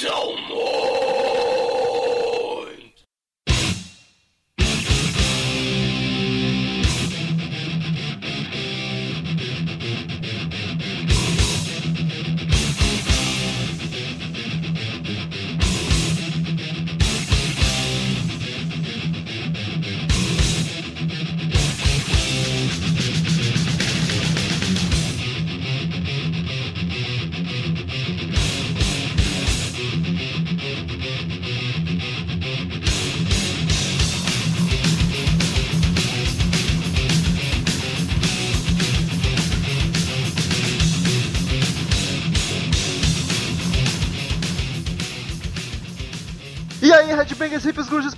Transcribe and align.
E 0.00 0.08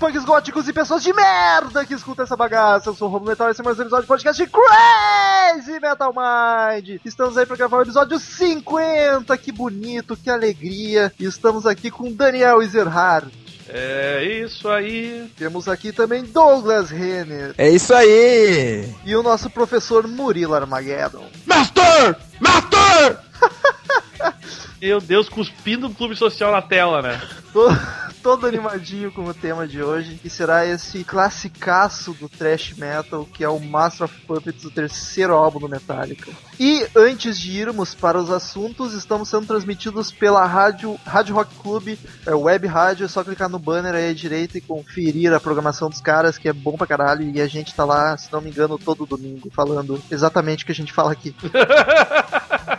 punks, 0.04 0.24
góticos 0.26 0.68
e 0.68 0.72
pessoas 0.72 1.02
de 1.02 1.14
merda 1.14 1.82
que 1.86 1.94
escutam 1.94 2.24
essa 2.24 2.36
bagaça. 2.36 2.90
Eu 2.90 2.94
sou 2.94 3.08
o 3.08 3.10
Robo 3.10 3.26
Metal 3.26 3.48
e 3.48 3.52
esse 3.52 3.62
é 3.62 3.64
mais 3.64 3.78
um 3.78 3.82
episódio 3.82 4.04
do 4.04 4.08
podcast 4.08 4.44
de 4.44 4.50
Crazy 4.50 5.80
Metal 5.80 6.12
Mind. 6.12 7.00
Estamos 7.02 7.38
aí 7.38 7.46
para 7.46 7.56
gravar 7.56 7.78
o 7.78 7.82
episódio 7.82 8.18
50. 8.18 9.34
Que 9.38 9.50
bonito, 9.50 10.14
que 10.14 10.28
alegria. 10.28 11.10
E 11.18 11.24
estamos 11.24 11.64
aqui 11.64 11.90
com 11.90 12.12
Daniel 12.12 12.60
Ezerhard. 12.60 13.32
É 13.66 14.22
isso 14.22 14.68
aí. 14.68 15.26
Temos 15.38 15.68
aqui 15.68 15.90
também 15.90 16.22
Douglas 16.22 16.90
Renner. 16.90 17.54
É 17.56 17.70
isso 17.70 17.94
aí! 17.94 18.86
E 19.06 19.16
o 19.16 19.22
nosso 19.22 19.48
professor 19.48 20.06
Murilo 20.06 20.54
Armageddon. 20.54 21.24
Master! 21.46 22.14
Master! 22.38 23.20
Meu 24.82 25.00
Deus, 25.00 25.30
cuspindo 25.30 25.86
o 25.86 25.94
clube 25.94 26.14
social 26.14 26.52
na 26.52 26.60
tela, 26.60 27.00
né? 27.00 27.22
Todo, 28.24 28.46
animadinho 28.46 29.12
com 29.12 29.22
o 29.26 29.34
tema 29.34 29.68
de 29.68 29.82
hoje, 29.82 30.14
que 30.14 30.30
será 30.30 30.64
esse 30.64 31.04
classicaço 31.04 32.14
do 32.14 32.26
thrash 32.26 32.72
metal, 32.72 33.26
que 33.26 33.44
é 33.44 33.48
o 33.50 33.60
Master 33.60 34.06
of 34.06 34.18
Puppets, 34.22 34.64
o 34.64 34.70
terceiro 34.70 35.34
álbum 35.34 35.58
do 35.58 35.68
Metallica. 35.68 36.32
E 36.58 36.86
antes 36.96 37.38
de 37.38 37.52
irmos 37.52 37.94
para 37.94 38.18
os 38.18 38.30
assuntos, 38.30 38.94
estamos 38.94 39.28
sendo 39.28 39.46
transmitidos 39.46 40.10
pela 40.10 40.46
rádio, 40.46 40.98
rádio 41.04 41.34
Rock 41.34 41.54
Club, 41.56 41.98
é 42.24 42.34
web 42.34 42.66
rádio, 42.66 43.04
é 43.04 43.08
só 43.08 43.22
clicar 43.22 43.50
no 43.50 43.58
banner 43.58 43.94
aí 43.94 44.08
à 44.08 44.14
direita 44.14 44.56
e 44.56 44.62
conferir 44.62 45.30
a 45.34 45.38
programação 45.38 45.90
dos 45.90 46.00
caras, 46.00 46.38
que 46.38 46.48
é 46.48 46.52
bom 46.54 46.78
pra 46.78 46.86
caralho, 46.86 47.28
e 47.28 47.42
a 47.42 47.46
gente 47.46 47.74
tá 47.74 47.84
lá, 47.84 48.16
se 48.16 48.32
não 48.32 48.40
me 48.40 48.48
engano, 48.48 48.78
todo 48.78 49.04
domingo, 49.04 49.50
falando 49.50 50.02
exatamente 50.10 50.64
o 50.64 50.66
que 50.66 50.72
a 50.72 50.74
gente 50.74 50.94
fala 50.94 51.12
aqui. 51.12 51.36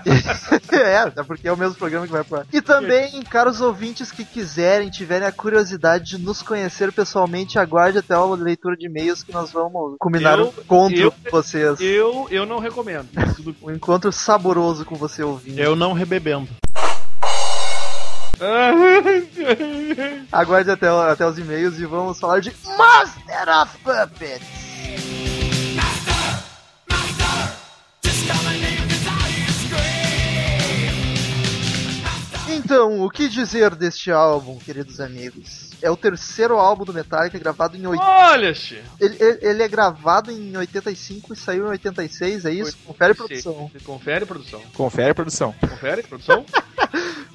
é, 0.71 1.23
porque 1.23 1.47
é 1.47 1.51
o 1.51 1.57
mesmo 1.57 1.75
programa 1.75 2.05
que 2.05 2.11
vai 2.11 2.23
pro 2.23 2.39
ar. 2.39 2.47
E 2.51 2.61
também, 2.61 3.21
caros 3.23 3.61
ouvintes 3.61 4.11
que 4.11 4.23
quiserem, 4.23 4.89
tiverem 4.89 5.27
a 5.27 5.31
curiosidade 5.35 6.05
de 6.05 6.17
nos 6.17 6.41
conhecer 6.41 6.91
pessoalmente, 6.91 7.59
aguarde 7.59 7.97
até 7.99 8.13
a 8.13 8.23
leitura 8.25 8.75
de 8.75 8.85
e-mails 8.87 9.21
que 9.23 9.31
nós 9.31 9.51
vamos 9.51 9.95
combinar 9.99 10.39
Eu- 10.39 10.45
um 10.45 10.61
encontro 10.61 10.97
eu- 10.97 11.11
com 11.11 11.29
vocês. 11.31 11.79
Eu, 11.79 12.27
eu 12.31 12.45
não 12.45 12.59
recomendo. 12.59 13.07
Um 13.61 13.71
encontro 13.71 14.11
saboroso 14.11 14.85
com 14.85 14.95
você 14.95 15.21
ouvindo. 15.23 15.59
Eu 15.59 15.75
não 15.75 15.93
rebebendo. 15.93 16.49
Aguarde 20.31 20.71
até, 20.71 20.87
até 20.87 21.25
os 21.27 21.37
e-mails 21.37 21.79
e 21.79 21.85
vamos 21.85 22.19
falar 22.19 22.39
de 22.41 22.53
Master 22.77 23.61
of 23.61 23.77
Puppets. 23.79 24.64
Então, 32.65 33.01
o 33.03 33.11
que 33.11 33.29
dizer 33.29 33.75
deste 33.75 34.11
álbum, 34.11 34.57
queridos 34.57 34.99
amigos? 34.99 35.69
É 35.83 35.91
o 35.91 35.95
terceiro 35.95 36.57
álbum 36.57 36.83
do 36.83 36.91
Metallica 36.93 37.37
gravado 37.37 37.77
em 37.77 37.85
80. 37.85 38.03
Olha. 38.03 38.53
Ele, 38.99 39.15
ele- 39.19 39.39
ele 39.43 39.63
é 39.63 39.67
gravado 39.67 40.31
em 40.31 40.57
85 40.57 41.33
e 41.33 41.35
saiu 41.37 41.67
em 41.67 41.69
86, 41.69 42.43
é 42.45 42.51
isso? 42.51 42.75
Confere 42.83 43.13
produção. 43.13 43.71
Confere, 43.83 44.25
produção. 44.25 44.61
Confere, 44.73 45.13
produção. 45.13 45.53
Confere, 45.61 46.03
produção. 46.03 46.43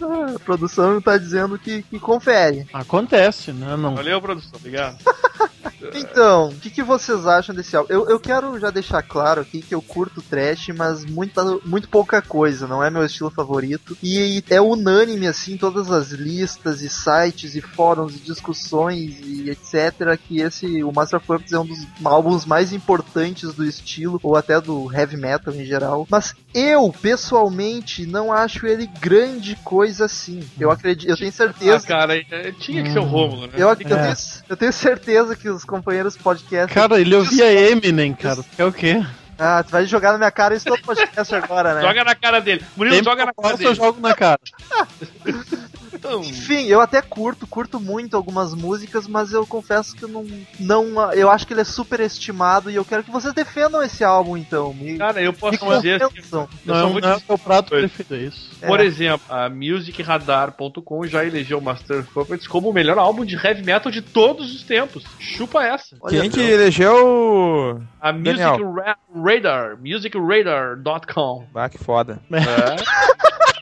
Ah, 0.02 0.34
a 0.34 0.38
produção 0.38 0.98
tá 0.98 1.18
dizendo 1.18 1.58
que, 1.58 1.82
que 1.82 1.98
confere. 2.00 2.66
Acontece, 2.72 3.52
né? 3.52 3.76
Não. 3.76 3.94
Valeu, 3.94 4.18
produção. 4.22 4.52
Obrigado. 4.54 4.96
Então, 5.98 6.48
o 6.48 6.54
que, 6.56 6.70
que 6.70 6.82
vocês 6.82 7.26
acham 7.26 7.54
desse 7.54 7.76
álbum? 7.76 7.92
Eu, 7.92 8.08
eu 8.08 8.20
quero 8.20 8.58
já 8.58 8.70
deixar 8.70 9.02
claro 9.02 9.40
aqui 9.40 9.62
que 9.62 9.74
eu 9.74 9.82
curto 9.82 10.22
trash, 10.22 10.68
mas 10.68 11.04
muita, 11.04 11.42
muito 11.64 11.88
pouca 11.88 12.20
coisa, 12.22 12.66
não 12.66 12.82
é 12.82 12.90
meu 12.90 13.04
estilo 13.04 13.30
favorito. 13.30 13.96
E 14.02 14.42
é 14.50 14.60
unânime, 14.60 15.26
assim, 15.26 15.56
todas 15.56 15.90
as 15.90 16.10
listas 16.10 16.82
e 16.82 16.88
sites 16.88 17.54
e 17.54 17.60
fóruns 17.60 18.14
e 18.16 18.18
discussões 18.20 19.18
e 19.20 19.50
etc. 19.50 20.18
que 20.26 20.40
esse, 20.40 20.82
o 20.82 20.92
Master 20.92 21.18
of 21.18 21.26
Puppets 21.26 21.52
é 21.52 21.58
um 21.58 21.66
dos 21.66 21.86
álbuns 22.04 22.44
mais 22.44 22.72
importantes 22.72 23.52
do 23.54 23.64
estilo, 23.64 24.18
ou 24.22 24.36
até 24.36 24.60
do 24.60 24.92
heavy 24.92 25.16
metal 25.16 25.54
em 25.54 25.64
geral. 25.64 26.06
Mas 26.10 26.34
eu, 26.54 26.92
pessoalmente, 27.00 28.06
não 28.06 28.32
acho 28.32 28.66
ele 28.66 28.86
grande 29.00 29.56
coisa 29.64 30.04
assim. 30.06 30.40
Eu 30.58 30.70
acredito, 30.70 31.08
eu 31.08 31.16
tenho 31.16 31.28
Ah, 31.30 31.32
certeza. 31.32 31.86
cara, 31.86 32.16
é- 32.16 32.52
tinha 32.52 32.82
que 32.82 32.90
ser 32.90 32.98
o 32.98 33.04
Rômulo, 33.04 33.46
né? 33.46 33.52
Eu, 33.54 33.68
eu, 33.68 33.70
É. 33.70 33.74
tenho, 33.76 34.14
eu 34.48 34.56
tenho 34.56 34.72
certeza 34.72 35.36
que 35.36 35.48
os 35.48 35.64
companheiros 35.80 36.16
podcast. 36.16 36.72
Cara, 36.72 37.00
ele 37.00 37.14
ouvia 37.14 37.50
Eminem, 37.70 38.12
cara. 38.12 38.44
É 38.58 38.64
o 38.64 38.72
quê? 38.72 39.02
Ah, 39.38 39.62
tu 39.62 39.70
vai 39.70 39.86
jogar 39.86 40.12
na 40.12 40.18
minha 40.18 40.30
cara 40.30 40.54
isso 40.54 40.66
todo 40.66 40.82
podcast 40.82 41.34
agora, 41.34 41.74
né? 41.74 41.80
Joga 41.80 42.04
na 42.04 42.14
cara 42.14 42.40
dele. 42.40 42.62
Murilo, 42.76 42.96
Sempre 42.96 43.10
joga 43.10 43.24
na 43.26 43.32
cara 43.32 43.48
posso, 43.56 43.62
eu 43.62 43.72
dele. 43.72 43.74
jogo 43.74 44.00
na 44.00 44.14
cara. 44.14 44.38
Então, 45.92 46.20
Enfim, 46.20 46.66
eu 46.66 46.80
até 46.80 47.02
curto, 47.02 47.46
curto 47.46 47.80
muito 47.80 48.16
algumas 48.16 48.54
músicas, 48.54 49.06
mas 49.08 49.32
eu 49.32 49.46
confesso 49.46 49.94
que 49.96 50.04
eu 50.04 50.08
não, 50.08 50.24
não. 50.58 51.12
Eu 51.12 51.30
acho 51.30 51.46
que 51.46 51.52
ele 51.52 51.60
é 51.62 51.64
super 51.64 52.00
estimado 52.00 52.70
e 52.70 52.74
eu 52.76 52.84
quero 52.84 53.02
que 53.02 53.10
vocês 53.10 53.34
defendam 53.34 53.82
esse 53.82 54.04
álbum, 54.04 54.36
então. 54.36 54.72
Me, 54.72 54.96
cara, 54.98 55.20
eu 55.20 55.32
posso 55.32 55.58
dizer 55.76 56.02
assim, 56.02 56.14
eu 56.32 56.48
Não, 56.64 56.74
só 56.74 56.98
é 56.98 57.00
não 57.00 57.10
é 57.10 57.20
o 57.28 57.38
prato 57.38 57.70
preferido, 57.70 58.14
é 58.14 58.18
isso. 58.18 58.50
Por 58.66 58.78
É. 58.80 58.84
exemplo, 58.84 59.24
a 59.28 59.48
musicradar.com 59.48 61.06
já 61.06 61.24
elegeu 61.24 61.60
Master 61.60 62.00
of 62.00 62.10
Puppets 62.12 62.46
como 62.46 62.68
o 62.68 62.72
melhor 62.72 62.98
álbum 62.98 63.24
de 63.24 63.34
heavy 63.36 63.62
metal 63.64 63.90
de 63.90 64.02
todos 64.02 64.54
os 64.54 64.62
tempos. 64.62 65.02
Chupa 65.18 65.64
essa. 65.64 65.96
Olha 66.00 66.20
Quem 66.20 66.30
que 66.30 66.40
elegeu. 66.40 67.82
A. 68.00 68.12
Music 68.12 68.40
Ra- 68.42 68.96
Radar, 69.14 69.76
musicradar.com. 69.80 71.44
Ah, 71.54 71.68
que 71.68 71.78
foda. 71.78 72.18
É. 72.30 72.40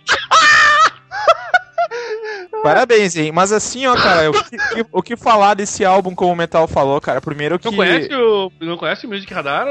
Parabéns, 2.68 3.16
hein? 3.16 3.32
Mas 3.32 3.52
assim, 3.52 3.86
ó, 3.86 3.94
cara, 3.96 4.30
o 4.30 4.32
que, 4.32 4.86
o 4.92 5.02
que 5.02 5.16
falar 5.16 5.54
desse 5.54 5.84
álbum, 5.84 6.14
como 6.14 6.32
o 6.32 6.36
Metal 6.36 6.66
falou, 6.68 7.00
cara? 7.00 7.20
Primeiro 7.20 7.58
que. 7.58 7.66
Não 7.66 7.76
conhece 7.76 8.14
o, 8.14 8.52
não 8.60 8.76
conhece 8.76 9.06
o 9.06 9.08
Music 9.08 9.32
Radar, 9.32 9.66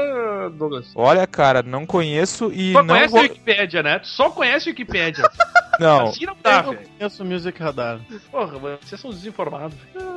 Douglas? 0.50 0.86
Olha, 0.94 1.26
cara, 1.26 1.62
não 1.62 1.86
conheço 1.86 2.50
e 2.52 2.72
Só 2.72 2.82
não 2.82 2.94
conhece 2.94 3.10
vou. 3.10 3.20
a 3.20 3.22
Wikipédia, 3.22 3.82
né? 3.82 3.98
Tu 3.98 4.08
só 4.08 4.30
conhece 4.30 4.68
a 4.68 4.70
Wikipédia. 4.70 5.24
Não, 5.78 6.08
Assim 6.08 6.26
não 6.26 6.36
dá, 6.42 6.58
Eu 6.66 6.72
velho. 6.72 6.88
conheço 6.98 7.22
o 7.22 7.26
Music 7.26 7.62
Radar. 7.62 8.00
Porra, 8.30 8.58
vocês 8.82 9.00
são 9.00 9.10
desinformados. 9.10 9.76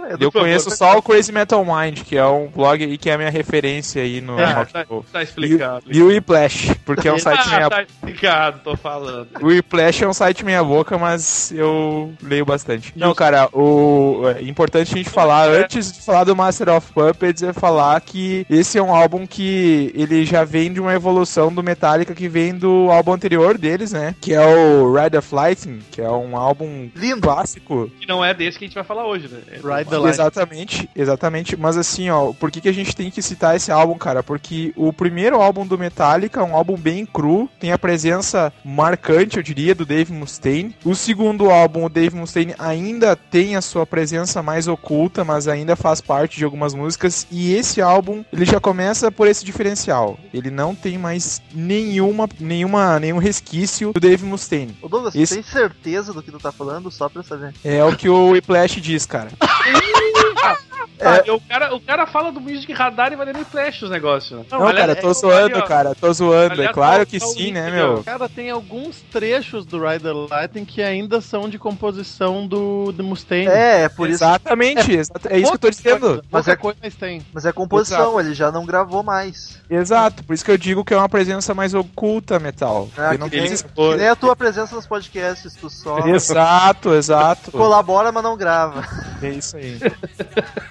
É 0.10 0.18
do- 0.18 0.24
eu 0.26 0.32
conheço 0.32 0.70
só 0.72 0.98
o 0.98 1.02
Crazy 1.02 1.32
Metal 1.32 1.64
Mind, 1.64 2.00
que 2.02 2.18
é 2.18 2.26
um 2.26 2.48
blog 2.48 2.84
aí 2.84 2.98
que 2.98 3.10
é 3.10 3.14
a 3.14 3.18
minha 3.18 3.30
referência 3.30 4.02
aí 4.02 4.20
no 4.22 4.38
Ah, 4.40 4.54
rock 4.54 4.74
tá, 4.74 4.86
tá 5.12 5.24
explicado. 5.24 5.86
E 5.88 6.02
o 6.02 6.08
Whiplash, 6.08 6.76
porque 6.86 7.08
é 7.08 7.14
um 7.14 7.20
site 7.20 7.48
meia 7.50 7.68
ah, 7.68 7.70
tá 7.70 7.84
explicado, 7.84 8.60
tô 8.64 8.76
falando. 8.76 9.28
O 9.42 9.48
Whiplash 9.48 10.04
é 10.04 10.08
um 10.08 10.14
site 10.14 10.44
meia 10.44 10.64
boca, 10.64 10.98
mas 10.98 11.52
eu 11.52 12.12
leio 12.22 12.46
bastante. 12.46 12.92
Não, 12.96 13.14
cara, 13.14 13.48
o 13.54 14.24
é 14.36 14.42
importante 14.42 14.94
a 14.94 14.98
gente 14.98 15.10
falar, 15.10 15.50
É. 15.50 15.64
antes 15.64 15.92
de 15.92 16.02
falar 16.02 16.24
do 16.24 16.36
Master 16.36 16.69
of 16.69 16.92
Puppets, 16.92 17.44
é 17.44 17.54
falar 17.54 18.00
que 18.02 18.46
esse 18.50 18.78
é 18.78 18.81
um 18.84 18.94
álbum 18.94 19.25
que 19.28 19.92
ele 19.96 20.25
já 20.25 20.44
vem 20.44 20.74
de 20.74 20.80
uma 20.80 20.94
evolução 20.94 21.54
do 21.54 21.62
Metallica 21.64 22.14
que 22.16 22.28
vem 22.28 22.56
do 22.56 22.90
álbum 22.92 23.14
anterior 23.14 23.57
deles, 23.57 23.92
né? 23.92 24.16
Que 24.19 24.34
é 24.34 24.42
o 24.46 24.94
Ride 24.94 25.18
of 25.18 25.34
Lightning, 25.51 25.80
que 25.92 26.01
é 26.01 26.09
um 26.09 26.36
álbum 26.38 26.89
Lindo. 26.95 27.21
clássico. 27.21 27.92
Que 28.00 28.07
não 28.07 28.24
é 28.24 28.33
desse 28.33 28.57
que 28.57 28.65
a 28.65 28.68
gente 28.68 28.75
vai 28.75 28.83
falar 28.83 29.06
hoje, 29.06 29.27
né? 29.27 29.39
É 29.51 29.56
Ride 29.56 29.89
the 29.89 29.98
Light. 29.98 30.13
Exatamente, 30.13 30.89
exatamente. 30.95 31.57
Mas 31.57 31.77
assim, 31.77 32.09
ó, 32.09 32.31
por 32.31 32.50
que, 32.50 32.62
que 32.62 32.69
a 32.69 32.74
gente 32.74 32.95
tem 32.95 33.12
que 33.12 33.21
citar 33.21 33.56
esse 33.56 33.71
álbum, 33.71 33.98
cara? 33.98 34.24
Porque 34.24 34.74
o 34.75 34.94
primeiro 34.94 35.42
álbum 35.42 35.65
do 35.65 35.77
Metallica 35.77 36.39
é 36.39 36.44
um 36.44 36.56
álbum 36.56 36.77
bem 36.77 37.06
cru, 37.06 37.50
tem 37.59 37.71
a 37.71 37.77
presença 37.77 38.51
marcante, 38.63 39.38
eu 39.38 39.44
diria, 39.44 39.75
do 39.75 39.86
Dave 39.86 40.13
Mustaine. 40.13 40.75
O 40.86 40.95
segundo 40.95 41.50
álbum, 41.50 41.86
o 41.86 41.89
Dave 41.89 42.15
Mustaine 42.15 42.56
ainda 42.57 43.15
tem 43.15 43.56
a 43.56 43.62
sua 43.62 43.86
presença 43.86 44.42
mais 44.42 44.68
oculta, 44.68 45.24
mas 45.25 45.47
ainda 45.47 45.75
faz 45.75 46.00
parte 46.00 46.38
de 46.38 46.45
algumas 46.45 46.74
músicas. 46.74 47.27
E 47.30 47.54
esse 47.54 47.81
álbum, 47.81 48.24
ele 48.31 48.45
já 48.45 48.59
começa 48.59 49.12
por 49.12 49.27
esse 49.27 49.44
diferencial. 49.44 50.18
Ele 50.33 50.50
não 50.50 50.74
tem 50.74 50.97
mais 50.97 51.42
nenhuma, 51.54 52.27
nenhuma, 52.39 53.00
nenhum 53.00 53.18
resquício 53.18 53.92
do 53.94 54.00
Dave 54.00 54.25
Mustaine. 54.25 54.75
Ô 54.81 54.88
Douglas, 54.88 55.15
Esse- 55.15 55.41
tem 55.42 55.44
certeza 55.44 56.14
do 56.14 56.22
que 56.22 56.32
tu 56.32 56.40
tá 56.40 56.52
falando, 56.52 56.92
só 56.92 57.10
pra 57.10 57.24
saber. 57.24 57.54
É 57.64 57.84
o 57.84 57.96
que 57.96 58.08
o 58.08 58.30
Whiplash 58.30 58.80
diz, 58.80 59.06
cara. 59.06 59.32
Ah, 61.00 61.33
o, 61.33 61.42
cara, 61.42 61.75
o 61.75 61.80
cara 61.80 62.06
fala 62.06 62.31
do 62.31 62.39
Music 62.39 62.72
Radar 62.74 63.12
e 63.12 63.16
vai 63.16 63.31
nem 63.33 63.44
flash 63.44 63.81
os 63.81 63.89
negócios. 63.89 64.39
Né? 64.39 64.45
Não, 64.51 64.60
cara, 64.74 64.95
tô 64.95 65.13
zoando, 65.13 65.63
cara, 65.63 65.95
tô 65.95 66.13
zoando. 66.13 66.62
É 66.62 66.72
claro 66.72 67.00
tá- 67.00 67.06
que 67.06 67.19
tá 67.19 67.25
o 67.25 67.30
sim, 67.30 67.39
link 67.45 67.54
né, 67.54 67.72
meu? 67.72 68.04
Cara, 68.04 68.30
tem 68.30 68.50
alguns 68.50 69.01
trechos 69.12 69.66
do 69.66 69.83
Rider 69.83 70.13
Lightning 70.13 70.66
que 70.66 70.81
ainda 70.81 71.19
são 71.22 71.50
de 71.50 71.57
composição 71.57 72.45
do, 72.48 72.92
do 72.92 73.04
Mustaine. 73.04 73.48
É, 73.48 73.83
é 73.83 73.89
por 73.89 74.10
isso. 74.10 74.24
Exatamente, 74.24 74.92
exato, 74.92 75.28
é 75.28 75.38
isso 75.39 75.50
que 75.50 75.56
eu 75.56 75.60
tô 75.60 75.69
dizendo. 75.69 76.24
Mas 76.31 76.48
é- 76.48 76.51
é 76.51 76.56
coisa, 76.56 76.78
mas 76.81 76.95
tem. 76.95 77.25
Mas 77.33 77.45
é 77.45 77.51
composição, 77.51 78.19
ele 78.19 78.33
já 78.33 78.51
não 78.51 78.66
gravou 78.66 79.01
mais. 79.04 79.60
Exato, 79.69 80.24
por 80.24 80.33
isso 80.33 80.45
que 80.45 80.51
eu 80.51 80.57
digo 80.57 80.86
que 80.86 80.94
é 80.94 80.98
uma 80.98 81.10
presença 81.10 81.54
mais 81.54 81.74
oculta, 81.74 82.39
Metal. 82.39 82.89
Ele 82.98 83.18
não 83.18 83.30
que 83.30 83.38
tem 83.38 83.50
nem-. 83.50 83.57
Que 83.57 83.98
nem 83.98 84.07
a 84.07 84.16
tua 84.16 84.36
presença 84.36 84.75
nos 84.75 84.86
podcasts, 84.86 85.56
tu 85.56 85.69
só 85.69 86.00
Exato, 86.07 86.94
exato. 86.94 87.51
colabora, 87.51 88.12
mas 88.12 88.24
não 88.24 88.38
grava. 88.38 88.83
É 89.22 89.30
isso 89.30 89.57
aí. 89.57 89.80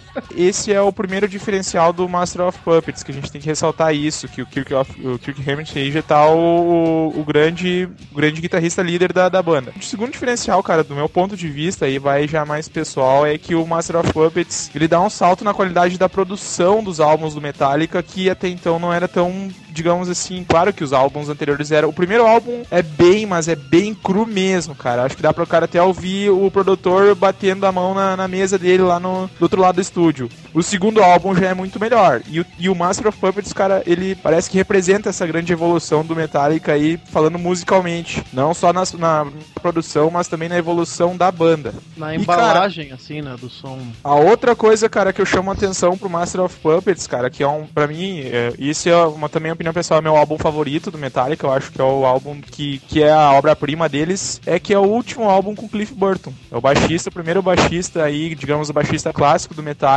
Esse 0.35 0.73
é 0.73 0.81
o 0.81 0.91
primeiro 0.91 1.27
diferencial 1.27 1.93
do 1.93 2.07
Master 2.07 2.41
of 2.47 2.59
Puppets, 2.59 3.03
que 3.03 3.11
a 3.11 3.13
gente 3.13 3.31
tem 3.31 3.41
que 3.41 3.47
ressaltar 3.47 3.93
isso, 3.95 4.27
que 4.27 4.41
o 4.41 4.45
Kirk, 4.45 4.73
of- 4.73 5.07
o 5.07 5.17
Kirk 5.19 5.49
Hammett 5.49 5.77
aí 5.77 5.91
já 5.91 6.01
tá 6.01 6.25
o, 6.27 7.13
o 7.15 7.23
grande, 7.23 7.87
o 8.11 8.15
grande 8.15 8.41
guitarrista 8.41 8.81
líder 8.81 9.13
da, 9.13 9.29
da 9.29 9.41
banda. 9.41 9.71
O 9.79 9.83
segundo 9.83 10.11
diferencial, 10.11 10.61
cara, 10.63 10.83
do 10.83 10.95
meu 10.95 11.07
ponto 11.07 11.35
de 11.37 11.47
vista, 11.47 11.85
aí 11.85 11.97
vai 11.99 12.27
já 12.27 12.45
mais 12.45 12.67
pessoal, 12.67 13.25
é 13.25 13.37
que 13.37 13.55
o 13.55 13.65
Master 13.65 13.97
of 13.97 14.11
Puppets, 14.13 14.69
ele 14.73 14.87
dá 14.87 14.99
um 15.01 15.09
salto 15.09 15.43
na 15.43 15.53
qualidade 15.53 15.97
da 15.97 16.09
produção 16.09 16.83
dos 16.83 16.99
álbuns 16.99 17.33
do 17.35 17.41
Metallica, 17.41 18.01
que 18.03 18.29
até 18.29 18.47
então 18.47 18.79
não 18.79 18.93
era 18.93 19.07
tão, 19.07 19.49
digamos 19.69 20.09
assim, 20.09 20.45
claro 20.47 20.73
que 20.73 20.83
os 20.83 20.93
álbuns 20.93 21.29
anteriores 21.29 21.71
eram... 21.71 21.89
O 21.89 21.93
primeiro 21.93 22.25
álbum 22.25 22.63
é 22.69 22.81
bem, 22.81 23.25
mas 23.25 23.47
é 23.47 23.55
bem 23.55 23.93
cru 23.93 24.25
mesmo, 24.25 24.75
cara. 24.75 25.03
Acho 25.03 25.15
que 25.15 25.21
dá 25.21 25.33
pro 25.33 25.47
cara 25.47 25.65
até 25.65 25.81
ouvir 25.81 26.29
o 26.29 26.49
produtor 26.51 27.15
batendo 27.15 27.65
a 27.65 27.71
mão 27.71 27.93
na, 27.93 28.17
na 28.17 28.27
mesa 28.27 28.57
dele 28.57 28.83
lá 28.83 28.99
no 28.99 29.29
do 29.39 29.43
outro 29.43 29.61
lado 29.61 29.75
do 29.75 29.81
estúdio. 29.81 30.00
O 30.53 30.61
segundo 30.61 31.01
álbum 31.01 31.35
já 31.35 31.49
é 31.49 31.53
muito 31.53 31.79
melhor. 31.79 32.21
E 32.27 32.39
o, 32.39 32.45
e 32.59 32.69
o 32.69 32.75
Master 32.75 33.07
of 33.07 33.17
Puppets, 33.17 33.53
cara, 33.53 33.83
ele 33.85 34.15
parece 34.15 34.49
que 34.49 34.57
representa 34.57 35.09
essa 35.09 35.25
grande 35.25 35.53
evolução 35.53 36.03
do 36.03 36.15
Metallica 36.15 36.73
aí, 36.73 36.99
falando 37.11 37.37
musicalmente. 37.39 38.23
Não 38.33 38.53
só 38.53 38.73
na, 38.73 38.83
na 38.97 39.27
produção, 39.61 40.09
mas 40.09 40.27
também 40.27 40.49
na 40.49 40.57
evolução 40.57 41.15
da 41.15 41.31
banda. 41.31 41.73
Na 41.95 42.13
E, 42.13 42.17
embalagem, 42.17 42.91
assim, 42.91 43.21
né, 43.21 43.35
do 43.39 43.49
som. 43.49 43.79
A 44.03 44.15
outra 44.15 44.55
coisa, 44.55 44.89
cara, 44.89 45.13
que 45.13 45.21
eu 45.21 45.25
chamo 45.25 45.49
a 45.51 45.53
atenção 45.53 45.97
pro 45.97 46.09
Master 46.09 46.41
of 46.41 46.57
Puppets, 46.59 47.07
cara, 47.07 47.29
que 47.29 47.43
é 47.43 47.47
um, 47.47 47.65
pra 47.65 47.87
mim, 47.87 48.21
é, 48.25 48.53
isso 48.57 48.89
é 48.89 49.05
uma 49.05 49.29
também 49.29 49.51
opinião 49.51 49.73
pessoal, 49.73 49.99
é 49.99 50.03
meu 50.03 50.15
álbum 50.15 50.37
favorito 50.37 50.91
do 50.91 50.97
Metallica, 50.97 51.45
eu 51.45 51.51
acho 51.51 51.71
que 51.71 51.79
é 51.79 51.83
o 51.83 52.05
álbum 52.05 52.39
que, 52.41 52.79
que 52.87 53.03
é 53.03 53.11
a 53.11 53.31
obra-prima 53.31 53.87
deles, 53.87 54.41
é 54.45 54.59
que 54.59 54.73
é 54.73 54.79
o 54.79 54.83
último 54.83 55.29
álbum 55.29 55.55
com 55.55 55.69
Cliff 55.69 55.93
Burton. 55.93 56.33
É 56.51 56.57
o 56.57 56.61
baixista, 56.61 57.09
o 57.09 57.13
primeiro 57.13 57.41
baixista 57.41 58.03
aí, 58.03 58.33
digamos, 58.35 58.69
o 58.69 58.73
baixista 58.73 59.13
clássico 59.13 59.53
do 59.53 59.63
Metallica, 59.63 59.90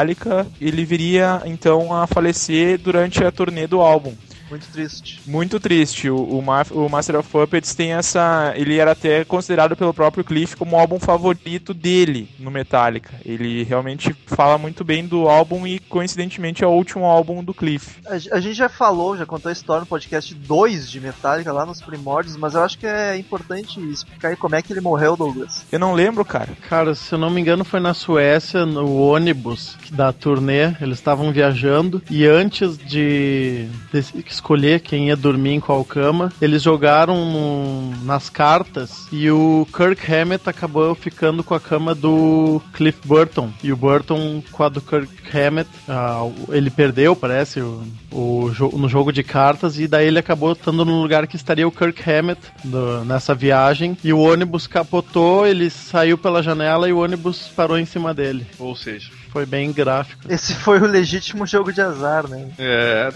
ele 0.60 0.84
viria, 0.84 1.42
então, 1.44 1.94
a 1.94 2.06
falecer 2.06 2.78
durante 2.78 3.24
a 3.24 3.30
turnê 3.30 3.66
do 3.66 3.80
álbum. 3.80 4.12
Muito 4.54 4.68
triste. 4.70 5.20
Muito 5.26 5.58
triste. 5.58 6.08
O, 6.08 6.16
o, 6.16 6.40
Ma- 6.42 6.64
o 6.70 6.88
Master 6.88 7.16
of 7.16 7.28
Puppets 7.28 7.74
tem 7.74 7.92
essa. 7.92 8.52
Ele 8.56 8.78
era 8.78 8.92
até 8.92 9.24
considerado 9.24 9.74
pelo 9.74 9.92
próprio 9.92 10.22
Cliff 10.22 10.56
como 10.56 10.76
o 10.76 10.78
álbum 10.78 11.00
favorito 11.00 11.74
dele 11.74 12.28
no 12.38 12.52
Metallica. 12.52 13.14
Ele 13.24 13.64
realmente 13.64 14.14
fala 14.26 14.56
muito 14.56 14.84
bem 14.84 15.04
do 15.06 15.28
álbum 15.28 15.66
e, 15.66 15.80
coincidentemente, 15.80 16.62
é 16.62 16.66
o 16.68 16.70
último 16.70 17.04
álbum 17.04 17.42
do 17.42 17.52
Cliff. 17.52 17.96
A, 18.06 18.36
a 18.36 18.40
gente 18.40 18.54
já 18.54 18.68
falou, 18.68 19.16
já 19.16 19.26
contou 19.26 19.48
a 19.48 19.52
história 19.52 19.80
no 19.80 19.86
podcast 19.86 20.32
2 20.32 20.88
de 20.88 21.00
Metallica 21.00 21.52
lá 21.52 21.66
nos 21.66 21.80
primórdios, 21.82 22.36
mas 22.36 22.54
eu 22.54 22.62
acho 22.62 22.78
que 22.78 22.86
é 22.86 23.16
importante 23.16 23.80
explicar 23.80 24.28
aí 24.28 24.36
como 24.36 24.54
é 24.54 24.62
que 24.62 24.72
ele 24.72 24.80
morreu, 24.80 25.16
Douglas. 25.16 25.64
Eu 25.72 25.80
não 25.80 25.94
lembro, 25.94 26.24
cara. 26.24 26.50
Cara, 26.68 26.94
se 26.94 27.12
eu 27.12 27.18
não 27.18 27.28
me 27.30 27.40
engano, 27.40 27.64
foi 27.64 27.80
na 27.80 27.92
Suécia, 27.92 28.64
no 28.64 28.96
ônibus 28.98 29.76
da 29.90 30.12
turnê. 30.12 30.74
Eles 30.80 30.98
estavam 30.98 31.32
viajando 31.32 32.00
e 32.08 32.24
antes 32.24 32.78
de, 32.78 33.66
de 33.92 34.00
escolher 34.44 34.80
quem 34.80 35.06
ia 35.08 35.16
dormir 35.16 35.52
em 35.54 35.60
qual 35.60 35.82
cama, 35.86 36.30
eles 36.40 36.62
jogaram 36.62 37.16
no- 37.24 38.04
nas 38.04 38.28
cartas 38.28 39.08
e 39.10 39.30
o 39.30 39.66
Kirk 39.74 40.12
Hammett 40.12 40.46
acabou 40.48 40.94
ficando 40.94 41.42
com 41.42 41.54
a 41.54 41.60
cama 41.60 41.94
do 41.94 42.60
Cliff 42.74 42.98
Burton. 43.06 43.50
E 43.62 43.72
o 43.72 43.76
Burton 43.76 44.42
com 44.52 44.62
a 44.62 44.68
do 44.68 44.82
Kirk 44.82 45.08
Hammett, 45.34 45.70
ah, 45.88 46.28
ele 46.50 46.68
perdeu, 46.70 47.16
parece, 47.16 47.60
o, 47.60 47.82
o 48.12 48.50
no 48.76 48.86
jogo 48.88 49.10
de 49.12 49.22
cartas 49.22 49.78
e 49.78 49.88
daí 49.88 50.08
ele 50.08 50.18
acabou 50.18 50.52
estando 50.52 50.84
no 50.84 51.00
lugar 51.00 51.26
que 51.26 51.36
estaria 51.36 51.66
o 51.66 51.72
Kirk 51.72 52.02
Hammett 52.08 52.40
do- 52.62 53.02
nessa 53.06 53.34
viagem 53.34 53.96
e 54.04 54.12
o 54.12 54.18
ônibus 54.20 54.66
capotou, 54.66 55.46
ele 55.46 55.70
saiu 55.70 56.18
pela 56.18 56.42
janela 56.42 56.86
e 56.86 56.92
o 56.92 56.98
ônibus 57.02 57.48
parou 57.56 57.78
em 57.78 57.86
cima 57.86 58.12
dele. 58.12 58.46
Ou 58.58 58.76
seja, 58.76 59.10
Foi 59.34 59.44
bem 59.44 59.70
gráfico. 59.72 60.22
Esse 60.28 60.54
foi 60.54 60.78
o 60.78 60.86
legítimo 60.86 61.44
jogo 61.44 61.72
de 61.72 61.80
azar, 61.82 62.26
né? 62.28 62.48
é. 62.56 63.08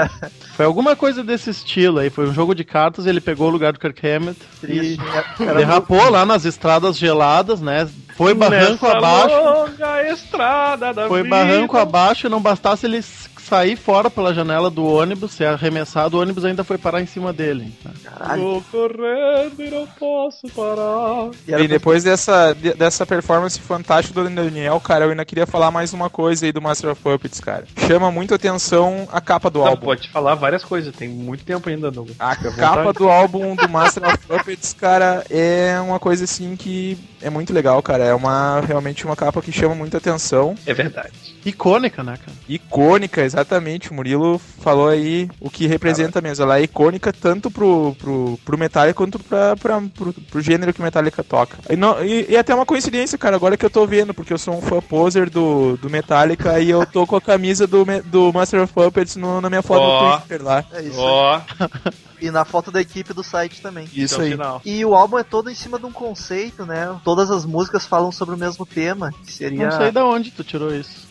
Foi 0.56 0.64
alguma 0.64 0.96
coisa 0.96 1.22
desse 1.22 1.50
estilo 1.50 1.98
aí. 1.98 2.08
Foi 2.08 2.26
um 2.26 2.32
jogo 2.32 2.54
de 2.54 2.64
cartas, 2.64 3.04
ele 3.04 3.20
pegou 3.20 3.48
o 3.48 3.50
lugar 3.50 3.74
do 3.74 3.78
Kirk 3.78 4.00
Hammett 4.06 4.38
Triste. 4.60 4.98
e 5.38 5.42
Era 5.42 5.54
derrapou 5.58 6.08
lá 6.08 6.24
nas 6.24 6.46
estradas 6.46 6.96
geladas, 6.96 7.60
né? 7.60 7.86
Foi 8.16 8.32
barranco 8.32 8.86
Nessa 8.86 8.96
abaixo. 8.96 9.34
longa 9.36 10.10
estrada 10.10 10.94
da 10.94 11.08
Foi 11.08 11.22
vida. 11.24 11.36
barranco 11.36 11.76
abaixo 11.76 12.26
e 12.26 12.30
não 12.30 12.40
bastasse 12.40 12.86
ele 12.86 12.96
s- 12.98 13.28
sair 13.48 13.76
fora 13.76 14.10
pela 14.10 14.34
janela 14.34 14.70
do 14.70 14.84
ônibus, 14.84 15.32
ser 15.32 15.46
arremessado, 15.46 16.16
o 16.16 16.20
ônibus 16.20 16.44
ainda 16.44 16.64
foi 16.64 16.76
parar 16.78 17.00
em 17.00 17.06
cima 17.06 17.32
dele. 17.32 17.72
né? 17.84 17.92
Caralho. 18.04 18.42
Vou 18.42 18.62
correndo 18.70 19.62
e 19.62 19.70
não 19.70 19.86
posso 19.98 20.48
parar. 20.54 21.30
E 21.46 21.52
E 21.52 21.68
depois 21.68 22.04
dessa, 22.04 22.52
de- 22.54 22.74
dessa 22.74 23.04
performance 23.06 23.60
fantástica 23.60 24.22
do 24.22 24.28
Daniel, 24.30 24.80
cara, 24.80 25.04
eu 25.04 25.10
ainda 25.10 25.24
queria 25.24 25.46
falar 25.46 25.70
mais 25.70 25.92
uma 25.92 26.08
coisa 26.10 26.44
aí 26.46 26.52
do 26.52 26.60
Master 26.62 26.90
of 26.90 27.00
Puppets, 27.02 27.40
cara. 27.40 27.64
Chama 27.86 28.10
muito 28.10 28.34
atenção 28.34 29.08
a 29.12 29.20
capa 29.20 29.48
do 29.50 29.60
Não, 29.60 29.66
álbum. 29.68 29.86
pode 29.86 30.08
falar 30.10 30.34
várias 30.34 30.64
coisas, 30.64 30.94
tem 30.94 31.08
muito 31.08 31.44
tempo 31.44 31.68
ainda, 31.68 31.90
Douglas. 31.90 32.16
A 32.18 32.34
capa 32.36 32.92
do 32.92 33.08
álbum 33.08 33.54
do 33.54 33.68
Master 33.68 34.06
of 34.08 34.18
Puppets, 34.26 34.72
cara, 34.72 35.24
é 35.30 35.78
uma 35.80 35.98
coisa 35.98 36.24
assim 36.24 36.56
que 36.56 36.98
é 37.26 37.30
muito 37.30 37.52
legal, 37.52 37.82
cara. 37.82 38.04
É 38.04 38.14
uma 38.14 38.60
realmente 38.60 39.04
uma 39.04 39.16
capa 39.16 39.42
que 39.42 39.50
chama 39.52 39.74
muita 39.74 39.98
atenção. 39.98 40.54
É 40.66 40.72
verdade. 40.72 41.12
Icônica, 41.44 42.02
né, 42.02 42.16
cara? 42.16 42.36
Icônica, 42.48 43.22
exatamente. 43.22 43.90
O 43.90 43.94
Murilo 43.94 44.38
falou 44.60 44.88
aí 44.88 45.28
o 45.40 45.48
que 45.50 45.66
representa 45.66 46.20
mesmo. 46.20 46.44
Ela 46.44 46.58
é 46.58 46.62
icônica 46.62 47.12
tanto 47.12 47.50
pro, 47.50 47.94
pro, 47.98 48.38
pro 48.44 48.58
Metallica 48.58 48.94
quanto 48.96 49.18
pra, 49.18 49.56
pra, 49.56 49.80
pro, 49.94 50.12
pro 50.12 50.40
gênero 50.40 50.72
que 50.72 50.80
o 50.80 50.82
Metallica 50.82 51.22
toca. 51.22 51.56
E, 51.70 51.76
não, 51.76 52.02
e, 52.04 52.26
e 52.30 52.36
até 52.36 52.54
uma 52.54 52.66
coincidência, 52.66 53.16
cara, 53.18 53.36
agora 53.36 53.56
que 53.56 53.64
eu 53.64 53.70
tô 53.70 53.86
vendo, 53.86 54.12
porque 54.14 54.32
eu 54.32 54.38
sou 54.38 54.54
um 54.56 54.62
fã 54.62 54.80
poser 54.80 55.28
do, 55.30 55.76
do 55.76 55.90
Metallica 55.90 56.58
e 56.60 56.70
eu 56.70 56.84
tô 56.86 57.06
com 57.06 57.16
a 57.16 57.20
camisa 57.20 57.66
do, 57.66 57.84
do 58.04 58.32
Master 58.32 58.62
of 58.62 58.72
Puppets 58.72 59.16
no- 59.16 59.40
na 59.40 59.48
minha 59.48 59.62
foto 59.62 59.80
Ó. 59.82 60.10
no 60.12 60.18
Twitter 60.18 60.42
lá. 60.44 60.64
É 60.72 60.82
isso. 60.82 60.98
Ó, 60.98 61.40
E 62.20 62.30
na 62.30 62.44
foto 62.44 62.70
da 62.70 62.80
equipe 62.80 63.12
do 63.12 63.22
site 63.22 63.60
também. 63.60 63.88
Isso 63.92 64.16
é 64.16 64.18
o 64.18 64.22
aí. 64.22 64.30
final. 64.30 64.62
E 64.64 64.84
o 64.84 64.94
álbum 64.94 65.18
é 65.18 65.22
todo 65.22 65.50
em 65.50 65.54
cima 65.54 65.78
de 65.78 65.86
um 65.86 65.92
conceito, 65.92 66.64
né? 66.64 66.98
Todas 67.04 67.30
as 67.30 67.44
músicas 67.44 67.86
falam 67.86 68.10
sobre 68.10 68.34
o 68.34 68.38
mesmo 68.38 68.64
tema, 68.64 69.12
que 69.24 69.32
seria 69.32 69.68
Não 69.68 69.76
sei 69.76 69.90
da 69.90 70.04
onde 70.04 70.30
tu 70.30 70.42
tirou 70.42 70.74
isso. 70.74 71.06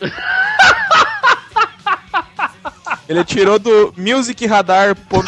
Ele 3.08 3.24
tirou 3.24 3.58
do 3.58 3.94
musicradar.com. 3.96 5.20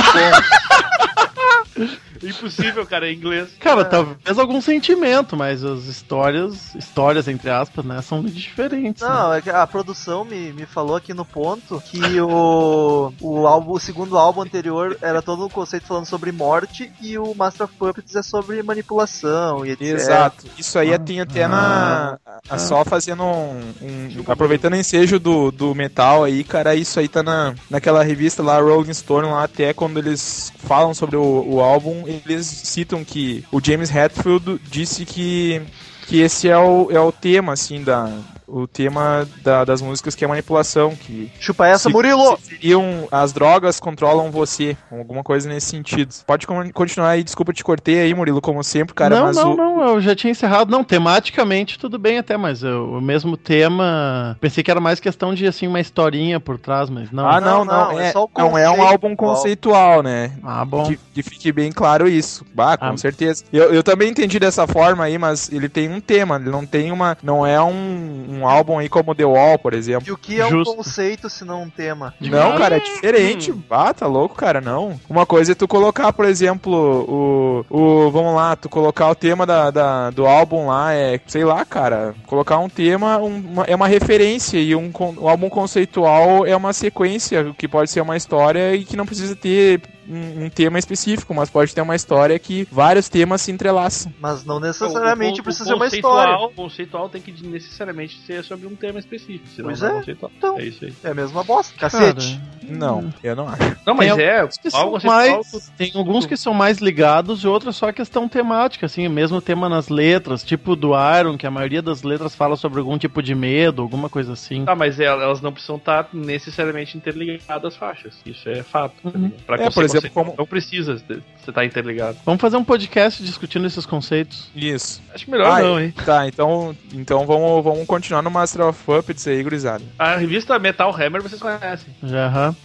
Impossível, 2.22 2.86
cara, 2.86 3.10
em 3.10 3.16
inglês. 3.16 3.48
Cara, 3.60 3.84
talvez 3.84 4.38
algum 4.38 4.60
sentimento, 4.60 5.36
mas 5.36 5.64
as 5.64 5.84
histórias, 5.84 6.74
histórias 6.74 7.28
entre 7.28 7.50
aspas, 7.50 7.84
né, 7.84 8.00
são 8.02 8.22
diferentes. 8.22 9.02
né? 9.02 9.08
Não, 9.08 9.32
é 9.34 9.40
que 9.42 9.50
a 9.50 9.66
produção 9.66 10.24
me, 10.24 10.52
me 10.52 10.66
falou 10.66 10.96
aqui 10.96 11.12
no 11.14 11.24
ponto 11.24 11.80
que 11.86 12.20
o, 12.20 13.12
o, 13.20 13.46
álbum, 13.46 13.72
o 13.72 13.78
segundo 13.80 14.16
álbum 14.18 14.42
anterior 14.42 14.96
era 15.02 15.20
todo 15.22 15.44
um 15.44 15.48
conceito 15.48 15.86
falando 15.86 16.06
sobre 16.06 16.32
morte 16.32 16.90
e 17.00 17.18
o 17.18 17.34
Master 17.34 17.64
of 17.64 17.74
Puppets 17.78 18.14
é 18.16 18.22
sobre 18.22 18.62
manipulação 18.62 19.64
e 19.64 19.70
etc. 19.70 19.82
Exato. 19.82 20.46
Isso 20.58 20.78
aí 20.78 20.98
tem 20.98 21.20
até 21.20 21.46
na. 21.46 22.18
a- 22.48 22.58
Só 22.58 22.84
fazendo 22.84 23.22
um. 23.22 23.60
um- 23.82 24.24
aproveitando 24.26 24.72
o 24.74 24.76
ensejo 24.76 25.18
do, 25.18 25.50
do 25.50 25.74
metal 25.74 26.24
aí, 26.24 26.42
cara, 26.44 26.74
isso 26.74 26.98
aí 26.98 27.08
tá 27.08 27.22
na, 27.22 27.54
naquela 27.70 28.02
revista 28.02 28.42
lá, 28.42 28.60
Rolling 28.60 28.92
Stone, 28.94 29.28
lá 29.28 29.44
até 29.44 29.72
quando 29.72 29.98
eles 29.98 30.52
falam 30.58 30.92
sobre 30.94 31.16
o, 31.16 31.44
o 31.48 31.60
álbum, 31.60 32.04
eles 32.08 32.46
citam 32.46 33.04
que 33.04 33.44
o 33.52 33.60
James 33.62 33.94
Hetfield 33.94 34.60
disse 34.70 35.04
que. 35.04 35.62
Que 36.06 36.22
esse 36.22 36.48
é 36.48 36.56
o, 36.56 36.90
é 36.90 36.98
o 36.98 37.12
tema, 37.12 37.52
assim, 37.52 37.84
da, 37.84 38.10
o 38.48 38.66
tema 38.66 39.28
da- 39.42 39.64
das 39.64 39.80
músicas 39.82 40.14
que 40.14 40.24
é 40.24 40.28
manipulação, 40.28 40.94
que 40.96 41.30
Chupa 41.38 41.66
essa, 41.66 41.88
se- 41.88 41.92
Murilo! 41.94 42.36
se 42.38 42.50
seriam 42.56 43.06
as 43.10 43.32
drogas 43.32 43.78
controlam 43.78 44.30
você, 44.30 44.76
alguma 44.90 45.22
coisa 45.22 45.48
nesse 45.48 45.66
sentido. 45.68 46.14
Pode 46.26 46.46
con- 46.46 46.70
continuar 46.72 47.10
aí, 47.10 47.22
desculpa 47.22 47.52
te 47.52 47.62
cortei 47.62 48.00
aí, 48.00 48.14
Murilo, 48.14 48.40
como 48.40 48.62
sempre, 48.64 48.94
cara, 48.94 49.16
não, 49.16 49.26
mas 49.26 49.36
não, 49.36 49.52
o, 49.52 49.56
não, 49.56 49.88
eu 49.88 50.00
já 50.00 50.14
tinha 50.16 50.30
encerrado. 50.30 50.70
Não, 50.70 50.82
tematicamente 50.82 51.78
tudo 51.78 51.98
bem 51.98 52.18
até, 52.18 52.36
mas 52.36 52.62
eu- 52.62 52.90
o 52.92 53.00
mesmo 53.00 53.36
tema. 53.36 54.36
Pensei 54.40 54.62
que 54.64 54.70
era 54.70 54.80
mais 54.80 55.00
questão 55.00 55.34
de 55.34 55.46
assim 55.46 55.66
uma 55.66 55.80
historinha 55.80 56.40
por 56.40 56.58
trás, 56.58 56.88
mas 56.90 57.10
não. 57.10 57.28
Ah, 57.28 57.40
não, 57.40 57.58
Não, 57.58 57.64
não, 57.64 57.92
não, 57.92 58.00
é 58.00 58.08
é, 58.08 58.12
só 58.12 58.24
o 58.24 58.30
não 58.36 58.56
é 58.56 58.70
um 58.70 58.82
álbum 58.82 59.14
conceitual, 59.16 60.02
né? 60.02 60.32
Ah, 60.42 60.64
bom. 60.64 60.84
Que, 60.84 60.98
que 61.14 61.22
fique 61.22 61.52
bem 61.52 61.70
claro 61.72 62.08
isso. 62.08 62.44
Bah, 62.54 62.76
com 62.76 62.86
Ah. 62.86 62.96
certeza. 62.96 63.44
Eu, 63.52 63.72
eu 63.74 63.82
também 63.82 64.10
entendi 64.10 64.38
dessa 64.38 64.66
forma 64.66 65.04
aí, 65.04 65.18
mas 65.18 65.50
ele 65.52 65.68
tem 65.68 65.88
um 65.90 66.00
tema, 66.00 66.36
ele 66.36 66.50
não 66.50 66.64
tem 66.66 66.90
uma. 66.92 67.16
Não 67.22 67.44
é 67.46 67.60
um, 67.62 68.26
um 68.37 68.37
álbum 68.46 68.78
aí 68.78 68.88
como 68.88 69.14
The 69.14 69.24
Wall, 69.24 69.58
por 69.58 69.72
exemplo. 69.74 70.06
E 70.06 70.12
o 70.12 70.16
que 70.16 70.40
é 70.40 70.48
Justo. 70.48 70.72
um 70.72 70.76
conceito 70.76 71.30
se 71.30 71.44
não 71.44 71.62
um 71.62 71.70
tema? 71.70 72.14
Não, 72.20 72.56
cara, 72.56 72.76
é 72.76 72.80
diferente. 72.80 73.54
Ah, 73.70 73.92
tá 73.94 74.06
louco, 74.06 74.34
cara, 74.34 74.60
não. 74.60 75.00
Uma 75.08 75.24
coisa 75.24 75.52
é 75.52 75.54
tu 75.54 75.66
colocar, 75.66 76.12
por 76.12 76.24
exemplo, 76.24 77.64
o. 77.70 78.06
o 78.06 78.10
vamos 78.10 78.34
lá, 78.34 78.54
tu 78.56 78.68
colocar 78.68 79.08
o 79.08 79.14
tema 79.14 79.46
da, 79.46 79.70
da- 79.70 80.10
do 80.10 80.26
álbum 80.26 80.66
lá, 80.68 80.92
é, 80.94 81.18
sei 81.26 81.44
lá, 81.44 81.64
cara, 81.64 82.14
colocar 82.26 82.58
um 82.58 82.68
tema 82.68 83.18
um- 83.18 83.36
uma- 83.38 83.64
é 83.64 83.74
uma 83.74 83.88
referência 83.88 84.58
e 84.58 84.74
um, 84.74 84.90
um 85.18 85.28
álbum 85.28 85.48
conceitual 85.48 86.46
é 86.46 86.54
uma 86.56 86.72
sequência 86.72 87.54
que 87.56 87.66
pode 87.68 87.90
ser 87.90 88.00
uma 88.00 88.16
história 88.16 88.74
e 88.74 88.84
que 88.84 88.96
não 88.96 89.06
precisa 89.06 89.34
ter 89.34 89.80
um, 90.08 90.44
um 90.44 90.50
tema 90.50 90.78
específico, 90.78 91.34
mas 91.34 91.50
pode 91.50 91.74
ter 91.74 91.80
uma 91.80 91.94
história 91.96 92.38
que 92.38 92.66
vários 92.70 93.08
temas 93.08 93.42
se 93.42 93.50
entrelaçam. 93.52 94.12
Mas 94.20 94.44
não 94.44 94.56
O- 94.56 94.60
necessariamente 94.60 95.40
o- 95.40 95.44
precisa 95.44 95.64
o 95.64 95.68
ser 95.68 95.74
uma 95.74 95.86
história. 95.86 96.36
O 96.38 96.48
conceitual 96.50 97.08
tem 97.08 97.20
que 97.20 97.32
necessariamente 97.46 98.20
ser 98.26 98.42
sobre 98.44 98.66
um 98.66 98.74
tema 98.74 98.98
específico. 98.98 99.46
Senão 99.48 99.68
Pois 99.68 99.80
não 99.80 99.88
é, 99.88 99.92
conceitual. 99.94 100.32
então. 100.36 100.58
É 100.58 100.64
isso 100.64 100.84
aí. 100.84 100.92
É 101.04 101.10
a 101.10 101.14
mesma 101.14 101.44
bosta. 101.44 101.74
Cacete. 101.78 102.40
Não, 102.68 103.12
eu 103.22 103.34
não 103.34 103.48
acho. 103.48 103.76
Não, 103.86 103.94
mas 103.94 104.14
Tem 104.14 104.24
é. 104.26 104.40
alguns 104.40 104.56
que 104.58 104.70
são 104.70 104.80
Algo 104.80 104.98
mais, 105.06 105.72
tem 105.78 105.92
alguns 105.94 106.26
que 106.26 106.36
são 106.36 106.52
mais 106.52 106.78
ligados 106.78 107.42
e 107.42 107.46
outros 107.48 107.76
só 107.76 107.90
questão 107.92 108.28
temática, 108.28 108.84
assim, 108.86 109.08
mesmo 109.08 109.40
tema 109.40 109.68
nas 109.70 109.88
letras, 109.88 110.42
tipo 110.44 110.76
do 110.76 110.90
Iron, 111.18 111.38
que 111.38 111.46
a 111.46 111.50
maioria 111.50 111.80
das 111.80 112.02
letras 112.02 112.34
fala 112.34 112.56
sobre 112.56 112.78
algum 112.80 112.98
tipo 112.98 113.22
de 113.22 113.34
medo, 113.34 113.80
alguma 113.80 114.10
coisa 114.10 114.34
assim. 114.34 114.64
Tá, 114.66 114.74
mas 114.76 115.00
el- 115.00 115.20
elas 115.22 115.40
não 115.40 115.50
precisam 115.52 115.76
estar 115.76 116.08
necessariamente 116.12 116.96
interligadas 116.96 117.72
às 117.72 117.76
faixas. 117.76 118.14
Isso 118.26 118.48
é 118.50 118.62
fato. 118.62 118.94
tá 119.02 119.18
Uhum. 119.18 119.30
Pra 119.46 119.56
É, 119.56 119.68
que 119.68 119.74
por 119.74 119.88
você 119.88 119.97
exemplo, 119.98 120.24
como- 120.24 120.34
Não 120.38 120.46
precisa 120.46 120.96
de- 120.96 121.22
você 121.42 121.50
estar 121.50 121.64
interligado. 121.64 122.18
Vamos 122.24 122.40
fazer 122.40 122.56
um 122.56 122.64
podcast 122.64 123.22
discutindo 123.22 123.66
esses 123.66 123.84
conceitos. 123.86 124.48
Isso. 124.54 125.00
Acho 125.14 125.30
melhor 125.30 125.50
Ah, 125.50 125.60
não, 125.62 125.80
hein? 125.80 125.92
Tá, 126.04 126.26
então, 126.26 126.76
então 126.92 127.26
vamos, 127.26 127.62
vamos 127.64 127.86
continuar 127.86 128.22
no 128.22 128.30
Master 128.30 128.62
of 128.66 128.82
Puppets 128.84 129.26
aí, 129.26 129.42
gurizada. 129.42 129.84
A 129.98 130.16
revista 130.16 130.58
Metal 130.58 130.94
Hammer 130.94 131.22
vocês 131.22 131.40
conhecem. 131.40 131.94
Já, 132.02 132.26
aham. 132.26 132.56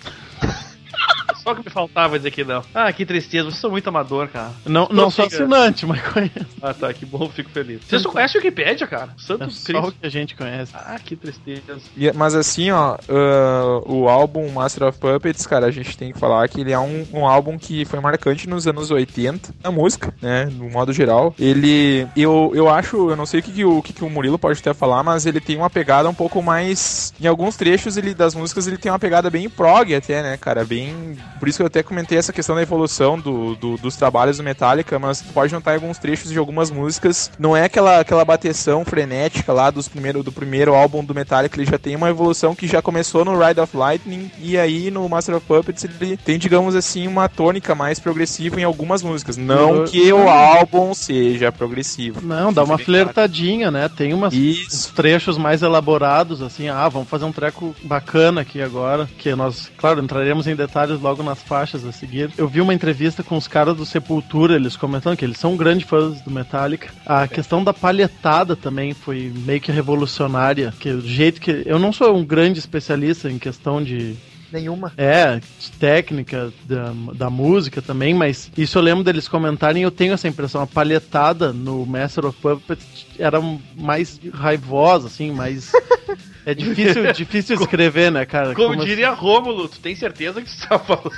Só 1.43 1.53
que 1.53 1.61
me 1.65 1.69
faltava 1.69 2.17
dizer 2.17 2.31
que 2.31 2.43
não. 2.43 2.63
Ah, 2.73 2.91
que 2.93 3.05
tristeza, 3.05 3.45
vocês 3.49 3.59
são 3.59 3.69
muito 3.69 3.87
amador, 3.89 4.29
cara. 4.29 4.51
Não, 4.65 4.87
não 4.89 5.09
sou 5.09 5.25
assinante, 5.25 5.85
mas 5.85 6.01
conheço. 6.01 6.33
Ah, 6.61 6.73
tá, 6.73 6.93
que 6.93 7.05
bom, 7.05 7.27
fico 7.29 7.49
feliz. 7.49 7.81
Vocês 7.85 8.01
não 8.01 8.11
conhecem 8.11 8.39
o 8.39 8.43
Wikipedia, 8.43 8.87
cara? 8.87 9.13
É 9.17 9.21
Santo 9.21 9.51
só 9.51 9.71
o 9.71 9.81
Cristo. 9.81 9.95
que 9.99 10.07
a 10.07 10.09
gente 10.09 10.35
conhece. 10.35 10.71
Ah, 10.73 10.97
que 11.03 11.15
tristeza. 11.17 11.61
E- 11.97 12.13
Mas 12.13 12.33
assim, 12.33 12.71
ó, 12.71 12.95
ah, 13.09 13.81
o 13.85 14.07
álbum 14.07 14.49
Master 14.51 14.87
of 14.87 14.97
Puppets, 14.99 15.45
cara, 15.45 15.65
a 15.65 15.71
gente 15.71 15.97
tem 15.97 16.13
que 16.13 16.19
falar 16.19 16.47
que 16.47 16.61
ele 16.61 16.71
é 16.71 16.79
um, 16.79 17.05
um 17.11 17.27
álbum 17.27 17.57
que 17.57 17.83
foi 17.85 17.99
marcante 17.99 18.47
nos 18.47 18.65
anos 18.65 18.89
80, 18.89 19.53
na 19.61 19.71
música, 19.71 20.13
né, 20.21 20.45
no 20.45 20.69
modo 20.69 20.93
geral. 20.93 21.35
Ele, 21.37 22.07
eu, 22.15 22.51
eu 22.55 22.69
acho, 22.69 23.09
eu 23.09 23.15
não 23.17 23.25
sei 23.25 23.41
o 23.41 23.43
que, 23.43 23.51
que, 23.51 23.65
o, 23.65 23.79
o 23.79 23.83
que, 23.83 23.91
que 23.91 24.03
o 24.05 24.09
Murilo 24.09 24.39
pode 24.39 24.59
até 24.59 24.73
falar, 24.73 25.03
mas 25.03 25.25
ele 25.25 25.41
tem 25.41 25.57
uma 25.57 25.69
pegada 25.69 26.07
um 26.09 26.13
pouco 26.13 26.41
mais, 26.41 27.13
em 27.19 27.27
alguns 27.27 27.57
trechos 27.57 27.97
ele, 27.97 28.13
das 28.13 28.33
músicas 28.33 28.65
ele 28.65 28.77
tem 28.77 28.89
uma 28.91 28.99
pegada 28.99 29.29
bem 29.29 29.49
prog 29.49 29.93
até, 29.93 30.23
né, 30.23 30.37
cara, 30.37 30.63
bem, 30.63 30.92
por 31.39 31.47
isso 31.47 31.57
que 31.57 31.61
eu 31.63 31.67
até 31.67 31.83
comentei 31.83 32.17
essa 32.17 32.33
questão 32.33 32.55
da 32.55 32.61
evolução 32.61 33.19
do, 33.19 33.55
do- 33.55 33.77
dos 33.77 33.95
trabalhos 33.95 34.37
do 34.37 34.43
Metallica, 34.43 34.97
mas 34.99 35.21
tu 35.21 35.33
pode 35.33 35.53
notar 35.53 35.73
alguns 35.75 35.97
trechos 35.97 36.31
de 36.31 36.37
algumas 36.37 36.69
músicas, 36.71 37.31
não 37.39 37.55
é 37.55 37.65
aquela, 37.65 37.99
aquela 37.99 38.23
bateção 38.25 38.83
frenética 38.85 39.51
lá 39.53 39.69
dos 39.69 39.87
primeiro, 39.87 40.23
do 40.23 40.31
primeiro 40.31 40.73
álbum 40.73 41.03
do 41.03 41.13
Metallica, 41.15 41.59
ele 41.59 41.69
já 41.69 41.77
tem 41.77 41.95
uma 41.95 42.09
evolução 42.09 42.55
que 42.55 42.67
já 42.67 42.81
começou 42.81 43.23
no 43.25 43.37
Ride 43.37 43.59
of 43.59 43.75
Lightning 43.75 44.31
e 44.39 44.57
aí 44.57 44.89
no 44.91 45.07
Master 45.09 45.35
of 45.35 45.45
Puppets 45.45 45.83
ele 45.83 46.17
tem, 46.17 46.37
digamos 46.37 46.75
assim, 46.75 47.07
uma 47.07 47.27
tônica 47.29 47.73
mais 47.75 47.99
progressiva 47.99 48.59
em 48.59 48.63
algumas 48.63 49.01
músicas. 49.03 49.37
Não 49.37 49.77
Eu- 49.77 49.83
que 49.85 50.11
o 50.13 50.27
álbum 50.29 50.93
seja 50.93 51.51
progressivo. 51.51 52.21
Não, 52.21 52.51
dá 52.53 52.63
uma 52.63 52.77
flertadinha, 52.77 53.69
né? 53.71 53.89
Tem 53.89 54.13
umas, 54.13 54.33
Isso. 54.33 54.93
trechos 54.93 55.37
mais 55.37 55.61
elaborados, 55.61 56.41
assim, 56.41 56.69
ah, 56.69 56.87
vamos 56.89 57.07
fazer 57.09 57.25
um 57.25 57.31
treco 57.31 57.75
bacana 57.83 58.41
aqui 58.41 58.61
agora, 58.61 59.07
que 59.17 59.33
nós, 59.35 59.71
claro, 59.77 60.01
entraremos 60.03 60.47
em 60.47 60.55
detalhes 60.55 60.72
logo 61.01 61.23
nas 61.23 61.41
faixas 61.41 61.85
a 61.85 61.91
seguir. 61.91 62.31
Eu 62.37 62.47
vi 62.47 62.61
uma 62.61 62.73
entrevista 62.73 63.23
com 63.23 63.37
os 63.37 63.47
caras 63.47 63.75
do 63.75 63.85
Sepultura, 63.85 64.55
eles 64.55 64.75
comentando 64.75 65.17
que 65.17 65.25
eles 65.25 65.37
são 65.37 65.55
grandes 65.55 65.87
fãs 65.87 66.21
do 66.21 66.31
Metallica. 66.31 66.89
A 67.05 67.27
questão 67.27 67.63
da 67.63 67.73
palhetada 67.73 68.55
também 68.55 68.93
foi 68.93 69.31
meio 69.45 69.61
que 69.61 69.71
revolucionária, 69.71 70.73
que 70.79 70.89
o 70.89 71.01
jeito 71.01 71.39
que... 71.39 71.63
Eu 71.65 71.79
não 71.79 71.93
sou 71.93 72.15
um 72.15 72.25
grande 72.25 72.59
especialista 72.59 73.29
em 73.29 73.37
questão 73.37 73.83
de 73.83 74.15
Nenhuma. 74.53 74.93
é, 74.95 75.39
técnica 75.79 76.53
da, 76.65 76.93
da 77.15 77.29
música 77.29 77.81
também, 77.81 78.13
mas 78.13 78.51
isso 78.55 78.77
eu 78.77 78.83
lembro 78.83 79.03
deles 79.03 79.27
comentarem 79.27 79.81
eu 79.81 79.89
tenho 79.89 80.13
essa 80.13 80.27
impressão. 80.27 80.61
A 80.61 80.67
palhetada 80.67 81.51
no 81.51 81.85
Master 81.85 82.27
of 82.27 82.39
Puppets 82.39 83.07
era 83.17 83.39
mais 83.75 84.19
raivosa, 84.31 85.07
assim, 85.07 85.31
mais. 85.31 85.71
É 86.45 86.53
difícil, 86.53 87.11
difícil 87.13 87.55
escrever, 87.55 88.11
né, 88.11 88.25
cara? 88.25 88.53
Como, 88.53 88.73
assim? 88.75 88.85
diria 88.85 89.11
Rômulo, 89.11 89.67
tu 89.67 89.79
tem 89.79 89.95
certeza 89.95 90.41
que 90.41 90.49
você 90.49 90.67
tá 90.67 90.77
falando? 90.79 91.11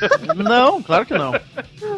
Não, 0.43 0.81
claro 0.83 1.05
que 1.05 1.13
não. 1.13 1.33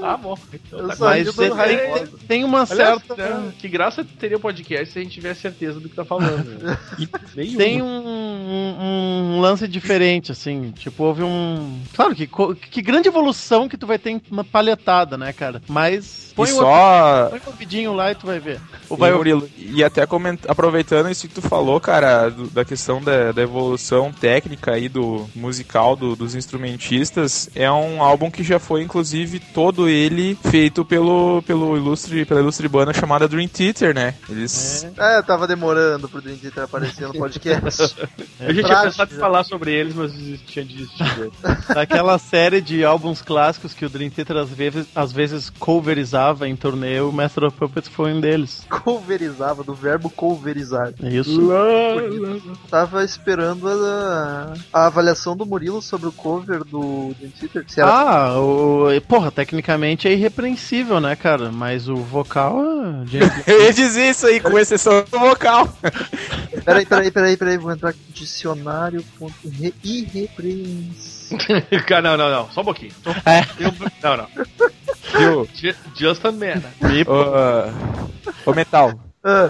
ah, 0.01 0.17
bom. 0.17 0.37
Então, 0.53 0.87
tá. 0.87 0.95
Mas 0.99 1.35
tem, 1.35 1.49
tem- 1.51 2.05
tem 2.27 2.43
uma 2.43 2.65
Aliás, 2.69 3.01
certa. 3.05 3.15
né, 3.39 3.51
que 3.59 3.67
graça 3.67 4.05
teria 4.19 4.37
o 4.37 4.39
podcast 4.39 4.91
se 4.93 4.99
a 4.99 5.01
gente 5.03 5.13
tivesse 5.13 5.41
certeza 5.41 5.79
do 5.79 5.89
que 5.89 5.95
tá 5.95 6.05
falando. 6.05 6.45
né? 6.61 6.77
Tem 7.57 7.81
um, 7.81 7.85
um- 7.85 9.35
um 9.37 9.41
lance 9.41 9.67
diferente, 9.67 10.31
assim. 10.31 10.71
Tipo, 10.71 11.03
houve 11.03 11.23
um. 11.23 11.79
Claro 11.95 12.15
que, 12.15 12.27
que 12.71 12.81
grande 12.81 13.07
evolução 13.07 13.67
que 13.67 13.77
tu 13.77 13.85
vai 13.87 13.97
ter 13.99 14.19
uma 14.31 14.43
palhetada, 14.43 15.17
né, 15.17 15.33
cara? 15.33 15.61
Mas. 15.67 16.27
E 16.37 16.41
o 16.41 16.45
só, 16.45 17.29
Põe 17.31 17.39
um 17.51 17.57
vidinho 17.57 17.93
lá 17.93 18.11
e 18.11 18.15
tu 18.15 18.27
vai 18.27 18.39
ver. 18.39 18.59
Ou 18.89 18.95
E, 18.95 18.99
vai 18.99 19.11
Murilo, 19.11 19.49
e 19.57 19.83
até 19.83 20.05
coment... 20.05 20.37
aproveitando 20.47 21.09
isso 21.09 21.27
que 21.27 21.33
tu 21.33 21.41
falou, 21.41 21.79
cara, 21.81 22.29
do- 22.29 22.47
da 22.47 22.63
questão 22.63 23.01
da, 23.01 23.16
da 23.33 23.41
evolução 23.41 24.11
técnica 24.11 24.71
aí 24.73 24.87
do 24.89 25.27
musical 25.35 25.95
do- 25.95 26.15
dos 26.15 26.35
instrumentistas, 26.35 27.49
é 27.55 27.71
um 27.71 28.01
álbum 28.01 28.29
que 28.31 28.43
já 28.43 28.59
foi, 28.59 28.81
inclusive, 28.83 29.39
todo 29.39 29.87
ele 29.89 30.37
feito 30.49 30.83
pelo, 30.85 31.41
pelo 31.43 31.75
ilustre, 31.77 32.25
pela 32.25 32.39
ilustre 32.39 32.67
banda 32.67 32.93
chamada 32.93 33.27
Dream 33.27 33.47
Theater, 33.47 33.93
né? 33.93 34.13
Eles... 34.29 34.87
É, 34.97 35.21
tava 35.21 35.47
demorando 35.47 36.07
pro 36.09 36.21
Dream 36.21 36.37
Theater 36.37 36.63
aparecer 36.63 37.07
no 37.07 37.13
podcast. 37.13 37.95
Eu 38.39 38.53
já 38.53 38.63
tinha 38.63 38.81
pensado 38.83 39.13
em 39.13 39.17
falar 39.17 39.43
sobre 39.43 39.73
eles, 39.73 39.95
mas 39.95 40.11
tinha 40.47 40.63
desistido. 40.65 41.31
Daquela 41.73 42.17
série 42.17 42.61
de 42.61 42.83
álbuns 42.83 43.21
clássicos 43.21 43.73
que 43.73 43.85
o 43.85 43.89
Dream 43.89 44.09
Theater 44.09 44.37
às 44.37 44.49
vezes, 44.49 44.87
às 44.95 45.11
vezes 45.11 45.49
coverizava 45.49 46.47
em 46.47 46.55
turnê, 46.55 46.99
o 47.01 47.11
Master 47.11 47.45
of 47.45 47.57
Puppets 47.57 47.89
foi 47.89 48.13
um 48.13 48.21
deles. 48.21 48.65
Coverizava, 48.69 49.63
do 49.63 49.73
verbo 49.73 50.09
coverizar. 50.09 50.93
É 51.01 51.09
isso. 51.09 51.49
Tava 52.69 53.03
esperando 53.07 53.67
a, 53.67 54.53
a 54.71 54.85
avaliação 54.87 55.35
do 55.35 55.45
Murilo 55.45 55.81
sobre 55.81 56.07
o 56.07 56.11
cover 56.11 56.63
do 56.63 57.13
Dream 57.17 57.31
Theater. 57.39 57.65
Se 57.67 57.81
era 57.81 57.89
Ah, 57.89 58.39
o, 58.39 58.87
porra, 59.07 59.31
tecnicamente 59.31 60.07
é 60.07 60.13
irrepreensível, 60.13 60.99
né, 60.99 61.15
cara? 61.15 61.51
Mas 61.51 61.87
o 61.89 61.95
vocal 61.95 62.59
é. 63.03 63.05
gente- 63.07 63.33
Eu 63.47 63.63
ia 63.63 63.73
dizer 63.73 64.09
isso 64.09 64.27
aí, 64.27 64.39
com 64.39 64.57
exceção 64.59 65.03
do 65.09 65.19
vocal. 65.19 65.67
Peraí, 66.65 66.85
peraí, 66.85 67.11
peraí, 67.11 67.37
peraí, 67.37 67.57
vou 67.57 67.71
entrar 67.71 67.89
aqui. 67.89 67.99
Dicionário. 68.13 69.03
re- 69.59 69.73
Irrepreensível. 69.83 71.17
Não, 72.01 72.15
não, 72.17 72.29
não, 72.29 72.49
só 72.51 72.61
um 72.61 72.63
pouquinho. 72.63 72.91
É. 73.25 73.41
Eu- 73.59 73.73
não, 74.01 74.15
não. 74.17 74.27
Just 75.95 76.23
a 76.25 76.31
man. 76.31 76.61
Ô, 78.45 78.53
Metal, 78.53 78.93
Ah, 79.23 79.49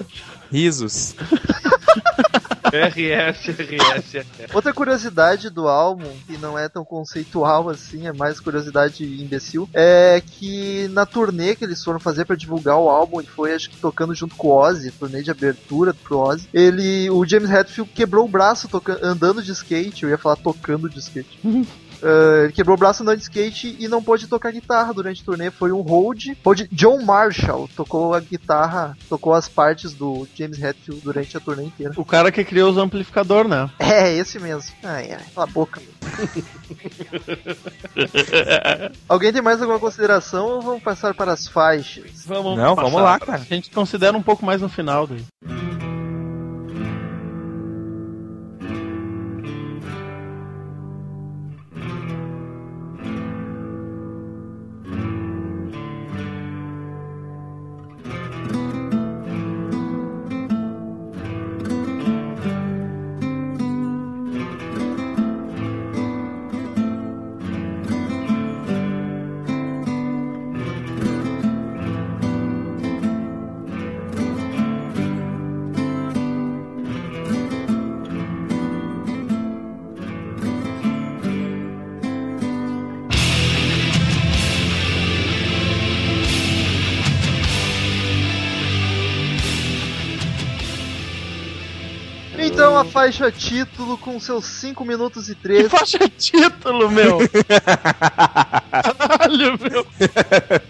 risos. 0.51 1.15
RS, 2.67 3.47
RS, 3.49 4.15
RS. 4.15 4.53
outra 4.55 4.73
curiosidade 4.73 5.49
do 5.49 5.67
álbum, 5.67 6.09
que 6.25 6.37
não 6.37 6.57
é 6.57 6.67
tão 6.69 6.83
conceitual 6.83 7.69
assim, 7.69 8.07
é 8.07 8.13
mais 8.13 8.39
curiosidade 8.39 9.03
imbecil, 9.03 9.69
é 9.73 10.21
que 10.25 10.87
na 10.89 11.05
turnê 11.05 11.55
que 11.55 11.63
eles 11.63 11.83
foram 11.83 11.99
fazer 11.99 12.25
pra 12.25 12.35
divulgar 12.35 12.77
o 12.77 12.89
álbum, 12.89 13.19
ele 13.19 13.29
foi 13.29 13.53
acho 13.53 13.69
que 13.69 13.77
tocando 13.77 14.13
junto 14.13 14.35
com 14.35 14.49
o 14.49 14.55
Ozzy, 14.55 14.91
turnê 14.91 15.21
de 15.21 15.31
abertura 15.31 15.93
pro 15.93 16.19
Ozzy, 16.19 16.47
ele, 16.53 17.09
o 17.09 17.25
James 17.25 17.49
Hetfield 17.49 17.91
quebrou 17.93 18.25
o 18.25 18.29
braço 18.29 18.69
andando 19.01 19.41
de 19.41 19.51
skate, 19.51 20.03
eu 20.03 20.09
ia 20.09 20.17
falar 20.17 20.35
tocando 20.35 20.89
de 20.89 20.99
skate. 20.99 21.39
Uh, 22.01 22.45
ele 22.45 22.53
quebrou 22.53 22.75
o 22.75 22.79
braço 22.79 23.03
andando 23.03 23.17
de 23.17 23.23
skate 23.23 23.75
e 23.79 23.87
não 23.87 24.03
pôde 24.03 24.27
tocar 24.27 24.51
guitarra 24.51 24.93
durante 24.93 25.21
o 25.21 25.25
turnê. 25.25 25.51
Foi 25.51 25.71
um 25.71 25.81
hold. 25.81 26.25
hold. 26.43 26.67
John 26.71 27.01
Marshall 27.01 27.69
tocou 27.75 28.13
a 28.13 28.19
guitarra, 28.19 28.97
tocou 29.09 29.33
as 29.33 29.47
partes 29.47 29.93
do 29.93 30.27
James 30.35 30.61
Hetfield 30.61 31.01
durante 31.01 31.37
a 31.37 31.39
turnê 31.39 31.63
inteira. 31.63 31.93
O 31.95 32.05
cara 32.05 32.31
que 32.31 32.43
criou 32.43 32.71
os 32.71 32.77
amplificadores, 32.77 33.49
né? 33.49 33.69
É, 33.79 34.13
esse 34.13 34.39
mesmo. 34.39 34.71
Ai, 34.83 35.11
ai, 35.11 35.23
cala 35.33 35.47
a 35.47 35.51
boca. 35.51 35.81
Alguém 39.07 39.33
tem 39.33 39.41
mais 39.41 39.61
alguma 39.61 39.79
consideração 39.79 40.47
ou 40.47 40.61
vamos 40.61 40.83
passar 40.83 41.13
para 41.13 41.33
as 41.33 41.47
faixas? 41.47 42.25
Vamos 42.25 42.57
Não, 42.57 42.75
vamos 42.75 43.01
lá, 43.01 43.19
cara. 43.19 43.39
A 43.39 43.43
gente 43.43 43.69
considera 43.71 44.17
um 44.17 44.23
pouco 44.23 44.45
mais 44.45 44.61
no 44.61 44.69
final 44.69 45.07
daí. 45.07 45.25
Então 92.77 92.89
a 92.89 92.91
faixa 92.91 93.31
título 93.31 93.97
com 93.97 94.19
seus 94.19 94.45
5 94.45 94.85
minutos 94.85 95.29
e 95.29 95.35
Que 95.35 95.41
13. 95.41 95.69
faixa 95.69 95.97
título, 96.09 96.91
meu! 96.91 97.17
Caralho, 98.69 99.57
meu! 99.59 99.87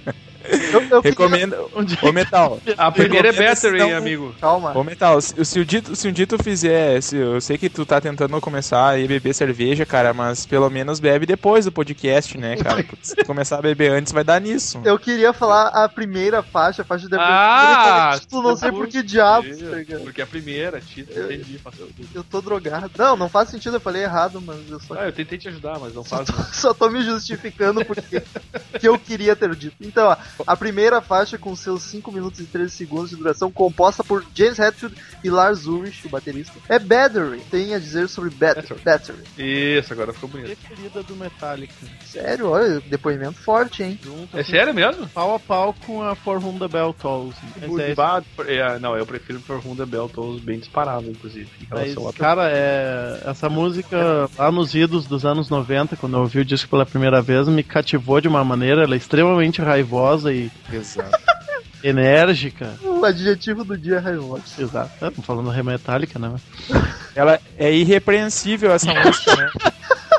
Eu, 0.89 0.97
eu 0.97 1.01
Recomendo. 1.01 1.69
Ô, 2.01 2.11
Metal. 2.11 2.59
A 2.77 2.91
primeira 2.91 3.29
é 3.29 3.31
Battery, 3.31 3.77
não- 3.79 3.87
hein, 3.87 3.93
amigo. 3.93 4.35
Calma. 4.39 4.77
Ô, 4.77 4.83
Metal, 4.83 5.19
se, 5.21 5.43
se 5.45 5.59
o 5.59 5.65
dito, 5.65 5.95
se 5.95 6.07
um 6.07 6.11
dia 6.11 6.27
tu 6.27 6.41
fizer, 6.41 7.01
se, 7.01 7.15
eu 7.17 7.39
sei 7.41 7.57
que 7.57 7.69
tu 7.69 7.85
tá 7.85 7.99
tentando 8.01 8.39
começar 8.41 8.89
a 8.89 8.97
ir 8.99 9.07
beber 9.07 9.33
cerveja, 9.33 9.85
cara, 9.85 10.13
mas 10.13 10.45
pelo 10.45 10.69
menos 10.69 10.99
bebe 10.99 11.25
depois 11.25 11.65
do 11.65 11.71
podcast, 11.71 12.37
né, 12.37 12.55
cara? 12.57 12.83
Porque 12.83 12.97
se 13.05 13.15
tu 13.15 13.25
começar 13.25 13.57
a 13.57 13.61
beber 13.61 13.91
antes, 13.91 14.11
vai 14.13 14.23
dar 14.23 14.39
nisso. 14.41 14.79
Eu 14.83 14.97
queria 14.99 15.33
falar 15.33 15.67
a 15.69 15.87
primeira 15.89 16.41
faixa, 16.43 16.81
a 16.81 16.85
faixa 16.85 17.07
de 17.07 17.15
Ah, 17.15 18.09
abertura, 18.11 18.15
e 18.15 18.19
título, 18.21 18.43
não 18.49 18.55
sei 18.55 18.71
por 18.71 18.87
que 18.87 19.03
diabos, 19.03 19.57
tá? 19.57 19.97
Porque 20.03 20.21
a 20.21 20.27
primeira, 20.27 20.79
título, 20.79 21.25
entendi. 21.31 21.57
passou. 21.59 21.87
Eu 22.13 22.23
tô 22.23 22.41
drogado. 22.41 22.89
Não, 22.97 23.15
não 23.15 23.29
faz 23.29 23.49
sentido, 23.49 23.75
eu 23.77 23.81
falei 23.81 24.03
errado, 24.03 24.41
mas 24.41 24.57
eu 24.69 24.79
só, 24.79 24.95
Ah, 24.99 25.05
eu 25.05 25.11
tentei 25.13 25.37
te 25.37 25.47
ajudar, 25.47 25.79
mas 25.79 25.93
não 25.93 26.03
só, 26.03 26.17
faz. 26.23 26.27
tô, 26.29 26.33
só 26.53 26.73
tô 26.73 26.89
me 26.89 27.01
justificando 27.03 27.83
porque 27.85 28.21
que 28.79 28.87
eu 28.87 28.97
queria 28.99 29.35
ter 29.35 29.53
dito. 29.55 29.75
Então, 29.81 30.07
ó, 30.09 30.17
a 30.45 30.55
primeira 30.55 30.76
faixa 31.01 31.37
com 31.37 31.55
seus 31.55 31.83
5 31.83 32.11
minutos 32.11 32.39
e 32.39 32.43
13 32.45 32.71
segundos 32.71 33.09
de 33.09 33.15
duração, 33.15 33.51
composta 33.51 34.03
por 34.03 34.23
James 34.33 34.59
Hetfield 34.59 34.95
e 35.23 35.29
Lars 35.29 35.65
Ulrich, 35.65 36.05
o 36.05 36.09
baterista, 36.09 36.53
é 36.69 36.77
Battery. 36.79 37.41
Tem 37.49 37.73
a 37.73 37.79
dizer 37.79 38.07
sobre 38.07 38.29
Battery. 38.29 38.79
Battery. 38.83 39.17
Isso, 39.37 39.93
agora 39.93 40.13
ficou 40.13 40.29
bonito. 40.29 40.55
Preferida 40.55 41.03
do 41.03 41.15
Metallica. 41.15 41.73
Sério, 42.05 42.49
olha, 42.49 42.79
depoimento 42.81 43.39
forte, 43.39 43.83
hein? 43.83 43.99
Junto 44.03 44.37
É 44.37 44.43
sério 44.43 44.73
mesmo? 44.73 45.07
pau 45.09 45.35
a 45.35 45.39
pau 45.39 45.75
com 45.85 46.03
a 46.03 46.15
For 46.15 46.43
Whom 46.43 46.59
the 46.59 46.67
Bell 46.67 46.93
Tolls. 46.93 47.37
É, 47.61 47.95
Bah, 47.95 48.21
é, 48.45 48.79
não, 48.79 48.95
eu 48.95 49.05
prefiro 49.05 49.39
por 49.39 49.59
Runda 49.59 49.85
Bell, 49.85 50.09
tô 50.09 50.33
bem 50.39 50.59
disparado, 50.59 51.09
inclusive. 51.09 51.49
Em 51.61 51.67
mas, 51.69 52.15
cara, 52.15 52.49
é, 52.51 53.21
essa 53.25 53.49
música 53.49 54.29
lá 54.37 54.51
nos 54.51 54.75
idos 54.75 55.05
dos 55.05 55.25
anos 55.25 55.49
90, 55.49 55.95
quando 55.95 56.15
eu 56.15 56.21
ouvi 56.21 56.39
o 56.39 56.45
disco 56.45 56.69
pela 56.69 56.85
primeira 56.85 57.21
vez, 57.21 57.47
me 57.47 57.63
cativou 57.63 58.21
de 58.21 58.27
uma 58.27 58.43
maneira, 58.43 58.83
ela 58.83 58.93
é 58.93 58.97
extremamente 58.97 59.61
raivosa 59.61 60.33
e 60.33 60.51
Exato. 60.71 61.17
enérgica. 61.83 62.73
O 62.83 63.03
adjetivo 63.05 63.63
do 63.63 63.77
dia 63.77 63.95
é 63.95 63.99
raivoso. 63.99 64.43
Exato. 64.57 64.91
Estamos 64.93 65.25
falando 65.25 65.49
Remetálica, 65.49 66.19
né? 66.19 66.35
Ela 67.15 67.39
é 67.57 67.71
irrepreensível 67.73 68.71
essa 68.71 68.93
música, 68.93 69.35
né? 69.35 69.49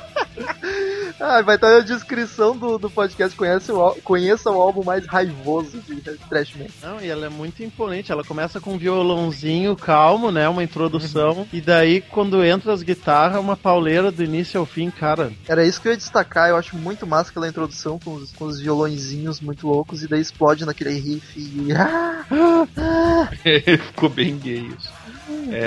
Ah, 1.21 1.43
vai 1.43 1.57
estar 1.57 1.71
na 1.71 1.81
descrição 1.81 2.57
do, 2.57 2.79
do 2.79 2.89
podcast. 2.89 3.37
Conhece 3.37 3.73
o, 3.73 3.95
conheça 4.03 4.51
o 4.51 4.61
álbum 4.61 4.85
mais 4.85 5.05
raivoso 5.07 5.81
de 5.81 6.01
Trash 6.29 6.55
Man. 6.55 6.67
Não, 6.83 7.01
e 7.01 7.09
ela 7.09 7.27
é 7.27 7.29
muito 7.29 7.63
imponente. 7.63 8.13
Ela 8.13 8.25
começa 8.25 8.61
com 8.61 8.75
um 8.75 8.79
violãozinho 8.79 9.75
calmo, 9.77 10.31
né? 10.31 10.49
Uma 10.49 10.63
introdução. 10.63 11.47
E 11.53 11.61
daí, 11.61 12.01
quando 12.01 12.45
entra 12.45 12.73
as 12.73 12.83
guitarras, 12.83 13.41
uma 13.41 13.57
pauleira 13.57 14.13
do 14.13 14.23
início 14.23 14.61
ao 14.61 14.67
fim, 14.67 14.91
cara. 14.91 15.33
Era 15.49 15.65
isso 15.65 15.81
que 15.81 15.89
eu 15.89 15.93
ia 15.93 15.99
destacar. 15.99 16.51
Eu 16.51 16.57
acho 16.57 16.77
muito 16.77 17.07
massa 17.07 17.31
aquela 17.31 17.49
introdução 17.49 17.99
com 17.99 18.15
os, 18.15 18.33
com 18.33 18.45
os 18.45 18.61
violõezinhos 18.61 19.41
muito 19.41 19.67
loucos 19.67 20.03
e 20.03 20.09
daí 20.09 20.21
explode 20.21 20.65
naquele 20.65 20.99
riff 20.99 21.27
e. 21.37 21.69
Ficou 23.79 24.09
bem 24.09 24.39
gay 24.39 24.71
isso. 24.79 24.98
É. 25.51 25.59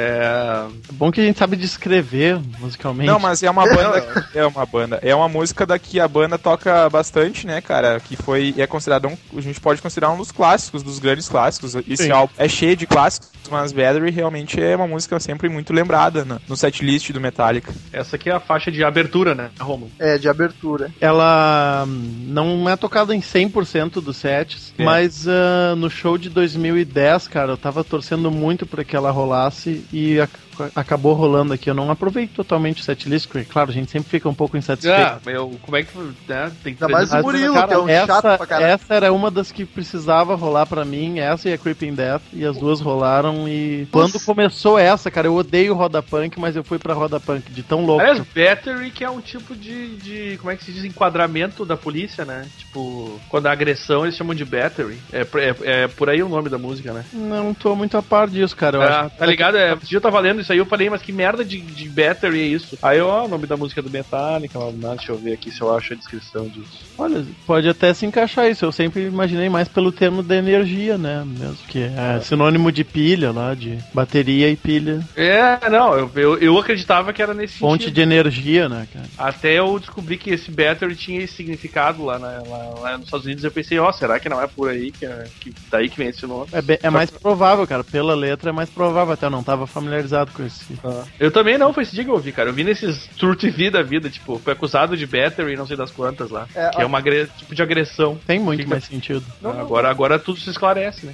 É 0.89 0.93
bom 0.93 1.11
que 1.11 1.19
a 1.21 1.23
gente 1.23 1.37
sabe 1.39 1.55
descrever 1.55 2.39
musicalmente. 2.59 3.07
Não, 3.07 3.19
mas 3.19 3.41
é 3.43 3.49
uma 3.49 3.63
banda. 3.67 4.27
É 4.33 4.45
uma 4.45 4.65
banda. 4.65 4.99
É 5.01 5.13
uma 5.15 5.27
música 5.29 5.65
da 5.65 5.77
que 5.79 5.99
a 5.99 6.07
banda 6.07 6.37
toca 6.37 6.89
bastante, 6.89 7.45
né, 7.47 7.61
cara? 7.61 7.99
Que 7.99 8.15
foi. 8.15 8.53
É 8.57 8.67
considerado 8.67 9.07
um. 9.07 9.17
A 9.37 9.41
gente 9.41 9.59
pode 9.59 9.81
considerar 9.81 10.11
um 10.11 10.17
dos 10.17 10.31
clássicos, 10.31 10.83
dos 10.83 10.99
grandes 10.99 11.27
clássicos. 11.27 11.75
Esse 11.75 12.03
Sim. 12.05 12.11
álbum 12.11 12.33
é 12.37 12.47
cheio 12.47 12.75
de 12.75 12.85
clássicos, 12.87 13.29
mas 13.49 13.71
Battery 13.71 14.11
realmente 14.11 14.61
é 14.61 14.75
uma 14.75 14.87
música 14.87 15.19
sempre 15.19 15.49
muito 15.49 15.73
lembrada 15.73 16.23
no, 16.25 16.41
no 16.47 16.55
setlist 16.55 17.11
do 17.11 17.19
Metallica. 17.21 17.73
Essa 17.91 18.15
aqui 18.15 18.29
é 18.29 18.33
a 18.33 18.39
faixa 18.39 18.71
de 18.71 18.83
abertura, 18.83 19.35
né, 19.35 19.49
Romulo? 19.59 19.91
É, 19.99 20.17
de 20.17 20.27
abertura. 20.29 20.91
Ela 20.99 21.85
hum, 21.87 22.25
não 22.27 22.69
é 22.69 22.75
tocada 22.75 23.15
em 23.15 23.19
100% 23.21 24.01
dos 24.01 24.17
sets, 24.17 24.73
É. 24.77 24.83
mas 24.83 25.27
ah, 25.27 25.75
no 25.75 25.89
show 25.89 26.17
de 26.17 26.29
2010, 26.29 27.27
cara, 27.27 27.51
eu 27.53 27.57
tava 27.57 27.83
torcendo 27.83 28.31
muito 28.31 28.65
pra 28.65 28.83
que 28.83 28.95
ela 28.95 29.11
rolasse 29.11 29.50
e 29.91 30.19
ac- 30.19 30.39
acabou 30.75 31.13
rolando 31.13 31.53
aqui. 31.53 31.69
Eu 31.69 31.73
não 31.73 31.89
aproveito 31.91 32.33
totalmente 32.33 32.81
o 32.81 32.83
setlist, 32.85 33.27
porque, 33.27 33.45
claro, 33.45 33.69
a 33.71 33.73
gente 33.73 33.91
sempre 33.91 34.09
fica 34.09 34.27
um 34.29 34.33
pouco 34.33 34.57
insatisfeito. 34.57 34.99
Ah, 35.01 35.19
meu, 35.25 35.57
como 35.61 35.77
é 35.77 35.83
que. 35.83 35.97
Né, 36.27 36.51
tem 36.63 36.73
Ainda 36.73 36.87
mais 36.89 37.11
o 37.11 37.21
Murilo, 37.21 37.53
cara, 37.53 37.67
que 37.67 37.73
é 37.73 37.77
um 37.79 37.89
essa, 37.89 38.07
chato 38.07 38.37
pra 38.37 38.47
caralho. 38.47 38.65
essa 38.73 38.93
era 38.93 39.13
uma 39.13 39.29
das 39.31 39.51
que 39.51 39.65
precisava 39.65 40.35
rolar 40.35 40.65
pra 40.65 40.83
mim, 40.85 41.19
essa 41.19 41.49
e 41.49 41.53
a 41.53 41.57
Creeping 41.57 41.93
Death, 41.93 42.21
e 42.33 42.45
as 42.45 42.57
duas 42.57 42.79
rolaram. 42.81 43.47
E 43.47 43.87
quando 43.91 44.19
começou 44.19 44.77
essa, 44.79 45.09
cara, 45.11 45.27
eu 45.27 45.35
odeio 45.35 45.73
roda 45.73 46.01
punk, 46.01 46.39
mas 46.39 46.55
eu 46.55 46.63
fui 46.63 46.79
pra 46.79 46.93
roda 46.93 47.19
punk 47.19 47.51
de 47.51 47.63
tão 47.63 47.85
louco. 47.85 48.01
Aliás, 48.01 48.19
Battery 48.19 48.91
que 48.91 49.03
é 49.03 49.09
um 49.09 49.21
tipo 49.21 49.55
de, 49.55 49.95
de. 49.97 50.37
Como 50.37 50.51
é 50.51 50.55
que 50.55 50.63
se 50.63 50.71
diz? 50.71 50.83
Enquadramento 50.83 51.65
da 51.65 51.75
polícia, 51.77 52.25
né? 52.25 52.45
Tipo, 52.57 53.19
quando 53.29 53.47
a 53.47 53.51
agressão 53.51 54.03
eles 54.03 54.15
chamam 54.15 54.33
de 54.35 54.45
Battery. 54.45 54.97
É, 55.11 55.21
é, 55.21 55.55
é 55.83 55.87
por 55.87 56.09
aí 56.09 56.21
o 56.23 56.29
nome 56.29 56.49
da 56.49 56.57
música, 56.57 56.93
né? 56.93 57.03
Não 57.13 57.53
tô 57.53 57.75
muito 57.75 57.97
a 57.97 58.01
par 58.01 58.27
disso, 58.27 58.55
cara. 58.55 58.77
Eu 58.77 58.81
Ah, 58.81 59.01
acho 59.05 59.15
tá 59.17 59.25
ligado? 59.25 59.57
É, 59.57 59.73
esse 59.73 59.87
dia 59.87 59.97
eu 59.97 60.01
tava 60.01 60.19
lendo 60.19 60.41
isso 60.41 60.50
aí, 60.51 60.57
eu 60.57 60.65
falei, 60.65 60.89
mas 60.89 61.01
que 61.01 61.11
merda 61.11 61.43
de, 61.43 61.59
de 61.61 61.89
Battery 61.89 62.41
é 62.41 62.45
isso? 62.47 62.77
Aí, 62.81 62.99
ó, 63.01 63.25
o 63.25 63.27
nome 63.27 63.47
da 63.47 63.57
música 63.57 63.81
do 63.81 63.89
Metallica, 63.89 64.59
lá, 64.59 64.71
deixa 64.95 65.11
eu 65.11 65.17
ver 65.17 65.33
aqui 65.33 65.51
se 65.51 65.61
eu 65.61 65.75
acho 65.75 65.93
a 65.93 65.95
descrição 65.95 66.47
disso. 66.47 66.85
Olha, 66.97 67.25
pode 67.45 67.67
até 67.69 67.93
se 67.93 68.05
encaixar 68.05 68.49
isso. 68.49 68.65
Eu 68.65 68.71
sempre 68.71 69.03
imaginei 69.05 69.49
mais 69.49 69.67
pelo 69.67 69.91
termo 69.91 70.21
da 70.23 70.35
energia, 70.35 70.97
né? 70.97 71.23
Mesmo 71.25 71.57
que 71.67 71.79
é 71.79 72.19
sinônimo 72.21 72.71
de 72.71 72.83
pilha 72.83 73.31
lá, 73.31 73.53
de 73.55 73.77
bateria 73.93 74.49
e 74.49 74.55
pilha. 74.55 74.99
É, 75.15 75.69
não, 75.69 75.97
eu, 75.97 76.11
eu, 76.15 76.37
eu 76.37 76.57
acreditava 76.57 77.11
que 77.13 77.21
era 77.21 77.33
nesse 77.33 77.57
Fonte 77.57 77.83
sentido. 77.85 77.95
de 77.95 78.01
energia, 78.01 78.69
né, 78.69 78.87
cara? 78.93 79.05
Até 79.17 79.59
eu 79.59 79.77
descobri 79.79 80.17
que 80.17 80.29
esse 80.31 80.51
Battery 80.51 80.95
tinha 80.95 81.21
esse 81.21 81.33
significado 81.35 82.03
lá, 82.03 82.19
na- 82.19 82.41
lá, 82.41 82.79
lá 82.79 82.97
nos 82.97 83.05
Estados 83.07 83.25
Unidos. 83.25 83.43
Eu 83.43 83.51
pensei, 83.51 83.79
ó, 83.79 83.91
será 83.91 84.19
que 84.19 84.29
não 84.29 84.41
é 84.41 84.47
por 84.47 84.69
aí 84.69 84.91
que, 84.91 85.05
é, 85.05 85.23
que 85.39 85.53
daí 85.71 85.89
que 85.89 85.97
vem 85.97 86.09
esse 86.09 86.25
nome? 86.25 86.47
É, 86.51 86.61
bem- 86.61 86.79
é 86.81 86.89
mais 86.89 87.09
provável, 87.09 87.65
cara. 87.67 87.83
Pela 87.83 88.15
letra 88.15 88.49
é 88.49 88.53
mais 88.53 88.69
provável. 88.69 89.13
Até 89.13 89.25
eu 89.25 89.29
não 89.31 89.43
tava 89.43 89.65
familiarizado 89.67 90.31
com 90.31 90.40
esse. 90.45 90.77
Eu 91.19 91.31
também 91.31 91.57
não, 91.57 91.73
foi 91.73 91.83
esse 91.83 91.93
dia 91.93 92.03
que 92.03 92.09
eu 92.09 92.13
ouvi, 92.15 92.31
cara. 92.31 92.49
Eu 92.49 92.53
vi 92.53 92.63
nesses 92.63 93.07
Tour 93.17 93.35
TV 93.35 93.69
da 93.69 93.81
vida, 93.81 94.09
tipo, 94.09 94.39
foi 94.39 94.53
acusado 94.53 94.95
de 94.97 95.05
Battery, 95.05 95.55
não 95.55 95.67
sei 95.67 95.77
das 95.77 95.91
quantas 95.91 96.29
lá. 96.29 96.47
É, 96.55 96.69
que 96.69 96.81
é 96.81 96.85
uma 96.85 96.97
agre- 96.97 97.27
tipo 97.37 97.53
de 97.55 97.61
agressão. 97.61 98.19
Tem 98.27 98.39
muito 98.39 98.59
Fica- 98.59 98.71
mais 98.71 98.83
sentido. 98.85 99.23
agora, 99.43 99.89
agora 99.89 100.19
tudo 100.19 100.39
se 100.39 100.49
esclarece, 100.49 101.05
né? 101.05 101.13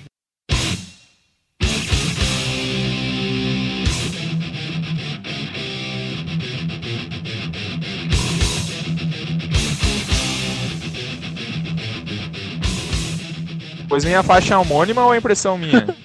Depois 13.79 14.03
vem 14.03 14.15
a 14.15 14.23
faixa 14.23 14.57
homônima 14.59 15.05
ou 15.05 15.11
a 15.11 15.17
impressão 15.17 15.57
minha? 15.57 15.87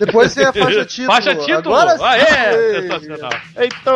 Depois 0.00 0.34
tem 0.34 0.46
a 0.46 0.52
faixa 0.52 0.84
título. 0.86 1.12
Faixa 1.14 1.34
título! 1.36 1.74
Agora 1.76 1.96
sim. 1.98 2.04
Aê! 2.04 2.80
Sensacional. 2.82 3.30
Eita! 3.56 3.90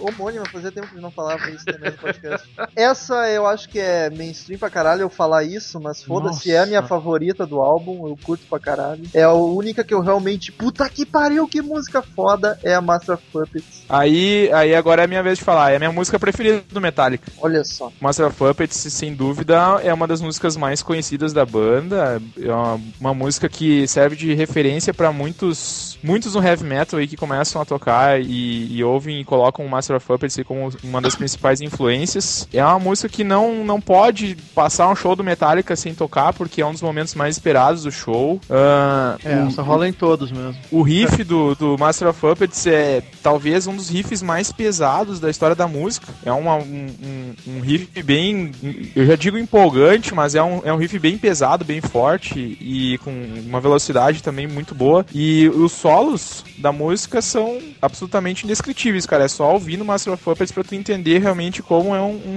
Homônima, 0.00 0.44
fazia 0.46 0.72
tempo 0.72 0.88
que 0.88 1.00
não 1.00 1.10
falava 1.10 1.48
isso 1.50 1.64
também 1.64 1.90
no 1.90 1.98
podcast. 1.98 2.48
Essa 2.74 3.28
eu 3.28 3.46
acho 3.46 3.68
que 3.68 3.78
é 3.78 4.10
mainstream 4.10 4.58
pra 4.58 4.70
caralho 4.70 5.02
eu 5.02 5.10
falar 5.10 5.44
isso, 5.44 5.80
mas 5.80 6.02
foda-se, 6.02 6.52
é 6.52 6.58
a 6.58 6.66
minha 6.66 6.82
favorita 6.82 7.46
do 7.46 7.60
álbum, 7.60 8.08
eu 8.08 8.18
curto 8.22 8.44
pra 8.48 8.58
caralho. 8.58 9.02
É 9.14 9.22
a 9.22 9.32
única 9.32 9.84
que 9.84 9.94
eu 9.94 10.00
realmente, 10.00 10.52
puta 10.52 10.88
que 10.88 11.04
pariu, 11.04 11.46
que 11.46 11.62
música 11.62 12.02
foda, 12.02 12.58
é 12.62 12.74
a 12.74 12.80
Master 12.80 13.14
of 13.14 13.24
Puppets. 13.32 13.84
Aí, 13.88 14.50
aí 14.52 14.74
agora 14.74 15.02
é 15.02 15.04
a 15.04 15.08
minha 15.08 15.22
vez 15.22 15.38
de 15.38 15.44
falar, 15.44 15.72
é 15.72 15.76
a 15.76 15.78
minha 15.78 15.92
música 15.92 16.18
preferida 16.18 16.62
do 16.70 16.80
Metallica. 16.80 17.30
Olha 17.40 17.64
só. 17.64 17.92
Master 18.00 18.26
of 18.26 18.36
Puppets, 18.36 18.76
sem 18.76 19.14
dúvida, 19.14 19.80
é 19.82 19.92
uma 19.92 20.06
das 20.06 20.20
músicas 20.20 20.56
mais 20.56 20.82
conhecidas 20.82 21.32
da 21.32 21.44
banda. 21.44 22.20
É 22.40 22.52
uma, 22.52 22.80
uma 23.00 23.14
música 23.14 23.48
que 23.48 23.86
serve 23.86 24.16
de 24.16 24.34
referência 24.34 24.94
pra 24.94 25.12
muitos 25.12 25.98
muitos 26.02 26.34
no 26.34 26.42
heavy 26.42 26.64
metal 26.64 26.98
aí 26.98 27.06
que 27.06 27.16
começam 27.16 27.60
a 27.60 27.64
tocar 27.64 28.20
e, 28.20 28.74
e 28.74 28.82
ouvem 28.82 29.20
e 29.20 29.24
colocam 29.24 29.64
o 29.64 29.68
Master 29.68 29.89
of 29.96 30.06
Puppets 30.06 30.38
como 30.44 30.70
uma 30.82 31.00
das 31.00 31.14
principais 31.14 31.60
influências. 31.60 32.48
É 32.52 32.64
uma 32.64 32.78
música 32.78 33.08
que 33.08 33.24
não, 33.24 33.64
não 33.64 33.80
pode 33.80 34.36
passar 34.54 34.88
um 34.88 34.96
show 34.96 35.14
do 35.14 35.24
Metallica 35.24 35.76
sem 35.76 35.94
tocar, 35.94 36.32
porque 36.32 36.62
é 36.62 36.66
um 36.66 36.72
dos 36.72 36.82
momentos 36.82 37.14
mais 37.14 37.36
esperados 37.36 37.84
do 37.84 37.92
show. 37.92 38.40
Uh, 38.48 39.18
é, 39.24 39.44
o, 39.44 39.50
só 39.50 39.62
rola 39.62 39.88
em 39.88 39.92
todos 39.92 40.30
mesmo. 40.30 40.56
O 40.70 40.82
riff 40.82 41.22
do, 41.24 41.54
do 41.54 41.76
Master 41.78 42.08
of 42.08 42.20
Puppets 42.20 42.66
é 42.66 43.02
talvez 43.22 43.66
um 43.66 43.76
dos 43.76 43.88
riffs 43.88 44.22
mais 44.22 44.52
pesados 44.52 45.20
da 45.20 45.30
história 45.30 45.56
da 45.56 45.66
música. 45.66 46.08
É 46.24 46.32
uma, 46.32 46.56
um, 46.56 46.86
um, 47.02 47.34
um 47.46 47.60
riff 47.60 48.02
bem, 48.02 48.52
eu 48.94 49.06
já 49.06 49.16
digo 49.16 49.38
empolgante, 49.38 50.14
mas 50.14 50.34
é 50.34 50.42
um, 50.42 50.60
é 50.64 50.72
um 50.72 50.76
riff 50.76 50.98
bem 50.98 51.18
pesado, 51.18 51.64
bem 51.64 51.80
forte 51.80 52.38
e 52.60 52.98
com 52.98 53.10
uma 53.46 53.60
velocidade 53.60 54.22
também 54.22 54.46
muito 54.46 54.74
boa. 54.74 55.04
E 55.14 55.48
o 55.48 55.68
solos 55.68 56.44
da 56.58 56.72
música 56.72 57.22
são 57.22 57.58
absolutamente 57.80 58.44
indescritíveis, 58.44 59.06
cara. 59.06 59.24
É 59.24 59.28
só 59.28 59.52
ouvir 59.52 59.76
no 59.80 59.84
Master 59.84 60.12
of 60.12 60.22
Puppets 60.22 60.52
pra 60.52 60.62
tu 60.62 60.74
entender 60.74 61.18
realmente 61.18 61.62
como 61.62 61.94
é 61.94 62.00
um. 62.00 62.14
um, 62.14 62.36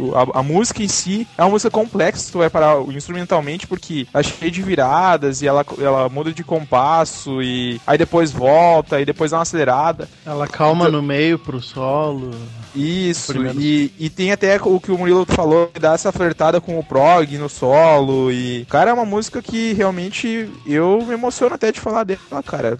um 0.00 0.16
a, 0.16 0.40
a, 0.40 0.42
música 0.42 0.82
em 0.82 0.88
si 0.88 1.26
é 1.36 1.42
uma 1.42 1.50
música 1.50 1.70
complexa, 1.70 2.32
tu 2.32 2.38
vai 2.38 2.48
parar 2.48 2.80
instrumentalmente, 2.88 3.66
porque 3.66 4.06
é 4.14 4.22
cheia 4.22 4.50
de 4.50 4.62
viradas 4.62 5.42
e 5.42 5.46
ela, 5.46 5.64
ela 5.78 6.08
muda 6.08 6.32
de 6.32 6.42
compasso 6.42 7.42
e 7.42 7.80
aí 7.86 7.98
depois 7.98 8.30
volta 8.30 9.00
e 9.00 9.04
depois 9.04 9.30
dá 9.30 9.38
uma 9.38 9.42
acelerada. 9.42 10.08
Ela 10.24 10.46
calma 10.48 10.88
então, 10.88 11.00
no 11.00 11.06
meio 11.06 11.38
pro 11.38 11.60
solo. 11.60 12.30
Isso, 12.74 13.34
e, 13.58 13.92
e 13.98 14.08
tem 14.08 14.32
até 14.32 14.58
o 14.62 14.80
que 14.80 14.90
o 14.90 14.96
Murilo 14.96 15.26
falou, 15.26 15.70
dá 15.78 15.92
essa 15.92 16.10
flertada 16.10 16.60
com 16.60 16.78
o 16.78 16.84
prog 16.84 17.36
no 17.36 17.48
solo. 17.48 18.32
E, 18.32 18.64
cara, 18.66 18.90
é 18.90 18.94
uma 18.94 19.04
música 19.04 19.42
que 19.42 19.74
realmente 19.74 20.50
eu 20.66 21.04
me 21.06 21.12
emociono 21.12 21.54
até 21.54 21.70
de 21.70 21.80
falar 21.80 22.04
dela, 22.04 22.42
cara. 22.44 22.78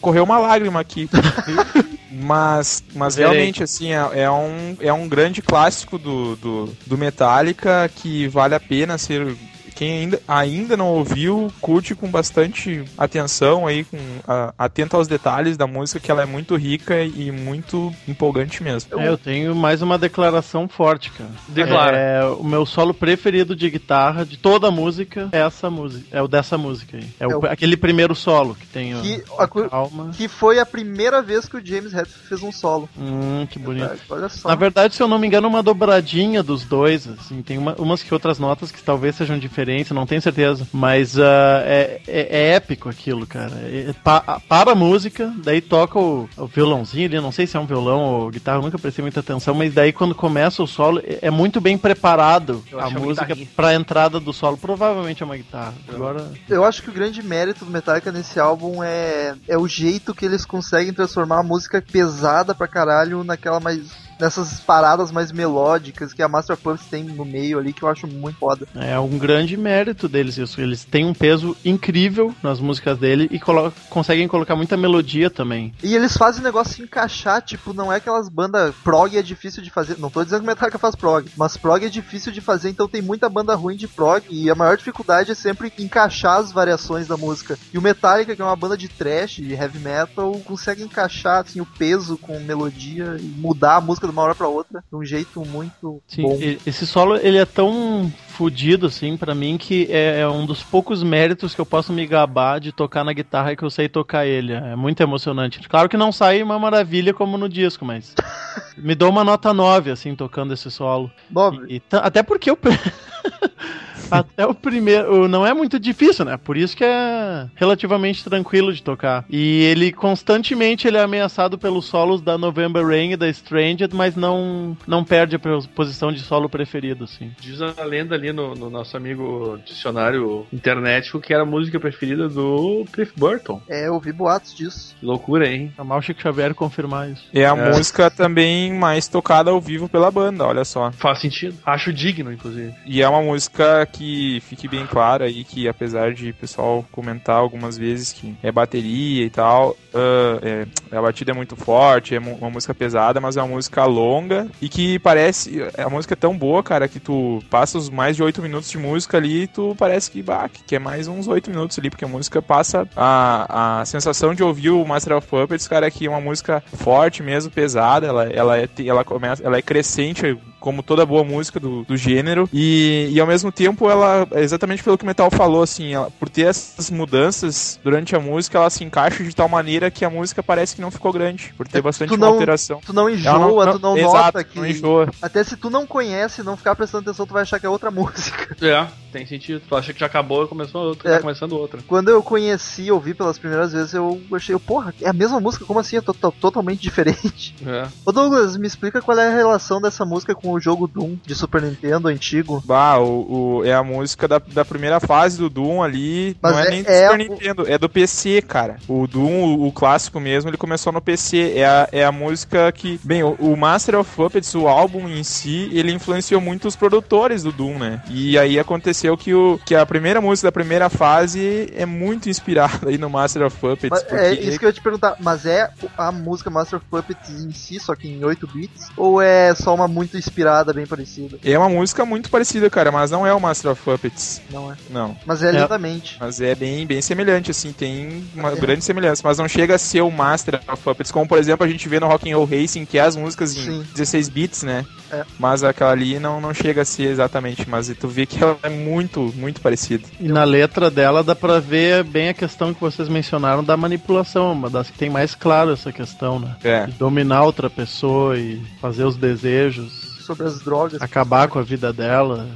Correu 0.00 0.24
uma 0.24 0.38
lágrima 0.38 0.80
aqui. 0.80 1.08
mas 2.12 2.84
mas 3.02 3.16
realmente, 3.16 3.64
assim, 3.64 3.92
é, 3.92 4.22
é, 4.22 4.30
um, 4.30 4.76
é 4.78 4.92
um 4.92 5.08
grande 5.08 5.42
clássico 5.42 5.98
do, 5.98 6.36
do, 6.36 6.76
do 6.86 6.96
Metallica 6.96 7.90
que 7.96 8.28
vale 8.28 8.54
a 8.54 8.60
pena 8.60 8.96
ser 8.96 9.36
quem 9.72 10.00
ainda, 10.00 10.20
ainda 10.26 10.76
não 10.76 10.88
ouviu, 10.88 11.52
curte 11.60 11.94
com 11.94 12.08
bastante 12.08 12.84
atenção 12.96 13.66
aí, 13.66 13.84
com, 13.84 13.98
a, 14.26 14.52
atento 14.58 14.96
aos 14.96 15.08
detalhes 15.08 15.56
da 15.56 15.66
música, 15.66 16.00
que 16.00 16.10
ela 16.10 16.22
é 16.22 16.26
muito 16.26 16.56
rica 16.56 17.02
e 17.02 17.30
muito 17.30 17.92
empolgante 18.06 18.62
mesmo. 18.62 19.00
É, 19.00 19.08
eu 19.08 19.16
tenho 19.16 19.54
mais 19.54 19.82
uma 19.82 19.98
declaração 19.98 20.68
forte, 20.68 21.10
cara. 21.10 21.30
Declara. 21.48 21.96
É, 21.96 22.24
o 22.24 22.44
meu 22.44 22.66
solo 22.66 22.92
preferido 22.92 23.56
de 23.56 23.70
guitarra 23.70 24.24
de 24.24 24.36
toda 24.36 24.68
a 24.68 24.70
música 24.70 25.28
é 25.32 25.38
essa 25.38 25.70
música, 25.70 26.06
é 26.10 26.22
o 26.22 26.28
dessa 26.28 26.58
música 26.58 26.96
aí. 26.96 27.08
É, 27.18 27.24
é 27.24 27.26
o, 27.28 27.44
aquele 27.46 27.76
primeiro 27.76 28.14
solo 28.14 28.54
que 28.54 28.66
tem 28.66 28.94
que, 29.00 29.22
a, 29.38 29.48
calma. 29.48 30.10
Que 30.12 30.28
foi 30.28 30.58
a 30.58 30.66
primeira 30.66 31.22
vez 31.22 31.48
que 31.48 31.56
o 31.56 31.64
James 31.64 31.94
Hetfield 31.94 32.28
fez 32.28 32.42
um 32.42 32.52
solo. 32.52 32.88
Hum, 32.98 33.46
que 33.48 33.58
bonito. 33.58 33.88
Verdade, 33.88 34.02
olha 34.10 34.28
só. 34.28 34.48
Na 34.48 34.54
verdade, 34.54 34.94
se 34.94 35.02
eu 35.02 35.08
não 35.08 35.18
me 35.18 35.26
engano, 35.26 35.48
uma 35.48 35.62
dobradinha 35.62 36.42
dos 36.42 36.64
dois, 36.64 37.08
assim, 37.08 37.42
tem 37.42 37.58
uma, 37.58 37.74
umas 37.74 38.02
que 38.02 38.12
outras 38.12 38.38
notas 38.38 38.70
que 38.70 38.82
talvez 38.82 39.16
sejam 39.16 39.38
diferentes 39.38 39.61
não 39.94 40.06
tenho 40.06 40.22
certeza. 40.22 40.66
Mas 40.72 41.16
uh, 41.16 41.22
é, 41.64 42.00
é, 42.06 42.28
é, 42.30 42.54
épico 42.54 42.88
aquilo, 42.88 43.26
cara. 43.26 43.52
É, 43.64 43.92
pa, 44.04 44.40
para 44.48 44.72
a 44.72 44.74
música, 44.74 45.32
daí 45.44 45.60
toca 45.60 45.98
o, 45.98 46.28
o, 46.36 46.46
violãozinho 46.46 47.06
ali, 47.06 47.20
não 47.20 47.32
sei 47.32 47.46
se 47.46 47.56
é 47.56 47.60
um 47.60 47.66
violão 47.66 48.00
ou 48.00 48.30
guitarra, 48.30 48.60
nunca 48.60 48.78
prestei 48.78 49.02
muita 49.02 49.20
atenção, 49.20 49.54
mas 49.54 49.74
daí 49.74 49.92
quando 49.92 50.14
começa 50.14 50.62
o 50.62 50.66
solo, 50.66 51.00
é, 51.04 51.18
é 51.22 51.30
muito 51.30 51.60
bem 51.60 51.76
preparado 51.78 52.62
a 52.78 52.90
música 52.90 53.36
para 53.56 53.68
a 53.68 53.74
entrada 53.74 54.18
do 54.18 54.32
solo. 54.32 54.56
Provavelmente 54.56 55.22
é 55.22 55.26
uma 55.26 55.36
guitarra. 55.36 55.74
Agora... 55.88 56.30
Eu 56.48 56.64
acho 56.64 56.82
que 56.82 56.90
o 56.90 56.92
grande 56.92 57.22
mérito 57.22 57.64
do 57.64 57.70
Metallica 57.70 58.12
nesse 58.12 58.38
álbum 58.38 58.82
é, 58.82 59.34
é 59.48 59.58
o 59.58 59.68
jeito 59.68 60.14
que 60.14 60.24
eles 60.24 60.44
conseguem 60.44 60.92
transformar 60.92 61.40
a 61.40 61.42
música 61.42 61.82
pesada 61.82 62.54
pra 62.54 62.68
caralho 62.68 63.24
naquela 63.24 63.60
mais 63.60 64.01
nessas 64.22 64.60
paradas 64.60 65.10
mais 65.10 65.32
melódicas 65.32 66.12
que 66.12 66.22
a 66.22 66.28
Master 66.28 66.56
Puppets 66.56 66.86
tem 66.86 67.02
no 67.02 67.24
meio 67.24 67.58
ali, 67.58 67.72
que 67.72 67.82
eu 67.82 67.88
acho 67.88 68.06
muito 68.06 68.38
foda. 68.38 68.68
É 68.76 68.96
um 68.96 69.18
grande 69.18 69.56
mérito 69.56 70.08
deles 70.08 70.38
isso. 70.38 70.60
Eles 70.60 70.84
têm 70.84 71.04
um 71.04 71.12
peso 71.12 71.56
incrível 71.64 72.32
nas 72.40 72.60
músicas 72.60 72.96
dele 72.98 73.28
e 73.32 73.40
colo 73.40 73.72
conseguem 73.90 74.28
colocar 74.28 74.54
muita 74.54 74.76
melodia 74.76 75.28
também. 75.28 75.74
E 75.82 75.96
eles 75.96 76.16
fazem 76.16 76.40
o 76.40 76.44
negócio 76.44 76.74
se 76.74 76.82
encaixar, 76.82 77.42
tipo, 77.42 77.74
não 77.74 77.92
é 77.92 77.96
aquelas 77.96 78.28
bandas 78.28 78.72
prog 78.84 79.16
é 79.16 79.22
difícil 79.22 79.60
de 79.60 79.70
fazer. 79.70 79.98
Não 79.98 80.08
tô 80.08 80.22
dizendo 80.22 80.42
que 80.42 80.46
Metallica 80.46 80.78
faz 80.78 80.94
prog, 80.94 81.28
mas 81.36 81.56
prog 81.56 81.84
é 81.84 81.88
difícil 81.88 82.30
de 82.30 82.40
fazer, 82.40 82.70
então 82.70 82.86
tem 82.86 83.02
muita 83.02 83.28
banda 83.28 83.56
ruim 83.56 83.76
de 83.76 83.88
prog 83.88 84.24
e 84.30 84.48
a 84.48 84.54
maior 84.54 84.76
dificuldade 84.76 85.32
é 85.32 85.34
sempre 85.34 85.72
encaixar 85.80 86.38
as 86.38 86.52
variações 86.52 87.08
da 87.08 87.16
música. 87.16 87.58
E 87.74 87.78
o 87.78 87.82
Metallica, 87.82 88.36
que 88.36 88.42
é 88.42 88.44
uma 88.44 88.54
banda 88.54 88.76
de 88.76 88.88
trash, 88.88 89.36
de 89.36 89.52
heavy 89.52 89.80
metal, 89.80 90.40
consegue 90.44 90.84
encaixar 90.84 91.40
assim 91.40 91.60
o 91.60 91.66
peso 91.66 92.16
com 92.16 92.38
melodia 92.38 93.16
e 93.18 93.24
mudar 93.24 93.76
a 93.76 93.80
música 93.80 94.11
de 94.12 94.18
uma 94.18 94.22
hora 94.22 94.34
para 94.34 94.46
outra 94.46 94.84
de 94.88 94.96
um 94.96 95.04
jeito 95.04 95.44
muito 95.44 96.02
Sim, 96.06 96.22
bom. 96.22 96.38
Esse 96.66 96.86
solo 96.86 97.16
ele 97.16 97.38
é 97.38 97.46
tão 97.46 98.12
fudido 98.32 98.86
assim 98.86 99.16
para 99.16 99.34
mim 99.34 99.58
que 99.58 99.86
é, 99.90 100.20
é, 100.20 100.28
um 100.28 100.46
dos 100.46 100.62
poucos 100.62 101.02
méritos 101.02 101.54
que 101.54 101.60
eu 101.60 101.66
posso 101.66 101.92
me 101.92 102.06
gabar 102.06 102.58
de 102.58 102.72
tocar 102.72 103.04
na 103.04 103.12
guitarra 103.12 103.52
e 103.52 103.56
que 103.56 103.62
eu 103.62 103.70
sei 103.70 103.88
tocar 103.88 104.26
ele. 104.26 104.52
É 104.52 104.74
muito 104.74 105.02
emocionante. 105.02 105.60
Claro 105.68 105.88
que 105.88 105.96
não 105.96 106.10
sai 106.10 106.42
uma 106.42 106.58
maravilha 106.58 107.12
como 107.12 107.36
no 107.36 107.48
disco, 107.48 107.84
mas 107.84 108.14
me 108.76 108.94
dou 108.94 109.10
uma 109.10 109.22
nota 109.22 109.52
9 109.52 109.90
assim 109.90 110.14
tocando 110.16 110.54
esse 110.54 110.70
solo. 110.70 111.10
9. 111.30 111.66
E, 111.68 111.76
e 111.76 111.82
até 111.92 112.22
porque 112.22 112.50
eu 112.50 112.58
Até 114.12 114.46
o 114.46 114.54
primeiro. 114.54 115.26
Não 115.26 115.46
é 115.46 115.54
muito 115.54 115.80
difícil, 115.80 116.26
né? 116.26 116.36
Por 116.36 116.54
isso 116.54 116.76
que 116.76 116.84
é 116.84 117.46
relativamente 117.54 118.22
tranquilo 118.22 118.70
de 118.70 118.82
tocar. 118.82 119.24
E 119.30 119.62
ele 119.62 119.90
constantemente 119.90 120.86
ele 120.86 120.98
é 120.98 121.02
ameaçado 121.02 121.56
pelos 121.56 121.86
solos 121.86 122.20
da 122.20 122.36
November 122.36 122.86
Rain 122.86 123.12
e 123.12 123.16
da 123.16 123.26
Stranged, 123.30 123.94
mas 123.94 124.14
não, 124.14 124.76
não 124.86 125.02
perde 125.02 125.36
a 125.36 125.38
posição 125.74 126.12
de 126.12 126.20
solo 126.20 126.48
preferido, 126.48 127.04
assim. 127.04 127.32
Diz 127.40 127.62
a 127.62 127.84
lenda 127.84 128.14
ali 128.22 128.32
no, 128.32 128.54
no 128.54 128.70
nosso 128.70 128.96
amigo 128.96 129.58
dicionário 129.64 130.46
internet 130.52 131.12
que 131.20 131.32
era 131.32 131.42
a 131.42 131.46
música 131.46 131.78
preferida 131.80 132.28
do 132.28 132.84
Cliff 132.92 133.12
Burton. 133.16 133.60
É, 133.68 133.86
eu 133.86 133.94
ouvi 133.94 134.12
boatos 134.12 134.54
disso. 134.54 134.94
Que 134.98 135.04
loucura, 135.06 135.48
hein? 135.48 135.72
A 135.76 135.84
mal 135.84 136.00
Chico 136.00 136.20
Xavier 136.20 136.54
confirmar 136.54 137.10
isso. 137.10 137.24
É 137.34 137.44
a 137.44 137.56
é. 137.56 137.70
música 137.70 138.10
também 138.10 138.72
mais 138.72 139.08
tocada 139.08 139.50
ao 139.50 139.60
vivo 139.60 139.88
pela 139.88 140.10
banda, 140.10 140.46
olha 140.46 140.64
só. 140.64 140.90
Faz 140.92 141.20
sentido. 141.20 141.56
Acho 141.64 141.92
digno, 141.92 142.32
inclusive. 142.32 142.74
E 142.86 143.02
é 143.02 143.08
uma 143.08 143.22
música 143.22 143.86
que 143.86 144.02
que 144.02 144.40
fique 144.40 144.66
bem 144.66 144.86
claro 144.86 145.24
aí 145.24 145.44
que 145.44 145.68
apesar 145.68 146.12
de 146.12 146.30
o 146.30 146.34
pessoal 146.34 146.84
comentar 146.90 147.36
algumas 147.36 147.78
vezes 147.78 148.12
que 148.12 148.34
é 148.42 148.50
bateria 148.50 149.24
e 149.24 149.30
tal, 149.30 149.70
uh, 149.70 150.38
é, 150.42 150.66
a 150.90 151.00
batida 151.00 151.30
é 151.30 151.34
muito 151.34 151.56
forte, 151.56 152.14
é 152.14 152.18
uma 152.18 152.50
música 152.50 152.74
pesada, 152.74 153.20
mas 153.20 153.36
é 153.36 153.42
uma 153.42 153.54
música 153.54 153.84
longa 153.84 154.48
e 154.60 154.68
que 154.68 154.98
parece. 154.98 155.62
A 155.78 155.88
música 155.88 156.14
é 156.14 156.16
tão 156.16 156.36
boa, 156.36 156.62
cara, 156.62 156.88
que 156.88 157.00
tu 157.00 157.42
passa 157.48 157.78
os 157.78 157.88
mais 157.88 158.11
de 158.16 158.22
8 158.22 158.42
minutos 158.42 158.70
de 158.70 158.78
música 158.78 159.16
ali 159.16 159.46
tu 159.46 159.74
parece 159.76 160.10
que, 160.10 160.22
bah, 160.22 160.48
que 160.48 160.76
é 160.76 160.78
mais 160.78 161.08
uns 161.08 161.28
8 161.28 161.50
minutos 161.50 161.78
ali, 161.78 161.90
porque 161.90 162.04
a 162.04 162.08
música 162.08 162.40
passa 162.40 162.88
a, 162.96 163.80
a 163.80 163.84
sensação 163.84 164.34
de 164.34 164.42
ouvir 164.42 164.70
o 164.70 164.84
Master 164.84 165.16
of 165.16 165.26
Puppets, 165.26 165.68
cara, 165.68 165.90
que 165.90 166.06
é 166.06 166.10
uma 166.10 166.20
música 166.20 166.62
forte 166.74 167.22
mesmo, 167.22 167.50
pesada, 167.50 168.06
ela, 168.06 168.24
ela, 168.24 168.58
é, 168.58 168.68
ela, 168.84 169.04
começa, 169.04 169.42
ela 169.42 169.56
é 169.56 169.62
crescente 169.62 170.38
como 170.62 170.82
toda 170.82 171.04
boa 171.04 171.24
música 171.24 171.58
do, 171.60 171.82
do 171.84 171.96
gênero, 171.96 172.48
e, 172.52 173.08
e 173.12 173.20
ao 173.20 173.26
mesmo 173.26 173.50
tempo 173.52 173.90
ela, 173.90 174.26
exatamente 174.36 174.82
pelo 174.82 174.96
que 174.96 175.04
o 175.04 175.06
Metal 175.06 175.30
falou, 175.30 175.62
assim, 175.62 175.92
ela, 175.92 176.10
por 176.18 176.28
ter 176.28 176.46
essas 176.46 176.90
mudanças 176.90 177.78
durante 177.82 178.14
a 178.16 178.20
música, 178.20 178.56
ela 178.58 178.70
se 178.70 178.84
encaixa 178.84 179.22
de 179.24 179.34
tal 179.34 179.48
maneira 179.48 179.90
que 179.90 180.04
a 180.04 180.10
música 180.10 180.42
parece 180.42 180.74
que 180.76 180.80
não 180.80 180.90
ficou 180.90 181.12
grande, 181.12 181.52
por 181.56 181.66
ter 181.68 181.78
é, 181.78 181.82
bastante 181.82 182.16
não, 182.16 182.28
alteração. 182.28 182.80
Tu 182.84 182.92
não 182.92 183.10
enjoa, 183.10 183.32
não, 183.38 183.56
não, 183.66 183.72
tu 183.72 183.78
não 183.78 183.96
exato, 183.98 184.14
nota 184.16 184.44
que. 184.44 184.58
Não 184.58 184.66
enjoa. 184.66 185.08
Até 185.20 185.42
se 185.44 185.56
tu 185.56 185.68
não 185.68 185.86
conhece, 185.86 186.42
não 186.42 186.56
ficar 186.56 186.74
prestando 186.76 187.10
atenção, 187.10 187.26
tu 187.26 187.32
vai 187.32 187.42
achar 187.42 187.58
que 187.58 187.66
é 187.66 187.68
outra 187.68 187.90
música. 187.92 188.56
É. 188.64 188.86
tem 189.12 189.26
sentido. 189.26 189.60
Tu 189.68 189.76
acha 189.76 189.92
que 189.92 190.00
já 190.00 190.06
acabou 190.06 190.44
e 190.44 190.48
começou 190.48 190.82
outra, 190.82 191.10
É. 191.10 191.14
tá 191.16 191.20
começando 191.20 191.52
outra. 191.52 191.80
Quando 191.86 192.08
eu 192.08 192.22
conheci, 192.22 192.90
ouvi 192.90 193.14
pelas 193.14 193.38
primeiras 193.38 193.72
vezes, 193.72 193.92
eu 193.94 194.20
achei, 194.32 194.56
porra, 194.58 194.94
é 195.00 195.08
a 195.08 195.12
mesma 195.12 195.40
música? 195.40 195.64
Como 195.64 195.80
assim? 195.80 195.96
É 195.96 196.00
to- 196.00 196.14
to- 196.14 196.32
totalmente 196.40 196.80
diferente. 196.82 197.54
É. 197.66 197.86
Ô 198.04 198.12
Douglas, 198.12 198.56
me 198.56 198.66
explica 198.66 199.02
qual 199.02 199.18
é 199.18 199.28
a 199.28 199.34
relação 199.34 199.80
dessa 199.80 200.04
música 200.04 200.34
com 200.34 200.51
o 200.52 200.60
jogo 200.60 200.86
Doom 200.86 201.16
de 201.24 201.34
Super 201.34 201.62
Nintendo 201.62 202.08
antigo. 202.08 202.62
Bah, 202.64 202.98
o, 202.98 203.58
o- 203.58 203.64
é 203.64 203.74
a 203.74 203.82
música 203.82 204.26
da, 204.28 204.38
da 204.38 204.64
primeira 204.64 205.00
fase 205.00 205.38
do 205.38 205.48
Doom 205.50 205.82
ali. 205.82 206.36
Mas 206.40 206.52
não 206.52 206.60
é, 206.60 206.66
é- 206.66 206.70
nem 206.70 206.82
do 206.82 206.88
é 206.90 207.02
Super 207.08 207.14
o- 207.14 207.16
Nintendo, 207.32 207.64
é 207.68 207.78
do 207.78 207.88
PC, 207.88 208.42
cara. 208.42 208.76
O 208.88 209.06
Doom, 209.06 209.44
o, 209.56 209.66
o 209.68 209.72
clássico 209.72 210.18
mesmo, 210.20 210.50
ele 210.50 210.56
começou 210.56 210.92
no 210.92 211.00
PC. 211.00 211.52
É 211.56 211.64
a, 211.66 211.88
é 211.92 212.04
a 212.04 212.12
música 212.12 212.70
que. 212.72 213.00
Bem, 213.02 213.22
o, 213.22 213.32
o 213.38 213.56
Master 213.56 213.98
of 213.98 214.10
Puppets, 214.14 214.54
o 214.54 214.66
álbum 214.68 215.08
em 215.08 215.22
si, 215.22 215.68
ele 215.72 215.92
influenciou 215.92 216.40
muito 216.40 216.68
os 216.68 216.76
produtores 216.76 217.42
do 217.42 217.52
Doom, 217.52 217.78
né? 217.78 218.02
E 218.08 218.38
aí 218.38 218.58
aconteceu 218.58 219.16
que, 219.16 219.32
o, 219.34 219.58
que 219.64 219.74
a 219.74 219.84
primeira 219.86 220.20
música 220.20 220.48
da 220.48 220.52
primeira 220.52 220.88
fase 220.88 221.72
é 221.76 221.84
muito 221.86 222.28
inspirada 222.28 222.88
aí 222.88 222.98
no 222.98 223.08
Master 223.10 223.42
of 223.46 223.56
Puppets. 223.58 223.90
Mas 223.90 224.02
porque 224.02 224.16
é 224.16 224.34
isso 224.34 224.58
que 224.58 224.64
eu 224.64 224.68
ia 224.68 224.72
te 224.72 224.80
perguntar, 224.80 225.16
mas 225.20 225.46
é 225.46 225.70
a 225.96 226.10
música 226.12 226.50
Master 226.50 226.78
of 226.78 226.86
Puppets 226.90 227.30
em 227.30 227.52
si, 227.52 227.78
só 227.80 227.94
que 227.94 228.08
em 228.08 228.24
8 228.24 228.46
bits? 228.46 228.88
Ou 228.96 229.20
é 229.20 229.54
só 229.54 229.74
uma 229.74 229.86
muito 229.88 230.16
inspirada, 230.16 230.41
bem 230.74 230.86
parecida? 230.86 231.38
é 231.44 231.58
uma 231.58 231.68
música 231.68 232.04
muito 232.04 232.30
parecida, 232.30 232.68
cara, 232.70 232.90
mas 232.92 233.10
não 233.10 233.26
é 233.26 233.32
o 233.34 233.40
Master 233.40 233.72
of 233.72 233.82
Puppets. 233.82 234.40
Não 234.50 234.70
é. 234.72 234.76
Não. 234.90 235.16
Mas 235.26 235.42
é, 235.42 235.48
É. 235.48 235.52
lindamente. 235.52 236.16
Mas 236.20 236.40
é 236.40 236.54
bem, 236.54 236.86
bem 236.86 237.00
semelhante, 237.02 237.50
assim, 237.50 237.72
tem 237.72 238.24
uma 238.34 238.52
É. 238.52 238.56
grande 238.56 238.84
semelhança, 238.84 239.22
mas 239.24 239.38
não 239.38 239.48
chega 239.48 239.74
a 239.74 239.78
ser 239.78 240.00
o 240.02 240.10
Master 240.10 240.60
of 240.72 240.82
Puppets, 240.82 241.10
como 241.12 241.26
por 241.28 241.38
exemplo 241.38 241.64
a 241.64 241.68
gente 241.68 241.88
vê 241.88 241.98
no 242.00 242.06
Rock'n'Roll 242.08 242.44
Racing, 242.46 242.84
que 242.86 242.98
é 242.98 243.02
as 243.02 243.16
músicas 243.16 243.56
em 243.56 243.64
Sim. 243.64 243.86
16 243.94 244.28
bits, 244.28 244.62
né? 244.62 244.84
É. 245.10 245.24
Mas 245.38 245.62
aquela 245.62 245.90
ali 245.92 246.18
não, 246.18 246.40
não 246.40 246.54
chega 246.54 246.82
a 246.82 246.84
ser 246.84 247.04
exatamente, 247.04 247.68
mas 247.68 247.92
tu 248.00 248.08
vê 248.08 248.24
que 248.24 248.42
ela 248.42 248.56
é 248.62 248.68
muito, 248.70 249.32
muito 249.36 249.60
parecida. 249.60 250.04
E 250.18 250.26
na 250.28 250.44
letra 250.44 250.90
dela 250.90 251.22
dá 251.22 251.34
pra 251.34 251.60
ver 251.60 252.02
bem 252.04 252.30
a 252.30 252.34
questão 252.34 252.72
que 252.72 252.80
vocês 252.80 253.08
mencionaram 253.08 253.62
da 253.62 253.76
manipulação, 253.76 254.52
uma 254.52 254.70
das 254.70 254.88
que 254.90 254.96
tem 254.98 255.10
mais 255.10 255.34
claro 255.34 255.72
essa 255.72 255.92
questão, 255.92 256.38
né? 256.38 256.56
É. 256.64 256.86
De 256.86 256.92
dominar 256.92 257.42
outra 257.42 257.68
pessoa 257.68 258.38
e 258.38 258.60
fazer 258.80 259.04
os 259.04 259.16
desejos, 259.16 260.11
Sobre 260.22 260.46
as 260.46 260.60
drogas. 260.60 261.02
acabar 261.02 261.48
com 261.48 261.58
a 261.58 261.62
vida 261.62 261.92
dela. 261.92 262.48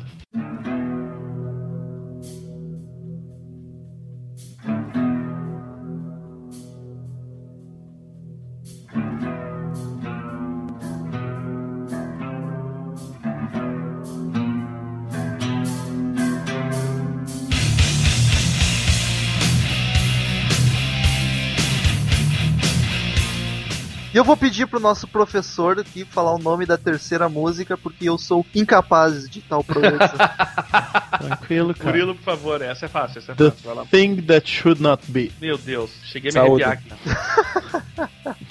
Vou 24.27 24.37
pedir 24.37 24.67
pro 24.67 24.81
nosso 24.81 25.07
professor 25.07 25.79
aqui 25.79 26.05
falar 26.05 26.35
o 26.35 26.39
nome 26.39 26.67
da 26.67 26.77
terceira 26.77 27.29
música, 27.29 27.79
porque 27.79 28.09
eu 28.09 28.19
sou 28.19 28.45
incapaz 28.55 29.29
de 29.29 29.41
tal 29.41 29.63
proeza. 29.65 30.13
Tranquilo, 31.19 31.73
cara. 31.75 31.91
Murilo, 31.91 32.15
por 32.15 32.25
favor, 32.25 32.61
essa 32.61 32.87
é 32.87 32.89
fácil, 32.89 33.19
essa 33.21 33.33
é 33.33 33.35
The 33.37 33.51
fácil. 33.51 33.65
Vai 33.65 33.75
lá. 33.75 33.87
thing 33.87 34.17
that 34.23 34.49
should 34.49 34.83
not 34.83 35.03
be. 35.11 35.33
Meu 35.41 35.57
Deus, 35.57 35.91
cheguei 36.05 36.31
a 36.31 36.35
me 36.35 36.41
Saúde. 36.41 36.65
arrepiar 36.65 36.89
aqui. 36.97 38.37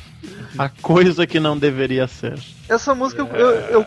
A 0.57 0.69
coisa 0.69 1.27
que 1.27 1.39
não 1.39 1.57
deveria 1.57 2.07
ser. 2.07 2.39
Essa 2.69 2.95
música 2.95 3.21
eu, 3.21 3.27
eu, 3.35 3.49
eu, 3.81 3.85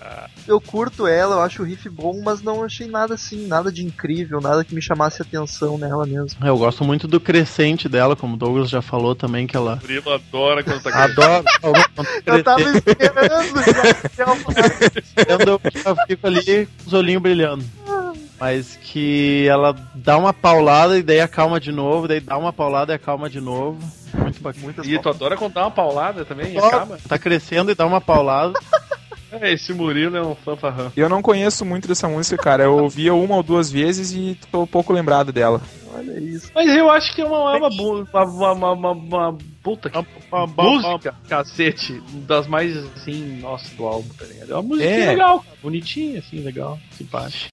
eu 0.49 0.61
curto 0.61 1.07
ela, 1.07 1.37
eu 1.37 1.41
acho 1.43 1.63
o 1.63 1.65
riff 1.65 1.89
bom, 1.89 2.21
mas 2.25 2.43
não 2.43 2.65
achei 2.65 2.89
nada 2.89 3.15
assim, 3.15 3.47
nada 3.47 3.71
de 3.71 3.85
incrível, 3.85 4.41
nada 4.41 4.65
que 4.65 4.75
me 4.75 4.83
chamasse 4.83 5.21
atenção 5.21 5.79
nela 5.79 6.07
mesmo. 6.07 6.45
Eu 6.45 6.57
gosto 6.57 6.85
muito 6.85 7.07
do 7.07 7.21
crescente 7.21 7.89
dela, 7.89 8.17
como 8.17 8.35
o 8.35 8.37
Douglas 8.37 8.71
já 8.71 8.81
falou 8.81 9.15
também, 9.15 9.47
que 9.47 9.57
ela 9.57 9.81
adora 10.15 10.65
quando 10.65 10.83
tá 10.83 11.05
adora. 11.05 11.45
Eu 12.27 12.45
tava 12.45 12.63
esperando 12.63 13.63
já, 14.17 14.27
Quando 15.25 15.49
eu 15.49 15.61
eu 15.85 15.97
fico 16.07 16.27
ali 16.27 16.67
com 16.67 16.87
os 16.87 16.93
olhinhos 16.93 17.23
brilhando. 17.23 17.65
Mas 18.41 18.77
que 18.77 19.47
ela 19.49 19.75
dá 19.95 20.17
uma 20.17 20.33
paulada 20.33 20.97
e 20.97 21.03
daí 21.03 21.21
acalma 21.21 21.59
de 21.59 21.73
novo, 21.73 22.07
daí 22.07 22.21
dá 22.21 22.39
uma 22.39 22.53
paulada 22.53 22.93
e 22.93 22.95
acalma 22.97 23.29
de 23.29 23.41
novo. 23.41 23.79
Muito 24.15 24.41
bacana. 24.41 24.75
E 24.85 24.99
tu 24.99 25.09
adora 25.09 25.37
contar 25.37 25.63
uma 25.63 25.71
paulada 25.71 26.25
também? 26.25 26.55
Só 26.55 26.67
Acaba. 26.67 26.99
Tá 27.09 27.19
crescendo 27.19 27.73
e 27.73 27.75
dá 27.75 27.85
uma 27.85 28.01
paulada. 28.01 28.59
É, 29.31 29.53
esse 29.53 29.73
Murilo 29.73 30.17
é 30.17 30.23
um 30.23 30.35
fanfarrão. 30.35 30.93
Eu 30.97 31.09
não 31.09 31.21
conheço 31.21 31.65
muito 31.65 31.87
dessa 31.87 32.09
música, 32.09 32.43
cara. 32.43 32.65
Eu 32.65 32.77
ouvia 32.77 33.13
uma 33.15 33.37
ou 33.37 33.43
duas 33.43 33.71
vezes 33.71 34.13
e 34.13 34.39
tô 34.51 34.67
pouco 34.67 34.93
lembrado 34.93 35.33
dela. 35.33 35.61
Olha 35.95 36.19
isso. 36.19 36.51
Mas 36.55 36.69
eu 36.71 36.91
acho 36.91 37.15
que 37.15 37.21
é 37.21 37.25
uma, 37.25 37.57
é 37.57 37.59
uma, 37.59 37.69
uma, 37.69 38.25
uma, 38.25 38.53
uma, 38.53 38.73
uma, 38.73 38.93
uma 38.93 39.39
puta 39.63 39.91
que 39.91 39.99
música, 40.57 41.15
cacete, 41.29 42.01
das 42.27 42.47
mais 42.47 42.77
assim, 42.97 43.39
nossa, 43.41 43.75
do 43.75 43.85
álbum, 43.85 44.09
tá 44.17 44.25
ligado? 44.25 44.53
É 44.53 44.55
uma 44.55 44.63
música 44.63 44.89
É. 44.89 45.07
legal, 45.07 45.41
cara, 45.41 45.57
bonitinha, 45.63 46.21
assim, 46.21 46.41
legal, 46.41 46.79
simpática. 46.93 47.49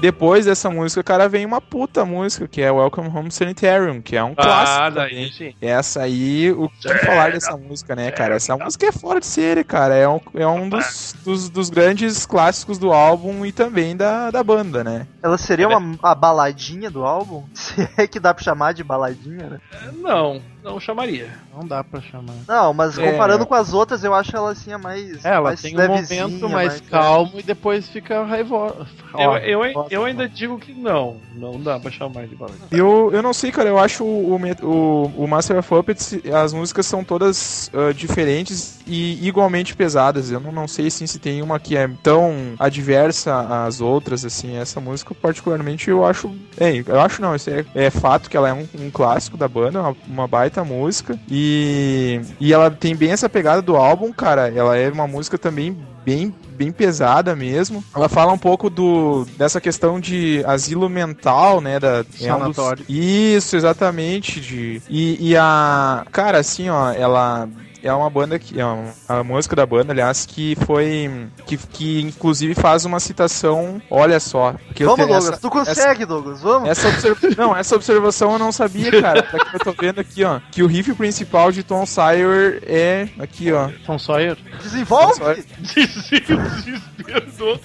Depois 0.00 0.46
dessa 0.46 0.70
música, 0.70 1.02
cara, 1.02 1.28
vem 1.28 1.44
uma 1.44 1.60
puta 1.60 2.04
música, 2.04 2.46
que 2.46 2.62
é 2.62 2.70
Welcome 2.70 3.08
Home 3.08 3.30
Sanitarium, 3.32 4.00
que 4.00 4.16
é 4.16 4.22
um 4.22 4.32
Ah, 4.36 4.42
clássico. 4.44 4.90
daí 4.94 5.10
também. 5.10 5.32
sim. 5.32 5.54
Essa 5.60 6.02
aí, 6.02 6.52
o 6.52 6.68
que 6.68 6.98
falar 6.98 7.32
dessa 7.32 7.56
música, 7.56 7.96
né, 7.96 8.10
cara? 8.12 8.36
Essa 8.36 8.56
música 8.56 8.86
é 8.86 8.92
fora 8.92 9.18
de 9.18 9.26
série, 9.26 9.64
cara. 9.64 9.94
É 9.96 10.08
um, 10.08 10.20
é 10.34 10.46
um 10.46 10.68
dos, 10.68 11.14
dos, 11.24 11.50
dos 11.50 11.68
grandes 11.68 12.24
clássicos 12.26 12.78
do 12.78 12.92
álbum 12.92 13.44
e 13.44 13.50
também 13.50 13.96
da, 13.96 14.30
da 14.30 14.42
banda, 14.44 14.84
né? 14.84 15.06
Ela 15.20 15.36
seria 15.36 15.66
uma 15.68 15.98
a 16.00 16.14
baladinha 16.14 16.90
do 16.90 17.04
álbum? 17.04 17.44
Se 17.52 17.88
é 17.96 18.06
que 18.06 18.20
dá 18.20 18.32
pra 18.32 18.44
chamar 18.44 18.74
de 18.74 18.84
baladinha, 18.84 19.46
né? 19.50 19.58
Não, 19.94 20.40
não 20.62 20.78
chamaria. 20.80 21.28
Não 21.54 21.66
dá 21.66 21.82
pra 21.82 22.00
chamar. 22.00 22.34
Não, 22.46 22.72
mas 22.74 22.98
É. 22.98 23.10
comparando 23.10 23.46
com 23.46 23.54
as 23.54 23.72
outras, 23.72 24.04
eu 24.04 24.14
acho 24.14 24.36
ela 24.36 24.50
assim 24.52 24.72
a 24.72 24.78
mais. 24.78 25.24
É, 25.24 25.30
ela 25.30 25.42
mais 25.42 25.60
tem 25.60 25.76
um 25.76 25.88
momento 25.88 26.48
mais 26.48 26.68
mais- 26.68 26.80
calmo 26.80 27.32
e 27.38 27.42
depois 27.42 27.88
fica 27.88 28.24
raivosa. 28.24 28.86
Eu, 29.18 29.64
eu, 29.64 29.86
eu 29.90 30.04
ainda 30.04 30.28
digo 30.28 30.58
que 30.58 30.72
não, 30.72 31.16
não 31.34 31.60
dá 31.60 31.80
pra 31.80 31.90
chamar 31.90 32.26
de 32.26 32.34
balada. 32.36 32.58
Eu, 32.70 33.10
eu 33.12 33.22
não 33.22 33.32
sei, 33.32 33.50
cara, 33.50 33.68
eu 33.68 33.78
acho 33.78 34.04
o, 34.04 34.34
o, 34.62 35.12
o, 35.16 35.26
Master 35.26 35.58
of 35.58 35.68
Puppets, 35.68 36.14
as 36.32 36.52
músicas 36.52 36.86
são 36.86 37.02
todas 37.02 37.70
ah, 37.72 37.92
diferentes 37.92 38.80
e 38.86 39.26
igualmente 39.26 39.74
pesadas. 39.74 40.30
Eu 40.30 40.40
não, 40.40 40.52
não 40.52 40.68
sei 40.68 40.88
assim, 40.88 41.06
se 41.06 41.18
tem 41.18 41.42
uma 41.42 41.58
que 41.58 41.76
é 41.76 41.88
tão 42.02 42.54
adversa 42.58 43.64
às 43.66 43.80
outras, 43.80 44.24
assim. 44.24 44.56
Essa 44.56 44.80
música, 44.80 45.14
particularmente, 45.14 45.88
eu 45.90 46.04
acho. 46.04 46.30
É, 46.58 46.76
eu 46.86 47.00
acho 47.00 47.22
não, 47.22 47.34
isso 47.34 47.50
é, 47.50 47.64
é 47.74 47.90
fato 47.90 48.28
que 48.28 48.36
ela 48.36 48.48
é 48.48 48.52
um, 48.52 48.66
um 48.78 48.90
clássico 48.90 49.36
da 49.36 49.48
banda, 49.48 49.80
uma, 49.80 49.96
uma 50.06 50.28
baita 50.28 50.47
música. 50.64 51.18
E, 51.30 52.20
e 52.40 52.52
ela 52.52 52.70
tem 52.70 52.94
bem 52.96 53.10
essa 53.10 53.28
pegada 53.28 53.60
do 53.62 53.76
álbum, 53.76 54.12
cara. 54.12 54.48
Ela 54.48 54.76
é 54.76 54.90
uma 54.90 55.06
música 55.06 55.36
também 55.38 55.76
bem 56.04 56.34
bem 56.58 56.72
pesada 56.72 57.36
mesmo. 57.36 57.84
Ela 57.94 58.08
fala 58.08 58.32
um 58.32 58.38
pouco 58.38 58.68
do 58.68 59.24
dessa 59.36 59.60
questão 59.60 60.00
de 60.00 60.42
asilo 60.44 60.88
mental, 60.88 61.60
né, 61.60 61.78
da 61.78 61.98
é 62.20 62.34
um 62.34 62.46
dos- 62.46 62.56
Sanatório. 62.56 62.84
Isso, 62.88 63.54
exatamente, 63.56 64.40
de 64.40 64.82
e, 64.90 65.30
e 65.30 65.36
a 65.36 66.04
cara 66.10 66.38
assim, 66.38 66.68
ó, 66.68 66.90
ela 66.90 67.48
é 67.82 67.92
uma 67.92 68.08
banda 68.10 68.38
que 68.38 68.60
é 68.60 68.64
uma, 68.64 68.92
a 69.08 69.22
música 69.24 69.54
da 69.56 69.64
banda, 69.66 69.92
aliás, 69.92 70.26
que 70.26 70.56
foi 70.66 71.28
que, 71.46 71.56
que 71.56 72.00
inclusive 72.00 72.54
faz 72.54 72.84
uma 72.84 73.00
citação, 73.00 73.80
olha 73.90 74.18
só, 74.20 74.52
Vamos, 74.52 74.74
tenho 74.74 74.88
Douglas, 74.96 75.28
essa- 75.28 75.36
tu 75.38 75.50
consegue, 75.50 76.04
Douglas, 76.04 76.40
vamos? 76.40 76.68
essa 76.68 76.88
observ- 76.88 77.36
Não, 77.36 77.56
essa 77.56 77.74
observação 77.76 78.32
eu 78.32 78.38
não 78.38 78.52
sabia, 78.52 79.00
cara. 79.02 79.22
Tá 79.22 79.38
que 79.44 79.56
eu 79.56 79.60
tô 79.60 79.72
vendo 79.72 80.00
aqui, 80.00 80.24
ó. 80.24 80.40
Que 80.50 80.62
o 80.62 80.66
riff 80.66 80.92
principal 80.94 81.50
de 81.52 81.62
Tom 81.62 81.84
Sawyer 81.86 82.62
é 82.66 83.08
aqui, 83.18 83.52
ó. 83.52 83.68
Tom 83.86 83.98
Sawyer. 83.98 84.36
Desenvolve! 84.62 85.14
Sawyer. 85.16 85.44
Desespero. 85.58 86.38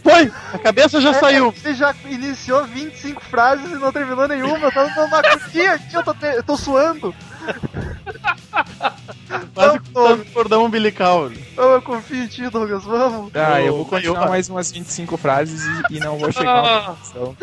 Foi! 0.04 0.32
A 0.54 0.58
cabeça 0.60 1.02
já 1.02 1.10
É, 1.10 1.14
saiu! 1.14 1.52
Você 1.52 1.74
já 1.74 1.94
iniciou 2.10 2.64
25 2.66 3.22
frases 3.26 3.72
e 3.72 3.76
não 3.76 3.92
terminou 3.92 4.28
nenhuma. 4.28 4.68
Eu 4.68 4.72
tava 4.72 4.90
dando 4.90 5.08
uma 5.08 5.20
agonia 5.20 5.74
aqui, 5.74 5.94
eu 5.96 6.04
tô, 6.04 6.14
te- 6.14 6.26
eu 6.36 6.44
tô 6.44 6.56
suando. 6.58 7.14
Quase 9.54 9.80
cortando 9.80 10.22
o 10.22 10.26
cordão 10.32 10.66
umbilical. 10.66 11.30
Eu, 11.58 11.64
eu 11.72 11.82
confio 11.82 12.24
em 12.24 12.28
ti, 12.28 12.50
Douglas, 12.50 12.84
vamos. 12.84 13.32
Ah, 13.36 13.62
eu 13.62 13.76
vou 13.78 13.86
continuar 13.86 14.30
mais 14.30 14.50
umas 14.50 14.72
25 14.72 15.18
frases 15.18 15.64
e, 15.90 15.96
e 15.96 16.00
não 16.00 16.18
vou 16.18 16.32
chegar 16.32 16.62
na 16.64 16.82
conclusão. 16.96 17.36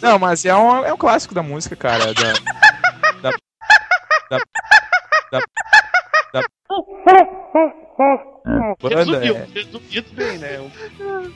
Não, 0.00 0.18
mas 0.18 0.44
é 0.44 0.54
um, 0.54 0.84
é 0.84 0.92
um 0.92 0.96
clássico 0.96 1.34
da 1.34 1.42
música, 1.42 1.74
cara. 1.76 2.12
Da, 2.14 2.32
da, 3.22 3.30
da, 4.30 4.38
da, 5.32 5.40
da- 6.32 6.42
Banda, 8.90 9.18
Resumiu, 9.18 9.36
é. 9.36 9.46
resumido 9.54 10.06
bem, 10.12 10.38
né? 10.38 10.70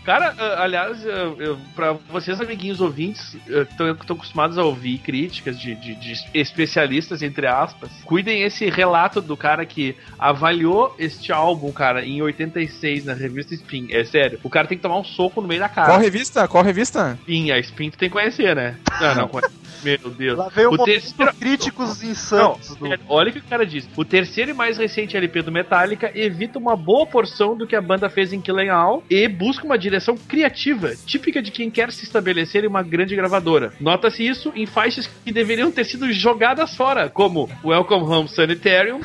Cara, 0.04 0.34
ah, 0.38 0.62
aliás, 0.62 1.04
eu, 1.04 1.58
pra 1.74 1.92
vocês, 2.10 2.40
amiguinhos 2.40 2.80
ouvintes, 2.80 3.36
que 3.46 3.52
estão 3.72 3.88
acostumados 4.16 4.58
a 4.58 4.64
ouvir 4.64 4.98
críticas 4.98 5.58
de, 5.58 5.74
de- 5.74 5.94
de 5.94 6.12
especialistas, 6.34 7.22
entre 7.22 7.46
aspas, 7.46 7.90
cuidem 8.04 8.42
esse 8.42 8.68
relato 8.70 9.20
do 9.20 9.36
cara 9.36 9.64
que 9.66 9.96
avaliou 10.18 10.94
este 10.98 11.32
álbum, 11.32 11.72
cara, 11.72 12.04
em 12.04 12.20
86 12.22 13.04
na 13.04 13.14
revista 13.14 13.54
Spin. 13.54 13.88
É 13.90 14.04
sério, 14.04 14.38
o 14.42 14.50
cara 14.50 14.66
tem 14.66 14.76
que 14.76 14.82
tomar 14.82 14.98
um 14.98 15.04
soco 15.04 15.40
no 15.40 15.48
meio 15.48 15.60
da 15.60 15.68
cara. 15.68 15.88
Qual 15.88 16.00
revista? 16.00 16.46
Qual 16.48 16.62
revista? 16.64 17.16
Spin, 17.20 17.50
a 17.50 17.58
Spin 17.58 17.90
tu 17.90 17.98
tem 17.98 18.08
que 18.08 18.12
conhecer, 18.12 18.54
né? 18.54 18.76
Não, 19.00 19.14
não, 19.14 19.28
conhece. 19.28 19.52
Meu 19.84 20.10
Deus. 20.10 20.36
Lá 20.36 20.48
veio 20.48 20.72
o 20.72 20.78
terceiro- 20.84 21.32
críticos 21.34 22.02
Não, 22.02 22.10
insanos 22.10 22.74
do... 22.74 22.88
olha 23.08 23.30
o 23.30 23.32
que 23.32 23.38
o 23.38 23.42
cara 23.44 23.64
diz. 23.64 23.88
O 23.96 24.04
terceiro 24.04 24.50
e 24.50 24.54
mais 24.54 24.76
recente 24.76 25.16
LP 25.16 25.40
do 25.42 25.52
Metallica 25.52 26.10
evita 26.16 26.58
uma 26.58 26.74
boa 26.76 27.06
porção 27.06 27.37
do 27.38 27.66
que 27.66 27.76
a 27.76 27.80
banda 27.80 28.10
fez 28.10 28.32
em 28.32 28.40
Killing 28.40 28.68
All 28.68 29.04
e 29.08 29.28
busca 29.28 29.64
uma 29.64 29.78
direção 29.78 30.16
criativa, 30.16 30.94
típica 31.06 31.40
de 31.40 31.50
quem 31.50 31.70
quer 31.70 31.92
se 31.92 32.04
estabelecer 32.04 32.64
em 32.64 32.68
uma 32.68 32.82
grande 32.82 33.14
gravadora. 33.14 33.72
Nota-se 33.80 34.26
isso 34.26 34.52
em 34.54 34.66
faixas 34.66 35.08
que 35.24 35.32
deveriam 35.32 35.70
ter 35.70 35.84
sido 35.84 36.12
jogadas 36.12 36.74
fora, 36.74 37.08
como 37.08 37.48
Welcome 37.64 38.04
Home 38.04 38.28
Sanitarium 38.28 39.00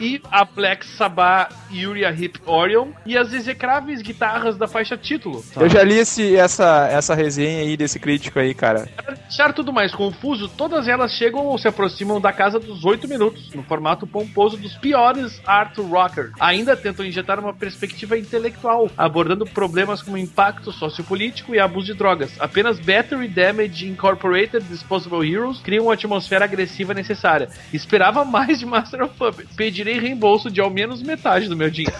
e 0.00 0.20
a 0.30 0.44
Black 0.44 0.86
Sabbath 0.86 1.52
Uriah 1.70 2.12
Hip 2.12 2.40
Orion 2.46 2.88
e 3.04 3.16
as 3.16 3.32
execráveis 3.32 4.02
guitarras 4.02 4.56
da 4.56 4.68
faixa 4.68 4.96
título. 4.96 5.44
Eu 5.56 5.68
já 5.68 5.82
li 5.82 5.98
esse, 5.98 6.36
essa, 6.36 6.88
essa 6.90 7.14
resenha 7.14 7.62
aí 7.62 7.76
desse 7.76 7.98
crítico 7.98 8.38
aí, 8.38 8.54
cara. 8.54 8.88
Para 8.96 9.14
deixar 9.14 9.52
tudo 9.52 9.72
mais 9.72 9.94
confuso, 9.94 10.48
todas 10.48 10.88
elas 10.88 11.12
chegam 11.12 11.44
ou 11.46 11.58
se 11.58 11.68
aproximam 11.68 12.20
da 12.20 12.32
casa 12.32 12.58
dos 12.58 12.84
8 12.84 13.08
minutos, 13.08 13.52
no 13.54 13.62
formato 13.62 14.06
pomposo 14.06 14.56
dos 14.56 14.74
piores 14.74 15.40
art 15.46 15.76
rocker. 15.78 16.32
Ainda 16.38 16.76
tentam 16.76 17.04
injetar 17.04 17.38
uma 17.38 17.54
perspectiva 17.54 18.18
intelectual, 18.18 18.90
abordando 18.96 19.44
problemas 19.46 20.02
como 20.02 20.18
impacto 20.18 20.72
sociopolítico 20.72 21.54
e 21.54 21.58
abuso 21.58 21.86
de 21.86 21.94
drogas. 21.94 22.32
Apenas 22.38 22.78
Battery 22.78 23.28
Damage 23.28 23.86
Incorporated 23.86 24.64
Disposable 24.64 25.28
Heroes 25.28 25.60
criam 25.60 25.86
uma 25.86 25.94
atmosfera 25.94 26.44
agressiva 26.44 26.94
necessária. 26.94 27.48
Esperava 27.72 28.24
mais 28.24 28.58
de 28.58 28.66
Master 28.66 29.02
of 29.04 29.14
Puppets. 29.16 29.54
Pedirei 29.76 29.98
reembolso 30.00 30.50
de 30.50 30.58
ao 30.58 30.70
menos 30.70 31.02
metade 31.02 31.48
do 31.48 31.56
meu 31.56 31.70
dinheiro. 31.70 31.94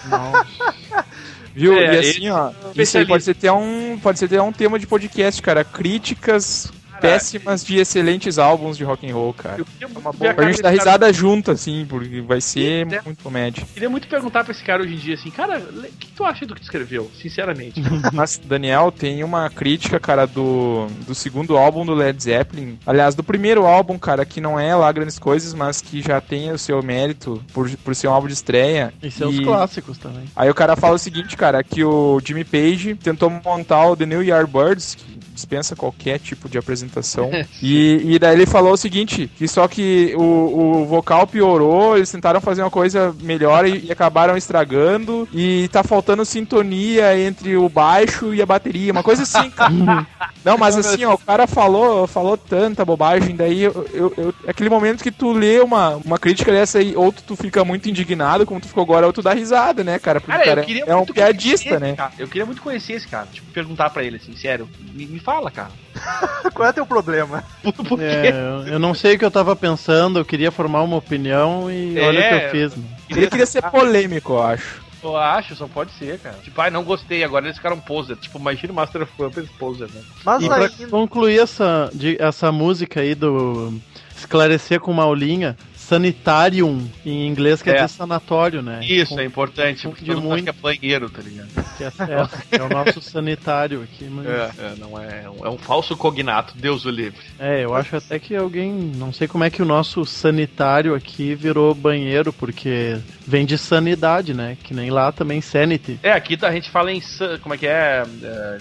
Viu? 1.54 1.74
É, 1.74 1.94
e 1.94 1.98
assim, 1.98 2.30
ó, 2.30 2.50
isso 2.74 2.96
aí 2.96 3.06
pode 3.06 3.22
ser 3.22 3.32
até 3.32 3.52
um, 3.52 3.98
pode 4.02 4.18
ser 4.18 4.26
até 4.26 4.40
um 4.40 4.52
tema 4.52 4.78
de 4.78 4.86
podcast, 4.86 5.42
cara. 5.42 5.62
Críticas 5.62 6.72
péssimas 7.00 7.64
de 7.64 7.76
excelentes 7.78 8.38
álbuns 8.38 8.76
de 8.76 8.84
rock 8.84 9.08
and 9.08 9.14
roll, 9.14 9.32
cara. 9.32 9.58
Eu 9.58 9.64
queria 9.64 9.88
muito 9.88 10.00
boa- 10.02 10.30
a 10.30 10.34
Pra 10.34 10.46
gente 10.50 10.62
dar 10.62 10.70
desse 10.70 10.84
cara- 10.84 10.94
risada 10.96 11.12
junto, 11.12 11.50
assim, 11.50 11.86
porque 11.88 12.20
vai 12.20 12.40
ser 12.40 12.86
É. 12.92 13.00
muito 13.04 13.22
comédia. 13.22 13.64
Queria 13.74 13.90
muito 13.90 14.08
perguntar 14.08 14.44
pra 14.44 14.52
esse 14.52 14.62
cara 14.64 14.82
hoje 14.82 14.94
em 14.94 14.98
dia 14.98 15.14
assim, 15.14 15.30
cara, 15.30 15.58
o 15.58 15.82
que 15.98 16.08
tu 16.12 16.24
acha 16.24 16.44
do 16.46 16.54
que 16.54 16.60
tu 16.60 16.64
escreveu? 16.64 17.10
Sinceramente. 17.20 17.80
Mas, 18.12 18.40
Daniel, 18.42 18.90
tem 18.92 19.22
uma 19.24 19.48
crítica, 19.50 19.98
cara, 20.00 20.26
do, 20.26 20.86
do 21.06 21.14
segundo 21.14 21.56
álbum 21.56 21.84
do 21.84 21.94
Led 21.94 22.22
Zeppelin. 22.22 22.78
Aliás, 22.86 23.14
do 23.14 23.22
primeiro 23.24 23.66
álbum, 23.66 23.98
cara, 23.98 24.24
que 24.24 24.40
não 24.40 24.58
é 24.58 24.74
lá 24.74 24.90
grandes 24.92 25.18
coisas, 25.18 25.54
mas 25.54 25.80
que 25.80 26.00
já 26.02 26.20
tem 26.20 26.50
o 26.52 26.58
seu 26.58 26.82
mérito 26.82 27.42
por, 27.52 27.68
por 27.78 27.94
ser 27.94 28.08
um 28.08 28.12
álbum 28.12 28.26
de 28.28 28.34
estreia. 28.34 28.92
E 29.02 29.10
seus 29.10 29.36
E- 29.36 29.42
clássicos 29.42 29.98
também. 29.98 30.24
Aí 30.34 30.48
o 30.50 30.54
cara 30.54 30.76
fala 30.76 30.94
o 30.94 30.98
seguinte, 30.98 31.36
cara, 31.36 31.62
que 31.62 31.84
o 31.84 32.20
Jimmy 32.24 32.44
Page 32.44 32.94
tentou 32.96 33.30
montar 33.30 33.86
o 33.86 33.96
The 33.96 34.06
New 34.06 34.22
Yardbirds, 34.22 34.94
que 34.94 35.15
dispensa 35.36 35.76
qualquer 35.76 36.18
tipo 36.18 36.48
de 36.48 36.58
apresentação. 36.58 37.30
e, 37.62 38.14
e 38.14 38.18
daí 38.18 38.34
ele 38.34 38.46
falou 38.46 38.72
o 38.72 38.76
seguinte, 38.76 39.30
que 39.36 39.46
só 39.46 39.68
que 39.68 40.12
o, 40.16 40.82
o 40.82 40.86
vocal 40.86 41.26
piorou, 41.26 41.96
eles 41.96 42.10
tentaram 42.10 42.40
fazer 42.40 42.62
uma 42.62 42.70
coisa 42.70 43.14
melhor 43.20 43.66
e, 43.66 43.86
e 43.86 43.92
acabaram 43.92 44.36
estragando, 44.36 45.28
e 45.32 45.68
tá 45.68 45.84
faltando 45.84 46.24
sintonia 46.24 47.18
entre 47.18 47.56
o 47.56 47.68
baixo 47.68 48.34
e 48.34 48.42
a 48.42 48.46
bateria, 48.46 48.90
uma 48.90 49.02
coisa 49.02 49.22
assim, 49.22 49.50
cara. 49.50 50.06
Não, 50.44 50.56
mas 50.56 50.76
assim, 50.76 51.04
ó, 51.04 51.14
o 51.14 51.18
cara 51.18 51.46
falou, 51.46 52.06
falou 52.06 52.36
tanta 52.36 52.84
bobagem, 52.84 53.34
daí 53.34 53.62
eu, 53.64 53.86
eu, 53.92 54.12
eu- 54.16 54.34
aquele 54.46 54.70
momento 54.70 55.02
que 55.02 55.10
tu 55.10 55.32
lê 55.32 55.58
uma, 55.60 55.96
uma 55.96 56.18
crítica 56.18 56.52
dessa 56.52 56.78
aí, 56.78 56.94
ou 56.94 57.10
tu, 57.12 57.22
tu 57.22 57.36
fica 57.36 57.64
muito 57.64 57.88
indignado, 57.88 58.46
como 58.46 58.60
tu 58.60 58.68
ficou 58.68 58.84
agora, 58.84 59.06
ou 59.06 59.12
tu 59.12 59.22
dá 59.22 59.32
risada, 59.32 59.82
né, 59.82 59.98
cara? 59.98 60.20
Porque 60.20 60.32
Cara, 60.38 60.44
cara 60.62 60.66
é 60.86 60.94
um 60.94 60.98
muito 60.98 61.12
piadista, 61.14 61.64
conhecer 61.70 61.80
né? 61.80 61.88
esse 61.88 61.96
cara. 61.96 62.12
Eu 62.18 62.28
queria 62.28 62.46
muito 62.46 62.62
conhecer 62.62 62.92
esse 62.92 63.08
cara. 63.08 63.26
Tipo, 63.32 63.50
perguntar 63.50 63.90
pra 63.90 64.04
ele 64.04 64.16
assim, 64.16 64.36
sério. 64.36 64.68
Me, 64.94 65.06
me 65.06 65.18
fala, 65.18 65.50
cara. 65.50 65.70
Qual 66.54 66.68
é 66.68 66.72
teu 66.72 66.86
problema? 66.86 67.42
Por, 67.88 68.00
É, 68.00 68.22
quê? 68.22 68.28
eu- 68.38 68.74
eu 68.74 68.78
não 68.78 68.94
sei 68.94 69.16
o 69.16 69.18
que 69.18 69.24
eu 69.24 69.30
tava 69.30 69.56
pensando, 69.56 70.18
eu 70.20 70.24
queria 70.24 70.52
formar 70.52 70.82
uma 70.82 70.96
opinião 70.96 71.70
e 71.70 71.98
É. 71.98 72.06
olha 72.06 72.20
o 72.20 72.22
que 72.28 72.34
eu 72.34 72.50
fiz. 72.50 72.76
né? 72.76 72.84
Ele 73.10 73.26
queria 73.28 73.46
ser 73.46 73.62
polêmico, 73.62 74.32
eu 74.34 74.42
acho. 74.42 74.85
Eu 75.06 75.16
acho, 75.16 75.54
só 75.54 75.66
pode 75.68 75.92
ser, 75.92 76.18
cara. 76.18 76.36
Tipo, 76.42 76.60
ai, 76.60 76.70
não 76.70 76.82
gostei, 76.82 77.22
agora 77.22 77.44
eles 77.46 77.56
ficaram 77.56 77.78
poser. 77.78 78.16
Tipo, 78.16 78.38
imagina 78.38 78.72
o 78.72 78.76
Master 78.76 79.02
of 79.02 79.12
Puppets 79.16 79.50
poser, 79.58 79.88
né? 79.92 80.02
Mas 80.24 80.42
E 80.42 80.46
pra 80.48 80.56
ainda... 80.64 80.88
concluir 80.88 81.38
essa, 81.38 81.90
de- 81.94 82.16
essa 82.20 82.50
música 82.50 83.00
aí 83.00 83.14
do 83.14 83.72
esclarecer 84.16 84.80
com 84.80 84.90
uma 84.90 85.04
aulinha, 85.04 85.56
sanitarium, 85.88 86.86
em 87.04 87.26
inglês 87.26 87.62
quer 87.62 87.70
É. 87.70 87.74
dizer 87.84 87.88
sanatório, 87.88 88.62
né? 88.62 88.80
Isso, 88.84 89.14
Com- 89.14 89.20
é 89.20 89.24
importante, 89.24 89.86
porque 89.88 90.04
todo 90.04 90.20
muito. 90.20 90.44
que 90.44 90.50
é 90.50 90.52
banheiro, 90.52 91.08
tá 91.10 91.22
ligado? 91.22 91.48
é, 91.80 92.56
é, 92.56 92.58
é 92.58 92.62
o 92.62 92.68
nosso 92.68 93.00
sanitário 93.00 93.82
aqui, 93.82 94.04
mas... 94.10 94.26
É, 94.26 94.50
é, 94.58 94.74
não 94.78 95.00
é, 95.00 95.22
é 95.24 95.30
um, 95.30 95.46
é 95.46 95.48
um 95.50 95.58
falso 95.58 95.96
cognato, 95.96 96.54
Deus 96.56 96.84
o 96.84 96.90
livre. 96.90 97.20
É, 97.38 97.64
eu 97.64 97.74
acho 97.74 97.96
até 97.96 98.18
que 98.18 98.34
alguém. 98.36 98.72
Não 98.96 99.12
sei 99.12 99.28
como 99.28 99.44
é 99.44 99.50
que 99.50 99.62
o 99.62 99.64
nosso 99.66 100.04
sanitário 100.04 100.94
aqui 100.94 101.34
virou 101.34 101.74
banheiro, 101.74 102.32
porque 102.32 102.98
vem 103.26 103.44
de 103.46 103.56
sanidade, 103.58 104.34
né? 104.34 104.56
Que 104.62 104.74
nem 104.74 104.90
lá 104.90 105.12
também 105.12 105.40
sanity. 105.40 105.98
É, 106.02 106.12
aqui 106.12 106.36
tá- 106.36 106.48
a 106.48 106.52
gente 106.52 106.70
fala 106.70 106.92
em. 106.92 107.00
Como 107.42 107.54
é 107.54 107.58
que 107.58 107.66
é? 107.66 108.04
é 108.22 108.58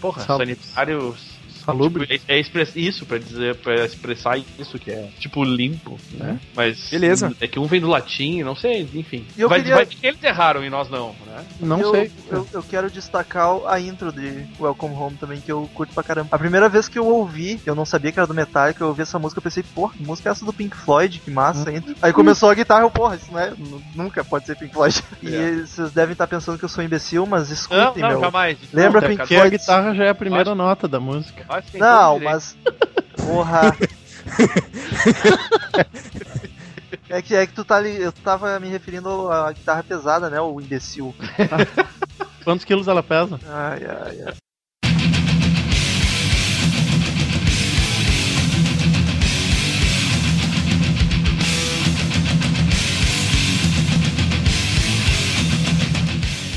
porra, 0.00 0.22
Sal- 0.22 0.38
sanitário. 0.38 1.14
Salubre. 1.64 2.06
Tipo, 2.06 2.24
é, 2.30 2.36
é 2.36 2.40
express- 2.40 2.76
isso, 2.76 3.06
pra 3.06 3.18
dizer, 3.18 3.56
pra 3.56 3.84
expressar 3.84 4.38
isso, 4.58 4.78
que 4.78 4.90
é 4.90 5.08
tipo 5.18 5.44
limpo, 5.44 5.98
né? 6.12 6.38
Mas. 6.54 6.88
Beleza. 6.90 7.32
É 7.40 7.46
que 7.46 7.58
um 7.58 7.66
vem 7.66 7.80
do 7.80 7.88
latim, 7.88 8.42
não 8.42 8.54
sei, 8.54 8.88
enfim. 8.94 9.24
E 9.36 9.40
eu 9.40 9.48
vai, 9.48 9.60
queria- 9.60 9.74
vai 9.76 9.86
que 9.86 10.04
eles 10.06 10.22
erraram 10.22 10.64
e 10.64 10.70
nós 10.70 10.88
não, 10.90 11.14
né? 11.26 11.44
Não 11.60 11.80
eu, 11.80 11.90
sei. 11.92 12.10
Eu, 12.30 12.46
eu 12.52 12.62
quero 12.62 12.90
destacar 12.90 13.48
a 13.66 13.80
intro 13.80 14.12
de 14.12 14.44
Welcome 14.60 14.94
Home 14.94 15.16
também, 15.16 15.40
que 15.40 15.50
eu 15.50 15.68
curto 15.74 15.92
pra 15.94 16.02
caramba. 16.02 16.28
A 16.32 16.38
primeira 16.38 16.68
vez 16.68 16.88
que 16.88 16.98
eu 16.98 17.06
ouvi, 17.06 17.60
eu 17.64 17.74
não 17.74 17.84
sabia 17.84 18.12
que 18.12 18.18
era 18.18 18.26
do 18.26 18.34
Metallica, 18.34 18.82
eu 18.82 18.88
ouvi 18.88 19.02
essa 19.02 19.18
música, 19.18 19.38
eu 19.38 19.42
pensei, 19.42 19.62
porra, 19.74 19.94
que 19.96 20.02
música 20.04 20.28
é 20.28 20.32
essa 20.32 20.44
do 20.44 20.52
Pink 20.52 20.76
Floyd? 20.76 21.20
Que 21.24 21.30
massa, 21.30 21.68
Uhum. 21.70 21.76
hein? 21.76 21.84
Aí 22.02 22.12
começou 22.12 22.50
a 22.50 22.54
guitarra, 22.54 22.82
eu, 22.82 22.90
porra, 22.90 23.16
isso 23.16 23.30
não 23.32 23.38
é, 23.38 23.50
nu- 23.56 23.82
nunca 23.94 24.24
pode 24.24 24.46
ser 24.46 24.56
Pink 24.56 24.72
Floyd. 24.72 25.02
E 25.22 25.34
É. 25.34 25.52
vocês 25.64 25.92
devem 25.92 26.12
estar 26.12 26.26
pensando 26.26 26.58
que 26.58 26.64
eu 26.64 26.68
sou 26.68 26.82
imbecil, 26.82 27.24
mas 27.26 27.48
Não, 27.48 27.54
escutem, 27.54 28.02
não, 28.02 28.08
meu. 28.10 28.20
jamais. 28.20 28.58
Lembra 28.72 29.00
Não, 29.00 29.08
Pink 29.08 29.20
Porque 29.20 29.34
a 29.36 29.38
Floyd? 29.40 29.58
guitarra 29.58 29.94
já 29.94 30.04
é 30.04 30.08
a 30.08 30.14
primeira 30.14 30.50
Acho- 30.50 30.54
nota 30.56 30.88
da 30.88 30.98
música. 31.00 31.44
Acho 31.52 31.66
que 31.66 31.72
tem 31.72 31.80
Não, 31.80 32.18
mas. 32.18 32.56
Porra. 33.16 33.76
É 37.08 37.20
que, 37.20 37.34
é 37.34 37.46
que 37.46 37.52
tu 37.52 37.64
tá 37.64 37.76
ali, 37.76 38.00
eu 38.00 38.10
tava 38.10 38.58
me 38.58 38.68
referindo 38.68 39.30
à 39.30 39.52
guitarra 39.52 39.82
pesada, 39.82 40.30
né? 40.30 40.40
O 40.40 40.60
imbecil. 40.60 41.14
Quantos 42.42 42.64
quilos 42.64 42.88
ela 42.88 43.02
pesa? 43.02 43.38
Ai, 43.46 43.84
ai, 43.84 44.22
ai. 44.26 44.34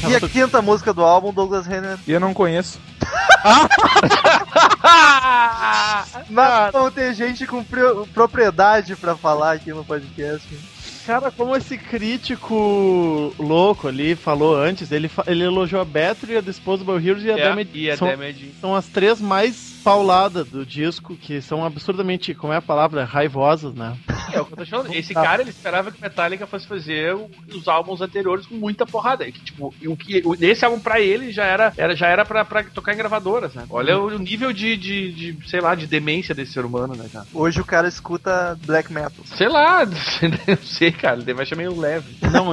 E 0.08 0.16
a 0.16 0.20
quinta 0.22 0.62
música 0.62 0.94
do 0.94 1.04
álbum, 1.04 1.34
Douglas 1.34 1.66
Renner. 1.66 1.98
E 2.08 2.12
eu 2.12 2.20
não 2.20 2.34
conheço. 2.34 2.80
Mas 6.30 6.72
vão 6.72 6.92
ter 6.92 7.14
gente 7.14 7.46
com 7.46 7.64
pro- 7.64 8.08
propriedade 8.14 8.96
pra 8.96 9.16
falar 9.16 9.54
aqui 9.54 9.72
no 9.72 9.84
podcast. 9.84 10.48
Cara, 11.06 11.30
como 11.32 11.56
esse 11.56 11.78
crítico 11.78 13.34
louco 13.38 13.88
ali 13.88 14.16
falou 14.16 14.56
antes, 14.56 14.92
ele, 14.92 15.10
ele 15.28 15.44
elogiou 15.44 15.82
a 15.82 15.86
Battery, 15.86 16.38
a 16.38 16.42
Disposable 16.42 16.96
Heroes 16.96 17.24
e 17.24 17.32
a 17.32 17.38
É, 17.38 17.50
Damage. 17.50 17.70
e 17.74 17.92
a 17.92 17.98
são, 17.98 18.08
Damage. 18.08 18.54
são 18.60 18.76
as 18.76 18.88
três 18.88 19.22
mais 19.22 19.75
pauladas 19.86 20.48
do 20.50 20.66
disco, 20.66 21.16
que 21.16 21.40
são 21.42 21.64
absurdamente, 21.64 22.34
como 22.34 22.52
é 22.52 22.58
a 22.58 22.62
palavra? 22.62 23.04
Raivosas, 23.06 23.74
né? 23.76 23.96
É 24.34 24.42
o 24.42 24.46
que 24.46 24.54
eu 24.54 24.58
tô 24.58 24.66
falando. 24.66 24.92
Esse 24.94 25.14
cara, 25.14 25.42
ele 25.44 25.52
esperava 25.52 25.92
que 25.92 26.02
Metallica 26.02 26.48
fosse 26.48 26.66
fazer 26.68 27.16
os 27.54 27.68
álbuns 27.68 28.02
anteriores 28.02 28.48
com 28.48 28.56
muita 28.56 28.84
porrada. 28.86 29.24
Que, 29.32 29.40
tipo, 29.40 29.74
o 29.86 29.96
que, 29.96 30.24
o- 30.26 30.36
esse 30.42 30.66
álbum 30.66 30.80
pra 30.80 31.00
ele 31.00 31.32
já 31.32 31.46
era, 31.46 31.72
era, 31.78 31.96
já 31.96 32.08
era 32.08 32.26
pra, 32.26 32.44
pra 32.44 32.64
tocar 32.64 32.94
em 32.94 32.98
gravadoras, 32.98 33.54
né? 33.54 33.64
Olha 33.70 34.00
o, 34.00 34.08
o 34.08 34.18
nível 34.20 34.52
de, 34.52 34.76
de, 34.76 35.12
de, 35.34 35.50
sei 35.50 35.62
lá, 35.62 35.76
de 35.76 35.86
demência 35.86 36.34
desse 36.34 36.54
ser 36.54 36.66
humano, 36.66 36.96
né, 36.96 37.06
cara? 37.14 37.28
Hoje 37.32 37.62
o 37.62 37.66
cara 37.66 37.88
escuta 37.88 38.58
black 38.66 38.92
metal. 38.92 39.24
Sei 39.26 39.48
lá, 39.48 39.86
não 39.86 40.58
sei, 40.64 40.92
cara. 40.92 41.22
Ele 41.22 41.34
vai 41.36 41.46
chamar 41.46 41.62
meio 41.62 41.80
leve. 41.80 42.18
Não, 42.32 42.50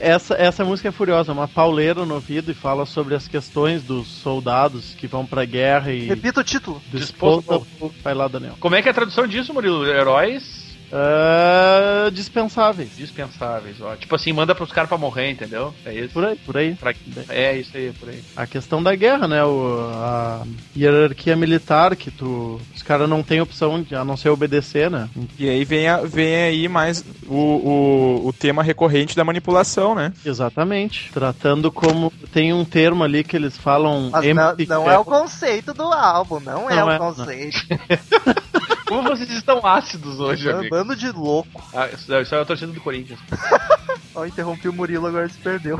essa, 0.00 0.34
essa 0.34 0.64
música 0.64 0.88
é 0.88 0.92
furiosa, 0.92 1.32
uma 1.32 1.46
pauleira 1.46 2.04
no 2.04 2.14
ouvido 2.14 2.50
e 2.50 2.54
fala 2.54 2.84
sobre 2.84 3.14
as 3.14 3.28
questões 3.28 3.84
dos 3.84 4.08
soldados 4.08 4.94
que 4.94 5.06
vão 5.06 5.24
pra 5.24 5.44
guerra 5.44 5.92
e 5.92 6.06
Repita 6.06 6.40
o 6.40 6.44
título. 6.44 6.63
Disposable. 6.92 7.66
Vai 8.02 8.14
lá, 8.14 8.28
Daniel. 8.28 8.56
Como 8.60 8.74
é 8.74 8.82
que 8.82 8.88
é 8.88 8.90
a 8.90 8.94
tradução 8.94 9.26
disso, 9.26 9.52
Murilo? 9.52 9.86
Heróis. 9.86 10.73
Uh, 10.94 12.08
dispensáveis. 12.12 12.96
Dispensáveis, 12.96 13.80
ó. 13.80 13.96
Tipo 13.96 14.14
assim, 14.14 14.32
manda 14.32 14.54
pros 14.54 14.70
caras 14.70 14.88
pra 14.88 14.96
morrer, 14.96 15.30
entendeu? 15.30 15.74
É 15.84 15.92
isso. 15.92 16.14
Por 16.14 16.24
aí, 16.24 16.36
por 16.36 16.56
aí. 16.56 16.74
Pra... 16.76 16.94
É 17.28 17.56
isso 17.56 17.76
aí, 17.76 17.92
por 17.92 18.08
aí. 18.08 18.22
A 18.36 18.46
questão 18.46 18.80
da 18.80 18.94
guerra, 18.94 19.26
né? 19.26 19.44
O, 19.44 19.90
a 19.92 20.46
hierarquia 20.76 21.34
militar, 21.34 21.96
que 21.96 22.12
tu. 22.12 22.60
Os 22.72 22.82
caras 22.82 23.08
não 23.08 23.24
têm 23.24 23.40
opção 23.40 23.82
de, 23.82 23.96
a 23.96 24.04
não 24.04 24.16
ser 24.16 24.28
obedecer, 24.28 24.88
né? 24.88 25.08
E 25.36 25.48
aí 25.48 25.64
vem, 25.64 25.88
a, 25.88 25.96
vem 26.02 26.36
aí 26.36 26.68
mais 26.68 27.04
o, 27.26 27.34
o, 27.34 28.28
o 28.28 28.32
tema 28.32 28.62
recorrente 28.62 29.16
da 29.16 29.24
manipulação, 29.24 29.96
né? 29.96 30.12
Exatamente. 30.24 31.10
Tratando 31.12 31.72
como. 31.72 32.12
Tem 32.32 32.52
um 32.52 32.64
termo 32.64 33.02
ali 33.02 33.24
que 33.24 33.34
eles 33.34 33.56
falam. 33.56 34.10
Mas 34.12 34.26
não, 34.32 34.54
não 34.68 34.90
é 34.90 34.96
o 34.96 35.04
conceito 35.04 35.74
do 35.74 35.82
álbum, 35.82 36.38
não, 36.38 36.70
é 36.70 36.76
não 36.76 36.90
é, 36.90 36.94
é 36.94 36.96
o 36.96 36.98
conceito. 37.00 37.58
Como 38.86 39.08
vocês 39.08 39.30
estão 39.30 39.64
ácidos 39.64 40.20
hoje, 40.20 40.50
amigo? 40.50 40.70
Bando 40.70 40.94
de 40.94 41.10
louco. 41.10 41.62
Ah, 41.74 41.88
isso, 41.88 42.14
isso 42.14 42.34
é 42.34 42.40
a 42.40 42.44
torcida 42.44 42.72
do 42.72 42.80
Corinthians. 42.80 43.18
Ó, 44.14 44.24
interrompi 44.24 44.68
o 44.68 44.72
Murilo, 44.72 45.06
agora 45.06 45.28
se 45.28 45.38
perdeu. 45.38 45.78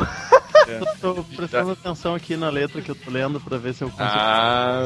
É. 0.68 0.78
tô, 1.00 1.14
tô 1.14 1.24
prestando 1.24 1.72
atenção 1.72 2.14
aqui 2.14 2.36
na 2.36 2.48
letra 2.48 2.80
que 2.80 2.90
eu 2.90 2.94
tô 2.94 3.10
lendo 3.10 3.40
pra 3.40 3.58
ver 3.58 3.74
se 3.74 3.82
eu 3.82 3.90
consigo. 3.90 4.08
Ah. 4.10 4.80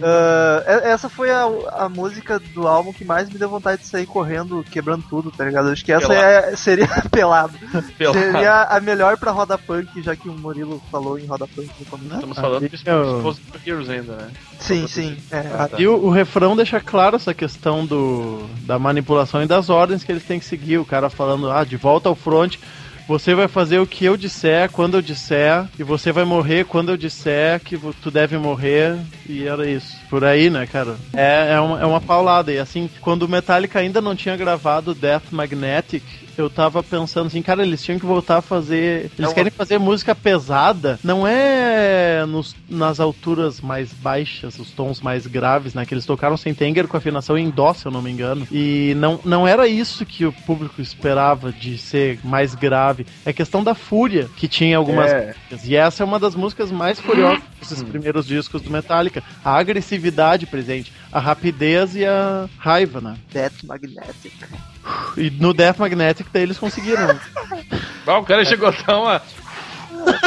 Uh, 0.00 0.86
essa 0.86 1.08
foi 1.08 1.30
a, 1.30 1.44
a 1.72 1.88
música 1.88 2.38
do 2.38 2.66
álbum 2.66 2.92
que 2.92 3.04
mais 3.04 3.28
me 3.28 3.38
deu 3.38 3.48
vontade 3.48 3.82
de 3.82 3.88
sair 3.88 4.06
correndo, 4.06 4.64
quebrando 4.70 5.04
tudo, 5.08 5.30
tá 5.30 5.44
ligado? 5.44 5.70
Acho 5.70 5.84
que 5.84 5.92
essa 5.92 6.12
é, 6.12 6.56
seria 6.56 6.88
pelado. 7.10 7.58
pelado. 7.96 8.18
Seria 8.18 8.62
a 8.64 8.80
melhor 8.80 9.16
pra 9.16 9.30
roda 9.30 9.58
punk, 9.58 10.02
já 10.02 10.14
que 10.14 10.28
o 10.28 10.32
Murilo 10.32 10.80
falou 10.90 11.18
em 11.18 11.26
roda 11.26 11.46
punk 11.46 11.70
no 11.78 11.86
começo. 11.86 12.14
Estamos 12.14 12.38
falando 12.38 12.68
de 12.68 12.80
eu... 12.86 13.36
Heroes 13.66 13.88
ainda, 13.90 14.16
né? 14.16 14.30
Sim, 14.58 14.86
sim. 14.86 15.16
É. 15.30 15.38
Ah, 15.58 15.68
tá. 15.68 15.80
E 15.80 15.86
o, 15.86 15.96
o, 15.96 16.10
refrão 16.10 16.56
deixa 16.56 16.80
claro 16.80 17.16
essa 17.16 17.34
questão 17.34 17.84
do, 17.84 18.46
da 18.62 18.78
manipulação 18.78 19.42
e 19.42 19.46
das 19.46 19.68
ordens 19.68 20.04
que 20.04 20.12
eles 20.12 20.24
têm 20.24 20.38
que 20.38 20.44
seguir. 20.44 20.78
O 20.78 20.84
cara 20.84 21.10
falando, 21.10 21.50
ah, 21.50 21.64
de 21.64 21.76
volta 21.76 22.08
ao 22.08 22.14
front 22.14 22.56
você 23.10 23.34
vai 23.34 23.48
fazer 23.48 23.80
o 23.80 23.86
que 23.88 24.04
eu 24.04 24.16
disser, 24.16 24.70
quando 24.70 24.96
eu 24.96 25.02
disser, 25.02 25.66
e 25.76 25.82
você 25.82 26.12
vai 26.12 26.24
morrer 26.24 26.64
quando 26.64 26.90
eu 26.90 26.96
disser 26.96 27.58
que 27.58 27.76
tu 28.00 28.08
deve 28.08 28.38
morrer, 28.38 28.96
e 29.28 29.48
era 29.48 29.68
isso. 29.68 29.96
Por 30.08 30.22
aí, 30.22 30.48
né, 30.48 30.64
cara? 30.64 30.94
É, 31.12 31.54
é, 31.54 31.60
uma, 31.60 31.80
é 31.80 31.84
uma 31.84 32.00
paulada. 32.00 32.52
E 32.52 32.58
assim, 32.60 32.88
quando 33.00 33.24
o 33.24 33.28
Metallica 33.28 33.80
ainda 33.80 34.00
não 34.00 34.14
tinha 34.14 34.36
gravado 34.36 34.94
Death 34.94 35.24
Magnetic, 35.32 36.04
eu 36.40 36.50
tava 36.50 36.82
pensando 36.82 37.26
assim, 37.26 37.42
cara, 37.42 37.62
eles 37.62 37.82
tinham 37.82 37.98
que 37.98 38.06
voltar 38.06 38.38
a 38.38 38.42
fazer. 38.42 39.10
Eles 39.18 39.32
querem 39.32 39.50
fazer 39.50 39.78
música 39.78 40.14
pesada, 40.14 40.98
não 41.02 41.26
é 41.26 42.24
nos, 42.26 42.54
nas 42.68 43.00
alturas 43.00 43.60
mais 43.60 43.92
baixas, 43.92 44.58
os 44.58 44.70
tons 44.70 45.00
mais 45.00 45.26
graves, 45.26 45.74
né? 45.74 45.84
Que 45.84 45.94
eles 45.94 46.06
tocaram 46.06 46.36
sem 46.36 46.54
Tenger 46.54 46.86
com 46.86 46.96
afinação 46.96 47.36
em 47.36 47.50
Dó, 47.50 47.72
se 47.74 47.86
eu 47.86 47.92
não 47.92 48.02
me 48.02 48.10
engano. 48.10 48.46
E 48.50 48.94
não, 48.96 49.20
não 49.24 49.46
era 49.46 49.66
isso 49.66 50.04
que 50.04 50.24
o 50.24 50.32
público 50.32 50.80
esperava 50.80 51.52
de 51.52 51.78
ser 51.78 52.18
mais 52.24 52.54
grave. 52.54 53.06
É 53.24 53.32
questão 53.32 53.62
da 53.62 53.74
fúria 53.74 54.28
que 54.36 54.48
tinha 54.48 54.76
algumas 54.76 55.10
é. 55.10 55.26
músicas. 55.26 55.68
E 55.68 55.76
essa 55.76 56.02
é 56.02 56.06
uma 56.06 56.18
das 56.18 56.34
músicas 56.34 56.70
mais 56.70 57.00
furiosas 57.00 57.42
desses 57.58 57.82
primeiros 57.82 58.26
discos 58.26 58.62
do 58.62 58.70
Metallica. 58.70 59.22
A 59.44 59.56
agressividade 59.56 60.46
presente, 60.46 60.92
a 61.12 61.18
rapidez 61.18 61.96
e 61.96 62.04
a 62.04 62.48
raiva, 62.58 63.00
né? 63.00 63.16
Death 63.32 63.64
Magnetic. 63.64 64.32
E 65.16 65.30
no 65.30 65.52
Death 65.52 65.78
Magnetic 65.78 66.26
daí 66.32 66.42
eles 66.42 66.58
conseguiram. 66.58 67.06
Ah, 68.06 68.18
o 68.18 68.24
cara 68.24 68.44
chegou 68.44 68.66
a 68.66 68.70
dar 68.72 68.98
uma 68.98 69.22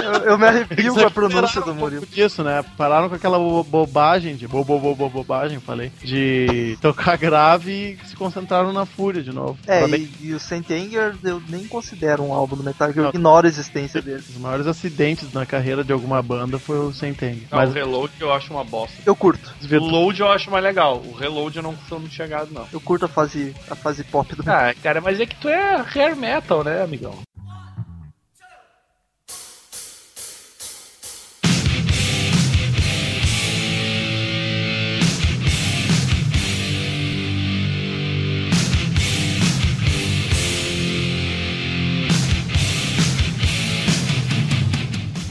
eu, 0.04 0.12
eu 0.32 0.38
me 0.38 0.46
arrepio 0.46 0.94
com 0.94 1.02
a 1.02 1.12
pronúncia 1.12 1.62
do 1.62 1.74
Murilo. 1.74 2.04
Um 2.04 2.14
disso, 2.14 2.44
né? 2.44 2.64
Pararam 2.78 3.10
com 3.10 3.16
aquela 3.16 3.38
bobagem 3.38 4.36
de 4.36 4.48
bo, 4.48 4.64
bo, 4.64 4.80
bo, 4.80 4.96
bo, 4.96 5.10
bobagem, 5.10 5.60
falei, 5.60 5.92
de 6.02 6.78
tocar 6.82 7.18
grave 7.18 7.98
e 8.04 8.08
se 8.08 8.16
concentraram 8.16 8.74
na 8.74 8.86
fúria 8.86 9.22
de 9.22 9.32
novo. 9.32 9.58
É, 9.68 9.86
e, 9.88 10.12
e, 10.22 10.34
o 10.34 10.40
Saint 10.40 10.70
Anger 10.72 11.16
eu 11.24 11.42
nem 11.48 11.66
considero 11.68 12.24
um 12.24 12.34
álbum 12.34 12.56
do 12.56 12.64
Metallica, 12.64 13.00
eu 13.00 13.10
ignoro 13.10 13.46
a 13.46 13.50
existência 13.50 14.02
dele. 14.02 14.24
Os 14.28 14.38
maiores 14.38 14.68
acidentes 14.68 15.32
na 15.34 15.46
carreira 15.46 15.84
de 15.84 15.94
alguma 15.94 16.22
banda 16.22 16.60
foi 16.60 16.80
o 16.80 16.94
Saint 16.94 17.22
Anger. 17.22 17.48
Não, 17.52 17.58
Mas 17.58 17.70
o 17.70 17.74
Reload 17.74 18.14
eu 18.20 18.34
acho 18.34 18.54
uma 18.54 18.64
bosta. 18.64 18.96
Eu 19.06 19.16
curto. 19.16 19.54
O 19.72 19.78
Load 19.78 20.20
eu 20.20 20.32
acho 20.32 20.52
mais 20.52 20.64
legal. 20.64 21.02
O 21.06 21.14
Reload 21.14 21.58
eu 21.58 21.64
não 21.64 21.76
sou 21.88 22.00
muito 22.00 22.14
chegado, 22.14 22.54
não. 22.54 22.68
Eu 22.72 22.82
curto 22.82 23.06
a 23.06 23.08
fase, 23.08 23.56
a 23.70 23.76
fase 23.76 24.04
pop 24.04 24.36
do 24.36 24.44
Ah, 24.50 24.74
cara, 24.82 25.02
mas 25.02 25.20
é 25.20 25.26
que 25.26 25.36
tu 25.36 25.48
é 25.48 25.84
hair 25.96 26.16
metal, 26.16 26.64
né, 26.64 26.82
amigão? 26.82 27.14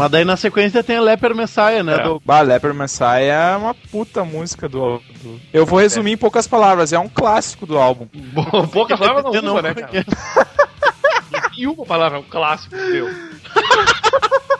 Mas 0.02 0.10
daí 0.10 0.24
na 0.24 0.36
sequência 0.36 0.82
tem 0.82 0.96
a 0.96 1.00
Leper 1.00 1.32
Messiah, 1.32 1.84
né? 1.84 1.94
É. 1.94 2.02
Do... 2.02 2.20
Bah, 2.24 2.40
Leper 2.40 2.74
Messiah 2.74 3.52
é 3.52 3.56
uma 3.56 3.72
puta 3.72 4.24
música 4.24 4.68
do, 4.68 5.00
do... 5.22 5.40
Eu 5.52 5.64
vou 5.64 5.78
resumir 5.78 6.10
é. 6.10 6.14
em 6.14 6.16
poucas 6.16 6.44
palavras, 6.44 6.92
é 6.92 6.98
um 6.98 7.08
clássico 7.08 7.64
do 7.66 7.78
álbum. 7.78 8.08
poucas 8.72 8.98
palavras 8.98 9.22
não, 9.22 9.40
não, 9.40 9.62
né, 9.62 9.72
cara? 9.72 10.04
e 11.56 11.68
uma 11.68 11.86
palavra, 11.86 12.18
um 12.18 12.24
clássico 12.24 12.74
teu. 12.74 13.08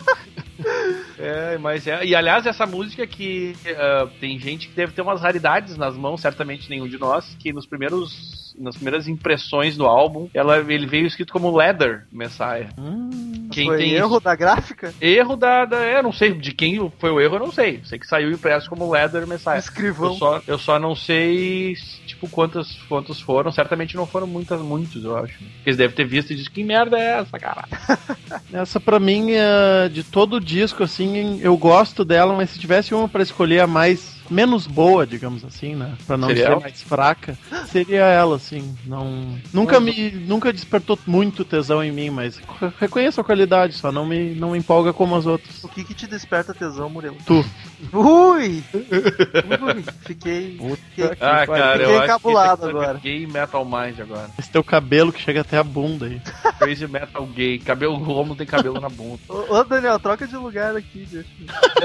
É, 1.18 1.56
mas 1.58 1.86
é. 1.86 2.04
E 2.04 2.16
aliás, 2.16 2.46
essa 2.46 2.66
música 2.66 3.06
que 3.06 3.54
uh, 3.64 4.08
tem 4.20 4.38
gente 4.40 4.66
que 4.68 4.74
deve 4.74 4.92
ter 4.92 5.02
umas 5.02 5.20
raridades 5.20 5.76
nas 5.76 5.96
mãos, 5.96 6.20
certamente 6.20 6.68
nenhum 6.68 6.88
de 6.88 6.98
nós, 6.98 7.36
que 7.38 7.52
nos 7.52 7.64
primeiros 7.64 8.42
nas 8.58 8.74
primeiras 8.74 9.08
impressões 9.08 9.76
do 9.76 9.86
álbum, 9.86 10.28
ela, 10.34 10.58
ele 10.58 10.86
veio 10.86 11.06
escrito 11.06 11.32
como 11.32 11.56
Leather 11.56 12.06
Messiah. 12.12 12.68
Hum, 12.78 13.31
quem 13.52 13.66
foi 13.66 13.78
tem 13.78 13.92
erro 13.92 14.16
isso? 14.16 14.20
da 14.20 14.34
gráfica? 14.34 14.94
Erro 15.00 15.36
da, 15.36 15.64
da. 15.64 15.76
É, 15.78 16.02
não 16.02 16.12
sei 16.12 16.32
de 16.32 16.52
quem 16.52 16.92
foi 16.98 17.10
o 17.10 17.20
erro, 17.20 17.36
eu 17.36 17.40
não 17.40 17.52
sei. 17.52 17.80
Sei 17.84 17.98
que 17.98 18.06
saiu 18.06 18.30
impresso 18.30 18.68
como 18.68 18.90
Leather 18.90 19.26
Messiah. 19.26 19.58
Escrivão. 19.58 20.12
Eu 20.12 20.18
só, 20.18 20.42
eu 20.46 20.58
só 20.58 20.78
não 20.78 20.94
sei, 20.94 21.74
tipo, 22.06 22.28
quantos, 22.28 22.78
quantos 22.88 23.20
foram. 23.20 23.52
Certamente 23.52 23.96
não 23.96 24.06
foram 24.06 24.26
muitas, 24.26 24.60
muitos, 24.60 25.04
eu 25.04 25.16
acho. 25.16 25.38
Porque 25.38 25.70
eles 25.70 25.76
devem 25.76 25.94
ter 25.94 26.04
visto 26.04 26.32
e 26.32 26.36
dito, 26.36 26.50
que 26.50 26.64
merda 26.64 26.98
é 26.98 27.20
essa, 27.20 27.38
cara? 27.38 27.64
essa 28.52 28.80
pra 28.80 28.98
mim, 28.98 29.32
é, 29.32 29.88
de 29.88 30.02
todo 30.02 30.36
o 30.36 30.40
disco, 30.40 30.82
assim, 30.82 31.40
eu 31.42 31.56
gosto 31.56 32.04
dela, 32.04 32.34
mas 32.34 32.50
se 32.50 32.58
tivesse 32.58 32.94
uma 32.94 33.08
para 33.08 33.22
escolher 33.22 33.60
a 33.60 33.66
mais 33.66 34.21
menos 34.32 34.66
boa, 34.66 35.06
digamos 35.06 35.44
assim, 35.44 35.74
né? 35.74 35.94
Pra 36.06 36.16
não 36.16 36.28
seria 36.28 36.46
ser 36.46 36.60
mais 36.60 36.82
fraca, 36.82 37.38
seria 37.66 38.04
ela, 38.04 38.36
assim. 38.36 38.76
Não, 38.86 39.38
nunca 39.52 39.78
me, 39.78 40.10
nunca 40.10 40.52
despertou 40.52 40.98
muito 41.06 41.44
tesão 41.44 41.82
em 41.82 41.92
mim, 41.92 42.10
mas 42.10 42.40
reconheço 42.80 43.20
a 43.20 43.24
qualidade, 43.24 43.74
só 43.74 43.92
não 43.92 44.06
me, 44.06 44.34
não 44.34 44.52
me 44.52 44.58
empolga 44.58 44.92
como 44.92 45.14
as 45.14 45.26
outras. 45.26 45.62
O 45.62 45.68
que 45.68 45.84
que 45.84 45.94
te 45.94 46.06
desperta 46.06 46.54
tesão, 46.54 46.88
Murilo? 46.88 47.16
Tu. 47.26 47.44
Ui! 47.92 48.62
Ui! 48.74 49.84
Fiquei, 50.02 50.58
fiquei, 50.58 51.10
ah, 51.20 51.46
cara, 51.46 51.78
fiquei 51.78 51.94
eu 51.94 52.04
encabulado 52.04 52.68
agora. 52.68 52.98
Gay 52.98 53.26
Metal 53.26 53.64
Mind 53.64 54.00
agora. 54.00 54.30
Esse 54.38 54.50
teu 54.50 54.64
cabelo 54.64 55.12
que 55.12 55.20
chega 55.20 55.42
até 55.42 55.58
a 55.58 55.64
bunda 55.64 56.06
aí. 56.06 56.20
Crazy 56.58 56.86
Metal 56.86 57.26
Gay. 57.26 57.58
Cabelo, 57.58 57.94
o 57.94 58.12
homem 58.12 58.28
não 58.28 58.36
tem 58.36 58.46
cabelo 58.46 58.80
na 58.80 58.88
bunda. 58.88 59.20
Ô, 59.28 59.56
ô, 59.56 59.64
Daniel, 59.64 59.98
troca 59.98 60.26
de 60.26 60.36
lugar 60.36 60.76
aqui. 60.76 61.06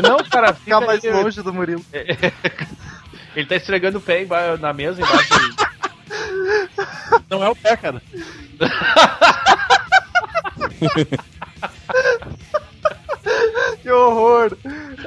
Não, 0.01 0.17
cara, 0.29 0.53
fica 0.53 0.79
mais 0.81 1.03
longe 1.03 1.41
do 1.41 1.53
Murilo. 1.53 1.83
É, 1.91 2.31
Ele 3.35 3.45
tá 3.45 3.55
esfregando 3.55 3.99
o 3.99 4.01
pé 4.01 4.25
na 4.59 4.73
mesa 4.73 5.01
embaixo. 5.01 5.33
Não 7.29 7.43
é 7.43 7.49
o 7.49 7.55
pé, 7.55 7.77
cara. 7.77 8.01
que 13.81 13.91
horror! 13.91 14.57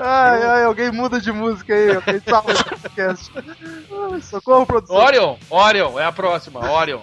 Ai, 0.00 0.42
ai, 0.42 0.64
alguém 0.64 0.92
muda 0.92 1.20
de 1.20 1.32
música 1.32 1.74
aí, 1.74 1.96
alguém 1.96 2.20
salva 2.20 2.52
o 2.52 2.64
podcast. 2.64 3.32
Socorro, 4.22 4.66
produção. 4.66 4.96
Orion, 4.96 5.36
Orion, 5.48 5.98
é 5.98 6.04
a 6.04 6.12
próxima, 6.12 6.60
Orion. 6.70 7.02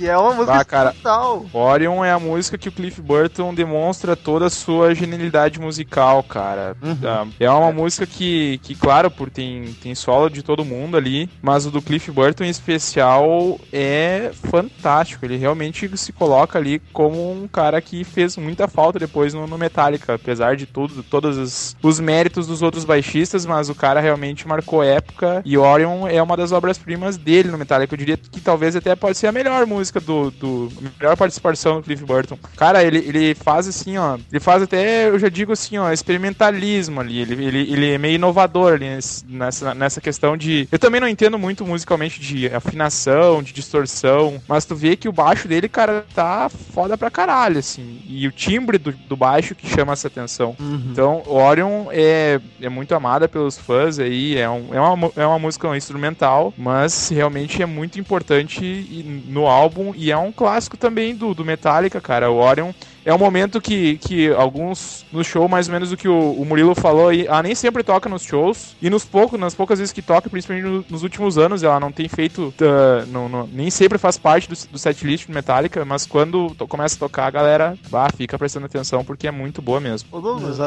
E 0.00 0.06
é 0.08 0.16
uma 0.16 0.32
música 0.32 0.54
Ah, 0.58 0.64
cara. 0.64 0.92
total. 0.92 1.44
Orion 1.52 2.02
é 2.04 2.10
a 2.10 2.18
música 2.18 2.56
que 2.56 2.68
o 2.68 2.72
Cliff 2.72 3.00
Burton 3.02 3.52
demonstra 3.54 4.16
toda 4.16 4.46
a 4.46 4.50
sua 4.50 4.94
genialidade 4.94 5.60
musical, 5.60 6.22
cara. 6.22 6.74
Ah, 7.04 7.26
É 7.38 7.50
uma 7.50 7.70
música 7.70 8.06
que, 8.06 8.58
que 8.62 8.74
claro, 8.74 9.10
por 9.10 9.28
tem, 9.30 9.74
tem 9.82 9.94
solo 9.94 10.30
de 10.30 10.42
todo 10.42 10.64
mundo 10.64 10.96
ali, 10.96 11.28
mas 11.42 11.66
o 11.66 11.70
do 11.70 11.82
Cliff 11.82 12.10
Burton 12.10 12.44
em 12.44 12.48
especial 12.48 13.58
é 13.72 14.30
fantástico. 14.32 15.24
Ele 15.24 15.36
realmente 15.36 15.90
se 15.98 16.12
coloca 16.12 16.58
ali 16.58 16.78
como 16.92 17.30
um 17.30 17.46
cara 17.46 17.80
que 17.80 18.02
fez 18.04 18.36
muita 18.36 18.66
falta 18.66 18.98
depois 18.98 19.34
no, 19.34 19.46
no 19.46 19.58
Metallica, 19.58 20.14
apesar 20.14 20.56
de 20.56 20.64
tudo, 20.66 21.02
todos 21.02 21.36
os, 21.36 21.76
os 21.82 22.00
méritos 22.00 22.46
dos 22.46 22.62
outros 22.62 22.84
baixistas, 22.84 23.44
mas 23.44 23.68
o 23.68 23.74
cara 23.74 24.00
realmente 24.00 24.48
marcou 24.48 24.82
época 24.82 25.42
e 25.44 25.58
Orion 25.58 26.06
é 26.08 26.22
uma 26.22 26.36
das 26.36 26.52
obras-primas 26.52 27.16
dele 27.16 27.50
no 27.50 27.58
Metallica. 27.58 27.92
Eu 27.94 27.98
diria 27.98 28.16
que 28.16 28.40
talvez 28.40 28.74
até 28.76 28.94
pode 28.94 29.18
ser 29.18 29.26
a 29.26 29.32
melhor 29.32 29.66
música 29.66 29.89
do, 29.98 30.30
do 30.30 30.72
a 30.78 31.02
melhor 31.02 31.16
participação 31.16 31.76
do 31.76 31.82
Cliff 31.82 32.04
Burton. 32.04 32.38
Cara, 32.56 32.84
ele, 32.84 32.98
ele 32.98 33.34
faz 33.34 33.66
assim, 33.66 33.96
ó, 33.96 34.18
ele 34.30 34.40
faz 34.40 34.62
até, 34.62 35.08
eu 35.08 35.18
já 35.18 35.28
digo 35.28 35.52
assim, 35.52 35.78
ó, 35.78 35.90
experimentalismo 35.90 37.00
ali. 37.00 37.18
Ele, 37.18 37.44
ele, 37.44 37.72
ele 37.72 37.90
é 37.92 37.98
meio 37.98 38.16
inovador 38.16 38.74
ali 38.74 38.86
nessa, 39.28 39.74
nessa 39.74 40.00
questão 40.00 40.36
de. 40.36 40.68
Eu 40.70 40.78
também 40.78 41.00
não 41.00 41.08
entendo 41.08 41.38
muito 41.38 41.64
musicalmente 41.64 42.20
de 42.20 42.46
afinação, 42.48 43.42
de 43.42 43.52
distorção, 43.52 44.40
mas 44.46 44.64
tu 44.64 44.76
vê 44.76 44.96
que 44.96 45.08
o 45.08 45.12
baixo 45.12 45.48
dele, 45.48 45.68
cara, 45.68 46.04
tá 46.14 46.48
foda 46.48 46.96
pra 46.98 47.10
caralho, 47.10 47.58
assim. 47.58 48.02
E 48.06 48.28
o 48.28 48.32
timbre 48.32 48.78
do, 48.78 48.92
do 48.92 49.16
baixo 49.16 49.54
que 49.54 49.66
chama 49.68 49.92
essa 49.92 50.08
atenção. 50.08 50.54
Então, 50.90 51.22
o 51.26 51.36
Orion 51.36 51.86
é, 51.90 52.40
é 52.60 52.68
muito 52.68 52.94
amada 52.94 53.28
pelos 53.28 53.56
fãs 53.56 53.98
aí, 53.98 54.36
é, 54.36 54.48
um, 54.48 54.74
é, 54.74 54.80
uma, 54.80 55.12
é 55.16 55.26
uma 55.26 55.38
música 55.38 55.74
instrumental, 55.76 56.52
mas 56.56 57.08
realmente 57.08 57.62
é 57.62 57.66
muito 57.66 57.98
importante 57.98 59.24
no 59.26 59.46
álbum 59.46 59.79
e 59.96 60.10
é 60.10 60.16
um 60.16 60.32
clássico 60.32 60.76
também 60.76 61.14
do, 61.14 61.34
do 61.34 61.44
Metallica, 61.44 62.00
cara. 62.00 62.30
O 62.30 62.36
Orion 62.36 62.72
é 63.04 63.12
um 63.14 63.18
momento 63.18 63.60
que, 63.60 63.96
que 63.98 64.32
alguns 64.32 65.04
no 65.12 65.24
show, 65.24 65.48
mais 65.48 65.66
ou 65.68 65.72
menos 65.72 65.90
o 65.92 65.96
que 65.96 66.08
o, 66.08 66.32
o 66.32 66.44
Murilo 66.44 66.74
falou 66.74 67.08
aí, 67.08 67.26
ela 67.26 67.42
nem 67.42 67.54
sempre 67.54 67.82
toca 67.82 68.08
nos 68.08 68.22
shows, 68.22 68.74
e 68.80 68.88
nos 68.90 69.04
poucos, 69.04 69.38
nas 69.38 69.54
poucas 69.54 69.78
vezes 69.78 69.92
que 69.92 70.02
toca, 70.02 70.28
principalmente 70.30 70.64
no- 70.66 70.84
nos 70.88 71.02
últimos 71.02 71.36
anos, 71.38 71.62
ela 71.62 71.80
não 71.80 71.90
tem 71.92 72.08
feito, 72.08 72.52
ah, 72.62 73.04
não- 73.08 73.28
não- 73.28 73.46
nem 73.52 73.70
sempre 73.70 73.98
faz 73.98 74.16
parte 74.18 74.48
do, 74.48 74.56
do 74.72 74.78
setlist 74.78 75.26
do 75.26 75.32
Metallica, 75.34 75.84
mas 75.84 76.06
quando 76.06 76.50
to- 76.56 76.66
começa 76.68 76.96
a 76.96 76.98
tocar, 76.98 77.26
a 77.26 77.30
galera 77.30 77.78
bah, 77.90 78.08
fica 78.16 78.38
prestando 78.38 78.66
atenção 78.66 79.04
porque 79.04 79.26
é 79.26 79.30
muito 79.30 79.60
boa 79.62 79.80
mesmo. 79.80 80.08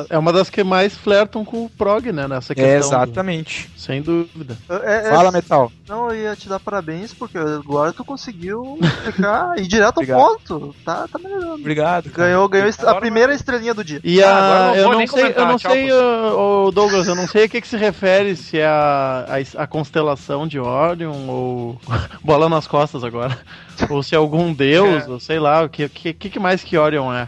É 0.10 0.18
uma 0.18 0.34
das 0.34 0.50
que 0.50 0.64
mais 0.64 0.96
flertam 0.96 1.44
com 1.46 1.66
o 1.66 1.70
prog, 1.70 2.12
né? 2.12 2.28
Nessa 2.28 2.54
questão. 2.56 2.72
É, 2.72 2.80
do- 2.80 2.86
exatamente. 2.86 3.70
Sem 3.78 4.02
dúvida. 4.02 4.58
é- 4.70 5.08
é- 5.08 5.10
Fala, 5.10 5.32
Metal. 5.32 5.72
Não, 5.88 6.12
eu 6.12 6.22
ia 6.24 6.36
te 6.36 6.48
dar 6.50 6.60
parabéns, 6.60 7.14
porque 7.14 7.38
agora 7.38 7.94
tu 7.94 8.04
conseguiu 8.04 8.78
ficar 9.06 9.58
e 9.58 9.62
direto 9.68 10.00
ao 10.00 10.04
ponto. 10.38 10.76
Tá, 10.84 11.08
tá 11.12 11.20
melhorando. 11.20 11.54
Obrigado. 11.56 12.10
cara. 12.10 12.23
Ganhou, 12.24 12.48
ganhou 12.50 12.70
a 12.88 12.96
primeira 12.96 13.34
estrelinha 13.34 13.74
do 13.74 13.84
dia. 13.84 14.00
E 14.04 14.22
Ah, 14.24 14.72
a, 14.72 14.78
eu 14.78 14.92
não 14.92 15.08
sei, 15.08 15.34
eu 15.36 15.46
não 15.46 15.58
sei, 15.58 15.92
ô, 15.92 16.72
Douglas, 16.72 17.08
eu 17.08 17.16
não 17.16 17.28
sei 17.28 17.46
a 17.46 17.50
que, 17.50 17.62
que 17.62 17.68
se 17.68 17.78
refere, 17.78 18.36
se 18.36 18.60
é 18.60 18.66
a, 18.66 19.26
a, 19.58 19.64
a 19.64 19.68
constelação 19.68 20.48
de 20.48 20.60
Orion 20.60 21.28
ou 21.28 21.80
bola 22.24 22.50
nas 22.50 22.68
costas 22.68 23.04
agora, 23.04 23.38
ou 23.90 24.02
se 24.04 24.16
é 24.16 24.18
algum 24.18 24.54
deus, 24.54 25.08
É. 25.08 25.10
ou 25.10 25.20
sei 25.20 25.40
lá, 25.40 25.64
o 25.64 25.70
que, 25.70 25.88
que, 25.90 26.14
que 26.14 26.40
mais 26.40 26.64
que 26.64 26.78
Orion 26.78 27.14
é? 27.14 27.28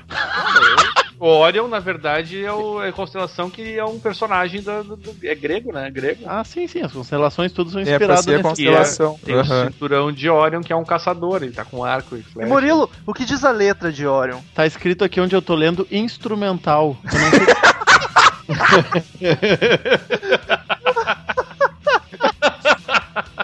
O 1.17 1.27
Orion, 1.27 1.67
na 1.69 1.79
verdade, 1.79 2.43
é, 2.43 2.51
o, 2.51 2.81
é 2.83 2.89
a 2.89 2.91
constelação 2.91 3.49
que 3.49 3.77
é 3.79 3.85
um 3.85 3.97
personagem 3.99 4.61
da- 4.61 4.81
do, 4.81 4.97
do- 4.97 5.15
É 5.23 5.33
grego, 5.33 5.71
né? 5.71 5.89
Grego. 5.89 6.23
Ah, 6.27 6.43
sim, 6.43 6.67
sim, 6.67 6.81
as 6.81 6.91
constelações 6.91 7.53
tudo 7.53 7.69
são 7.71 7.79
É, 7.79 7.83
inspiradas 7.83 8.27
a 8.27 8.31
nesse 8.31 8.43
constelação. 8.43 9.19
Tem 9.23 9.33
o 9.35 9.39
Aham. 9.39 9.65
cinturão 9.67 10.11
de 10.11 10.29
Orion, 10.29 10.61
que 10.61 10.73
é 10.73 10.75
um 10.75 10.83
caçador. 10.83 11.41
Ele 11.41 11.53
tá 11.53 11.63
com 11.63 11.85
arco 11.85 12.17
e 12.17 12.19
E 12.19 12.23
flecha. 12.23 12.49
Murilo, 12.49 12.89
o 13.05 13.13
que 13.13 13.23
diz 13.23 13.45
a 13.45 13.51
letra 13.51 13.93
de 13.93 14.05
Orion? 14.05 14.39
Tá 14.53 14.65
escrito 14.65 15.05
aqui 15.05 15.21
onde 15.21 15.33
eu 15.35 15.41
tô 15.41 15.55
lendo 15.55 15.87
instrumental. 15.89 16.97
Eu 17.13 17.19
não 17.19 17.31
sei- 17.31 18.55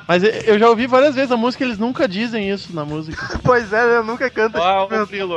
Mas 0.08 0.24
eu 0.24 0.60
já 0.60 0.70
ouvi 0.70 0.88
várias 0.88 1.16
vezes 1.16 1.32
a 1.32 1.38
música, 1.38 1.64
eles 1.64 1.78
nunca 1.78 2.08
dizem 2.08 2.50
isso 2.50 2.76
na 2.76 2.84
música. 2.84 3.40
Pois 3.44 3.72
é, 3.72 3.98
eu 3.98 4.04
nunca 4.04 4.30
canto 4.30 4.58
Ó, 4.58 4.86
ô, 4.86 5.08
Frilo, 5.08 5.36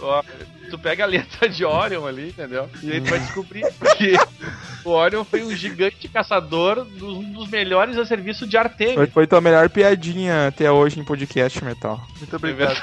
ó, 0.00 0.22
tu 0.70 0.78
pega 0.78 1.04
a 1.04 1.06
letra 1.06 1.48
de 1.48 1.64
Orion 1.64 2.06
ali, 2.06 2.28
entendeu? 2.28 2.68
E 2.82 2.92
aí 2.92 3.00
tu 3.00 3.10
vai 3.10 3.18
descobrir 3.18 3.62
que 3.98 4.14
o 4.84 4.90
Orion 4.90 5.24
foi 5.24 5.42
um 5.42 5.54
gigante 5.54 6.08
caçador, 6.08 6.84
dos- 6.84 7.16
um 7.16 7.32
dos 7.32 7.48
melhores 7.48 7.98
a 7.98 8.04
serviço 8.06 8.46
de 8.46 8.52
Foi, 8.56 8.60
Artemis. 8.60 9.12
foi 9.12 9.26
tua 9.26 9.40
melhor 9.40 9.68
piadinha 9.68 10.46
até 10.48 10.70
hoje 10.70 10.98
em 11.00 11.04
podcast, 11.04 11.62
Metal. 11.64 12.00
Muito 12.18 12.36
obrigado. 12.36 12.76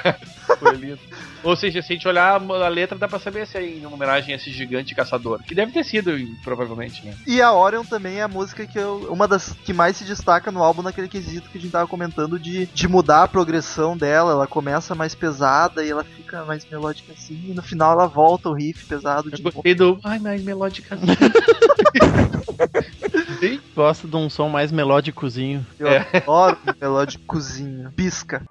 Foi 0.59 0.75
lindo. 0.75 0.99
Ou 1.43 1.55
seja, 1.55 1.81
se 1.81 1.93
a 1.93 1.95
gente 1.95 2.07
olhar 2.07 2.41
a 2.41 2.67
letra, 2.67 2.97
dá 2.97 3.07
pra 3.07 3.19
saber 3.19 3.45
se 3.47 3.57
é 3.57 3.63
em 3.65 3.85
homenagem 3.85 4.33
a 4.33 4.37
esse 4.37 4.51
gigante 4.51 4.93
caçador. 4.95 5.41
Que 5.43 5.53
deve 5.55 5.71
ter 5.71 5.83
sido, 5.83 6.11
provavelmente, 6.43 7.05
né? 7.05 7.13
E 7.25 7.41
a 7.41 7.53
Orion 7.53 7.83
também 7.83 8.17
é 8.17 8.23
a 8.23 8.27
música 8.27 8.65
que 8.65 8.77
eu, 8.77 9.07
uma 9.11 9.27
das 9.27 9.53
que 9.63 9.71
mais 9.73 9.97
se 9.97 10.03
destaca 10.03 10.51
no 10.51 10.63
álbum 10.63 10.81
naquele 10.81 11.07
quesito 11.07 11.49
que 11.49 11.57
a 11.57 11.61
gente 11.61 11.71
tava 11.71 11.87
comentando 11.87 12.39
de, 12.39 12.65
de 12.65 12.87
mudar 12.87 13.23
a 13.23 13.27
progressão 13.27 13.95
dela. 13.97 14.31
Ela 14.31 14.47
começa 14.47 14.95
mais 14.95 15.13
pesada 15.15 15.83
e 15.85 15.89
ela 15.89 16.03
fica 16.03 16.43
mais 16.45 16.65
melódica 16.69 17.13
assim, 17.13 17.39
e 17.49 17.53
no 17.53 17.61
final 17.61 17.93
ela 17.93 18.07
volta 18.07 18.49
o 18.49 18.53
riff 18.53 18.85
pesado 18.85 19.29
Eu 19.29 19.37
de 19.37 19.43
novo. 19.43 19.55
gostei 19.55 19.75
do. 19.75 19.99
Ai, 20.03 20.19
mais 20.19 20.43
melódica. 20.43 20.97
Sim. 23.39 23.59
Gosto 23.75 24.07
de 24.07 24.15
um 24.15 24.29
som 24.29 24.49
mais 24.49 24.71
melódicozinho. 24.71 25.65
Eu 25.79 25.87
É. 25.87 26.07
adoro 26.13 26.57
melódicozinho. 26.81 27.91
Pisca. 27.95 28.43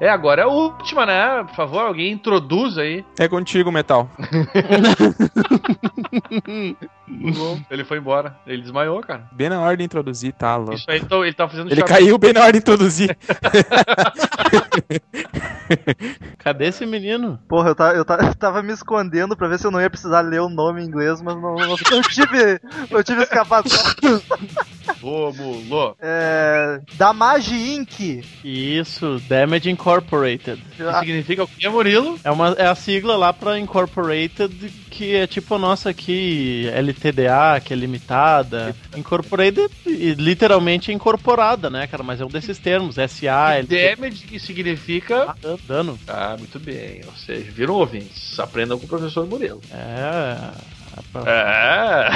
É, 0.00 0.08
agora 0.08 0.40
é 0.40 0.44
a 0.44 0.48
última, 0.48 1.04
né? 1.04 1.44
Por 1.44 1.54
favor, 1.54 1.82
alguém 1.82 2.10
introduz 2.10 2.78
aí. 2.78 3.04
É 3.18 3.28
contigo, 3.28 3.70
Metal. 3.70 4.08
Ele 7.70 7.84
foi 7.84 7.98
embora. 7.98 8.36
Ele 8.46 8.62
desmaiou, 8.62 9.00
cara. 9.00 9.28
Bem 9.32 9.48
na 9.48 9.60
hora 9.60 9.76
de 9.76 9.84
introduzir, 9.84 10.32
tá 10.32 10.56
louco. 10.56 10.74
Isso 10.74 10.90
aí, 10.90 10.98
então, 10.98 11.24
ele 11.24 11.34
tá 11.34 11.48
fazendo 11.48 11.70
Ele 11.70 11.80
chapéu. 11.80 11.96
caiu 11.96 12.18
bem 12.18 12.32
na 12.32 12.40
hora 12.42 12.52
de 12.52 12.58
introduzir. 12.58 13.16
Cadê 16.38 16.66
esse 16.66 16.84
menino? 16.86 17.38
Porra, 17.48 17.70
eu, 17.70 17.76
eu, 17.94 18.04
eu 18.26 18.34
tava 18.34 18.62
me 18.62 18.72
escondendo 18.72 19.36
pra 19.36 19.48
ver 19.48 19.58
se 19.58 19.66
eu 19.66 19.70
não 19.70 19.80
ia 19.80 19.90
precisar 19.90 20.20
ler 20.20 20.40
o 20.40 20.48
nome 20.48 20.82
em 20.82 20.86
inglês, 20.86 21.20
mas 21.22 21.34
não, 21.34 21.54
não, 21.54 21.68
não 21.68 22.02
tive. 22.02 22.60
Não 22.90 23.02
tive 23.02 23.22
escapação. 23.22 23.94
Rômulo. 25.00 25.96
É. 26.02 26.80
Damage 26.94 27.54
Inc. 27.54 28.24
Isso, 28.44 29.20
Damage 29.28 29.70
Incorporated. 29.70 30.62
Que 30.76 30.92
significa 30.98 31.44
o 31.44 31.48
quê, 31.48 31.68
Murilo? 31.68 32.18
É, 32.24 32.30
uma, 32.30 32.50
é 32.50 32.66
a 32.66 32.74
sigla 32.74 33.16
lá 33.16 33.32
pra 33.32 33.58
Incorporated, 33.58 34.70
que 34.90 35.14
é 35.14 35.26
tipo 35.26 35.54
a 35.54 35.58
nossa 35.58 35.90
aqui, 35.90 36.68
LTDA, 36.74 37.60
que 37.64 37.72
é 37.72 37.76
limitada. 37.76 38.74
Incorporated, 38.96 39.70
literalmente 39.86 40.92
incorporada, 40.92 41.70
né, 41.70 41.86
cara? 41.86 42.02
Mas 42.02 42.20
é 42.20 42.24
um 42.24 42.28
desses 42.28 42.58
termos, 42.58 42.96
SA, 42.96 43.54
LTDA. 43.54 43.96
Damage 43.96 44.26
que 44.26 44.38
significa. 44.38 45.34
Dano. 45.66 45.98
Ah, 46.06 46.36
muito 46.38 46.58
bem. 46.58 47.00
Ou 47.06 47.14
seja, 47.14 47.50
viram 47.50 47.74
ouvintes. 47.74 48.38
Aprendam 48.38 48.78
com 48.78 48.86
o 48.86 48.88
professor 48.88 49.26
Murilo. 49.26 49.60
É. 49.72 50.79
É. 51.26 52.08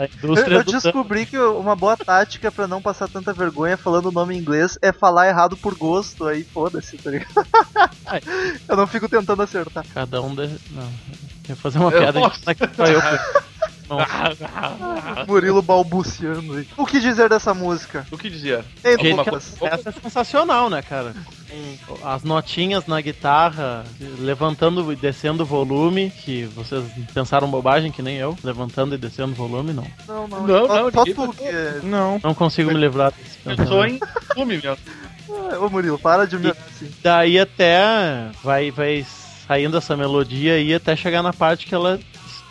a 0.00 0.04
Eu, 0.04 0.08
indústria 0.16 0.54
eu 0.56 0.64
dano. 0.64 0.80
descobri 0.80 1.26
que 1.26 1.38
uma 1.38 1.74
boa 1.76 1.96
tática 1.96 2.50
pra 2.50 2.66
não 2.66 2.80
passar 2.82 3.08
tanta 3.08 3.32
vergonha 3.32 3.76
falando 3.76 4.06
o 4.06 4.12
nome 4.12 4.34
em 4.34 4.38
inglês 4.38 4.78
é 4.82 4.92
falar 4.92 5.28
errado 5.28 5.56
por 5.56 5.74
gosto, 5.74 6.26
aí 6.26 6.44
foda-se, 6.44 6.96
tá 6.98 7.10
ligado? 7.10 7.46
Ai. 8.06 8.20
Eu 8.68 8.76
não 8.76 8.86
fico 8.86 9.08
tentando 9.08 9.42
acertar. 9.42 9.84
Cada 9.94 10.20
um. 10.22 10.34
De... 10.34 10.48
Não. 10.70 10.82
Eu 10.82 11.50
ia 11.50 11.56
fazer 11.56 11.78
uma 11.78 11.90
Eu 11.90 11.98
piada 12.00 12.20
posso. 12.20 12.40
de 12.44 12.54
que 12.54 12.76
só 12.76 12.86
eu. 12.86 13.00
Murilo 15.26 15.62
balbuciando 15.62 16.54
aí. 16.54 16.66
O 16.76 16.86
que 16.86 17.00
dizer 17.00 17.28
dessa 17.28 17.52
música? 17.54 18.06
o 18.10 18.18
que 18.18 18.30
dizia? 18.30 18.64
Ei, 18.84 18.96
Gente, 18.98 19.16
Lucas. 19.16 19.56
essa 19.62 19.88
é 19.88 19.92
sensacional, 19.92 20.68
né, 20.70 20.82
cara? 20.82 21.14
as 22.02 22.22
notinhas 22.22 22.86
na 22.86 23.00
guitarra, 23.00 23.84
levantando 24.18 24.90
e 24.92 24.96
descendo 24.96 25.42
o 25.42 25.46
volume, 25.46 26.10
que 26.10 26.44
vocês 26.44 26.82
pensaram 27.12 27.50
bobagem 27.50 27.92
que 27.92 28.00
nem 28.00 28.16
eu, 28.16 28.36
levantando 28.42 28.94
e 28.94 28.98
descendo 28.98 29.32
o 29.32 29.34
volume, 29.34 29.72
não. 29.72 29.86
Não, 30.08 30.26
não, 30.28 30.46
Não, 30.46 30.66
só, 30.66 30.82
não, 30.82 30.90
só 30.90 31.04
ninguém 31.04 31.14
tu 31.14 31.32
que 31.34 31.86
Não. 31.86 32.20
Não 32.22 32.34
consigo 32.34 32.70
me 32.70 32.78
livrar 32.78 33.12
desse 33.12 33.38
Pensou 33.38 33.84
em 33.84 34.00
mesmo. 34.46 34.76
Ah, 35.30 35.58
Ô 35.58 35.68
Murilo, 35.68 35.98
para 35.98 36.26
de 36.26 36.38
me 36.38 36.50
assim. 36.50 36.90
Daí 37.02 37.38
até 37.38 38.30
vai, 38.42 38.70
vai 38.70 39.04
saindo 39.46 39.76
essa 39.76 39.96
melodia 39.96 40.54
aí 40.54 40.74
até 40.74 40.96
chegar 40.96 41.22
na 41.22 41.32
parte 41.32 41.66
que 41.66 41.74
ela 41.74 41.98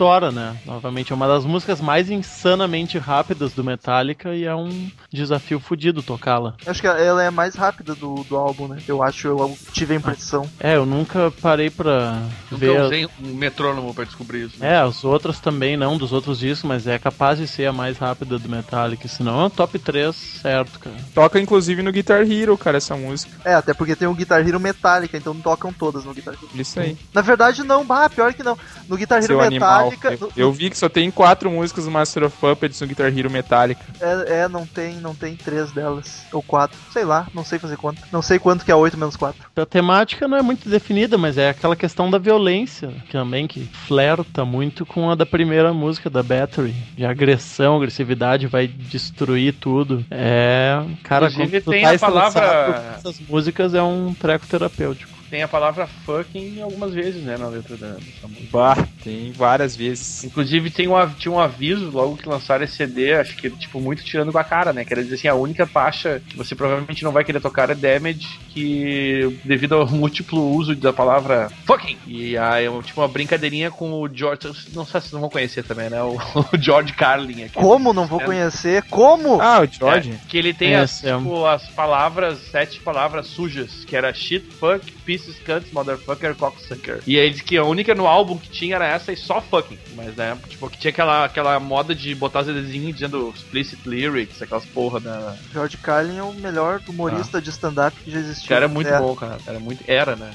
estoura, 0.02 0.32
né? 0.32 0.58
Novamente, 0.66 1.12
é 1.12 1.16
uma 1.16 1.28
das 1.28 1.45
músicas 1.45 1.80
mais 1.80 2.10
insanamente 2.10 2.97
rápidas 2.97 3.54
do 3.54 3.64
Metallica 3.64 4.34
e 4.34 4.45
é 4.45 4.56
um 4.56 4.89
desafio 5.14 5.60
fodido 5.60 6.02
tocá-la. 6.02 6.56
Acho 6.66 6.82
que 6.82 6.88
ela 6.88 7.22
é 7.22 7.28
a 7.28 7.32
mais 7.32 7.54
rápida 7.54 7.93
do, 7.93 8.24
do 8.24 8.36
álbum, 8.36 8.68
né? 8.68 8.80
Eu 8.88 9.04
acho, 9.04 9.28
eu 9.28 9.58
tive 9.72 9.93
a 9.93 9.97
impressão. 9.97 10.49
É, 10.60 10.76
eu 10.76 10.88
nunca 10.88 11.32
parei 11.39 11.70
pra 11.70 12.20
Nunca 12.49 12.66
ver. 12.66 12.82
usei 12.82 13.06
um 13.06 13.28
metrônomo 13.36 13.93
pra 13.93 14.04
descobrir 14.04 14.45
isso. 14.47 14.56
né? 14.60 14.74
É, 14.74 14.78
as 14.78 15.04
outras 15.04 15.39
também 15.39 15.78
não, 15.78 15.97
dos 15.99 16.12
outros 16.12 16.39
discos, 16.39 16.68
mas 16.68 16.88
é 16.88 16.97
capaz 16.97 17.38
de 17.38 17.47
ser 17.47 17.68
a 17.68 17.74
mais 17.74 17.99
rápida 17.99 18.39
do 18.39 18.49
Metallica, 18.49 19.08
senão 19.08 19.39
é 19.41 19.45
um 19.45 19.49
top 19.52 19.78
3 19.78 20.16
certo, 20.16 20.80
cara. 20.80 20.95
Toca 21.14 21.39
inclusive 21.39 21.84
no 21.84 21.91
Guitar 21.91 22.22
Hero, 22.24 22.58
cara, 22.58 22.78
essa 22.78 22.95
música. 22.95 23.32
É, 23.45 23.54
até 23.54 23.72
porque 23.74 23.95
tem 23.95 24.08
o 24.08 24.16
Guitar 24.16 24.41
Hero 24.47 24.60
Metallica, 24.60 25.16
então 25.16 25.34
não 25.36 25.41
tocam 25.41 25.72
todas 25.72 26.06
no 26.06 26.14
Guitar 26.14 26.34
Hero. 26.34 26.49
Isso 26.56 26.80
aí. 26.80 26.97
Na 27.14 27.22
verdade, 27.22 27.64
não, 27.64 27.86
bah, 27.86 28.10
pior 28.10 28.34
que 28.34 28.41
não. 28.41 28.58
No 28.89 28.97
Guitar 28.97 29.20
Hero 29.20 29.28
Seu 29.28 29.41
animal. 29.41 29.91
Metallica. 29.92 30.26
Eu, 30.26 30.32
eu 30.36 30.52
vi 30.54 30.70
que 30.70 30.78
só 30.78 30.89
tem 30.89 31.10
quatro 31.12 31.50
músicas 31.50 31.86
do 31.86 31.92
Master 31.92 32.24
of 32.24 32.38
Puppets 32.38 32.80
no 32.82 32.88
Guitar 32.88 33.08
Hero 33.18 33.30
Metallica. 33.30 33.82
É, 34.00 34.42
é, 34.44 34.48
não 34.48 34.66
tem, 34.66 34.96
não 34.96 35.14
tem 35.16 35.36
três 35.36 35.72
delas. 35.72 36.26
Ou 36.32 36.42
quatro. 36.42 36.78
Sei 36.92 37.04
lá, 37.04 37.28
não 37.34 37.44
sei 37.44 37.60
fazer 37.60 37.78
conta. 37.78 38.02
Não 38.12 38.22
sei 38.22 38.39
quanto 38.39 38.66
que 38.66 38.72
é 38.72 38.76
8 38.76 38.98
menos 38.98 39.16
4. 39.16 39.42
A 39.56 39.66
temática 39.66 40.28
não 40.28 40.38
é 40.38 40.42
muito 40.42 40.68
definida, 40.70 41.18
mas 41.18 41.38
é 41.38 41.50
aquela 41.50 41.76
questão 41.76 42.10
da 42.10 42.18
violência, 42.18 42.89
que 43.06 43.12
também 43.12 43.48
que 43.48 43.62
flerta 43.88 44.44
muito 44.46 44.86
com 44.86 45.10
a 45.10 45.16
da 45.16 45.26
primeira 45.26 45.74
música 45.74 46.10
da 46.10 46.24
Battery. 46.24 46.74
De 46.96 47.06
agressão, 47.06 47.78
agressividade, 47.78 48.48
vai 48.48 48.68
destruir 48.68 49.54
tudo. 49.54 50.06
É. 50.10 50.82
Cara, 51.04 51.28
Inclusive, 51.28 51.62
quando 51.62 51.64
tu 51.64 51.72
tem 51.72 51.84
tá 51.84 51.92
a 51.92 52.00
palavra- 52.00 52.96
essas 52.98 53.20
músicas 53.20 53.74
é 53.74 53.82
um 53.82 54.14
treco 54.14 54.46
terapêutico. 54.48 55.20
Tem 55.32 55.41
a 55.41 55.47
palavra 55.47 55.88
fucking 55.88 56.61
algumas 56.61 56.93
vezes, 56.93 57.23
né, 57.23 57.38
na 57.38 57.47
letra 57.47 57.77
da, 57.77 57.93
dessa 57.93 58.27
música. 58.27 58.47
Bah, 58.51 58.75
tem 59.01 59.32
várias 59.32 59.77
vezes. 59.77 60.25
Inclusive 60.25 60.69
tem 60.69 60.89
um, 60.89 61.09
tinha 61.17 61.32
um 61.32 61.39
aviso 61.39 61.89
logo 61.89 62.17
que 62.17 62.27
lançaram 62.27 62.65
esse 62.65 62.75
CD, 62.75 63.13
acho 63.13 63.38
que 63.38 63.49
tipo 63.49 63.79
muito 63.79 64.03
tirando 64.03 64.32
com 64.34 64.38
a 64.38 64.43
cara, 64.43 64.73
né? 64.73 64.84
Quer 64.84 65.01
dizer 65.01 65.15
assim, 65.15 65.29
a 65.29 65.34
única 65.34 65.65
faixa 65.65 66.21
que 66.27 66.36
você 66.36 66.53
provavelmente 66.53 67.01
não 67.03 67.13
vai 67.13 67.23
querer 67.23 67.39
tocar 67.39 67.69
é 67.69 67.75
Damage, 67.75 68.27
que 68.49 69.39
devido 69.45 69.75
ao 69.75 69.88
múltiplo 69.89 70.53
uso 70.53 70.75
da 70.75 70.91
palavra 70.91 71.49
fucking. 71.65 71.97
E 72.05 72.38
aí 72.38 72.65
é 72.65 72.82
tipo 72.82 72.99
uma 72.99 73.07
brincadeirinha 73.07 73.71
com 73.71 73.93
o 74.01 74.09
George, 74.13 74.47
não 74.73 74.86
sei 74.86 74.99
se 74.99 75.07
vocês 75.07 75.11
não 75.13 75.21
vão 75.21 75.29
conhecer 75.29 75.63
também, 75.63 75.89
né? 75.89 76.03
O, 76.03 76.17
o 76.51 76.57
George 76.59 76.91
Carlin 76.91 77.43
aqui. 77.43 77.53
Como 77.53 77.93
não 77.93 78.05
vou 78.05 78.19
É. 78.19 78.25
conhecer? 78.25 78.84
Como? 78.89 79.39
Ah, 79.41 79.61
o 79.61 79.65
George. 79.65 80.11
É, 80.11 80.27
que 80.27 80.38
ele 80.38 80.53
tem 80.53 80.75
as, 80.75 81.01
é 81.05 81.15
tipo, 81.15 81.45
as 81.45 81.69
palavras, 81.69 82.39
sete 82.51 82.82
palavras 82.82 83.27
sujas, 83.27 83.86
que 83.86 83.95
era 83.95 84.13
shit, 84.13 84.45
fuck, 84.59 84.91
pieces, 85.22 85.39
cunts, 85.43 85.72
motherfucker, 85.72 86.36
cocksucker. 86.36 87.01
E 87.05 87.19
aí 87.19 87.30
diz 87.30 87.41
que 87.41 87.57
a 87.57 87.63
única 87.63 87.93
no 87.95 88.07
álbum 88.07 88.38
que 88.38 88.49
tinha 88.49 88.76
era 88.76 88.88
essa 88.88 89.11
e 89.11 89.17
só 89.17 89.39
fucking. 89.41 89.78
Mas, 89.95 90.15
né, 90.15 90.38
tipo, 90.49 90.69
que 90.69 90.78
tinha 90.78 90.91
aquela, 90.91 91.26
aquela 91.26 91.59
moda 91.59 91.93
de 91.93 92.13
botar 92.15 92.41
os 92.41 92.47
desenhos 92.47 92.93
dizendo 92.93 93.32
explicit 93.36 93.88
lyrics, 93.88 94.41
aquelas 94.41 94.65
porra 94.65 94.99
da... 94.99 95.36
George 95.51 95.78
Carlin 95.78 96.17
é 96.17 96.24
o 96.24 96.34
melhor 96.34 96.82
humorista 96.88 97.41
de 97.41 97.49
stand-up 97.49 97.95
que 98.03 98.11
já 98.11 98.19
existiu. 98.19 98.47
Que 98.47 98.53
era 98.53 98.67
muito 98.67 98.89
é, 98.89 98.99
bom, 98.99 99.15
cara. 99.15 99.38
Era 99.45 99.59
muito... 99.59 99.84
Era, 99.88 100.15
né? 100.15 100.32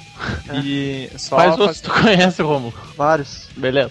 E 0.62 1.10
só 1.16 1.36
Quais 1.36 1.50
faz- 1.50 1.60
outros 1.60 1.80
tu 1.80 1.90
conhece, 1.90 2.42
Romulo? 2.42 2.74
Vários. 2.96 3.48
Beleza. 3.56 3.90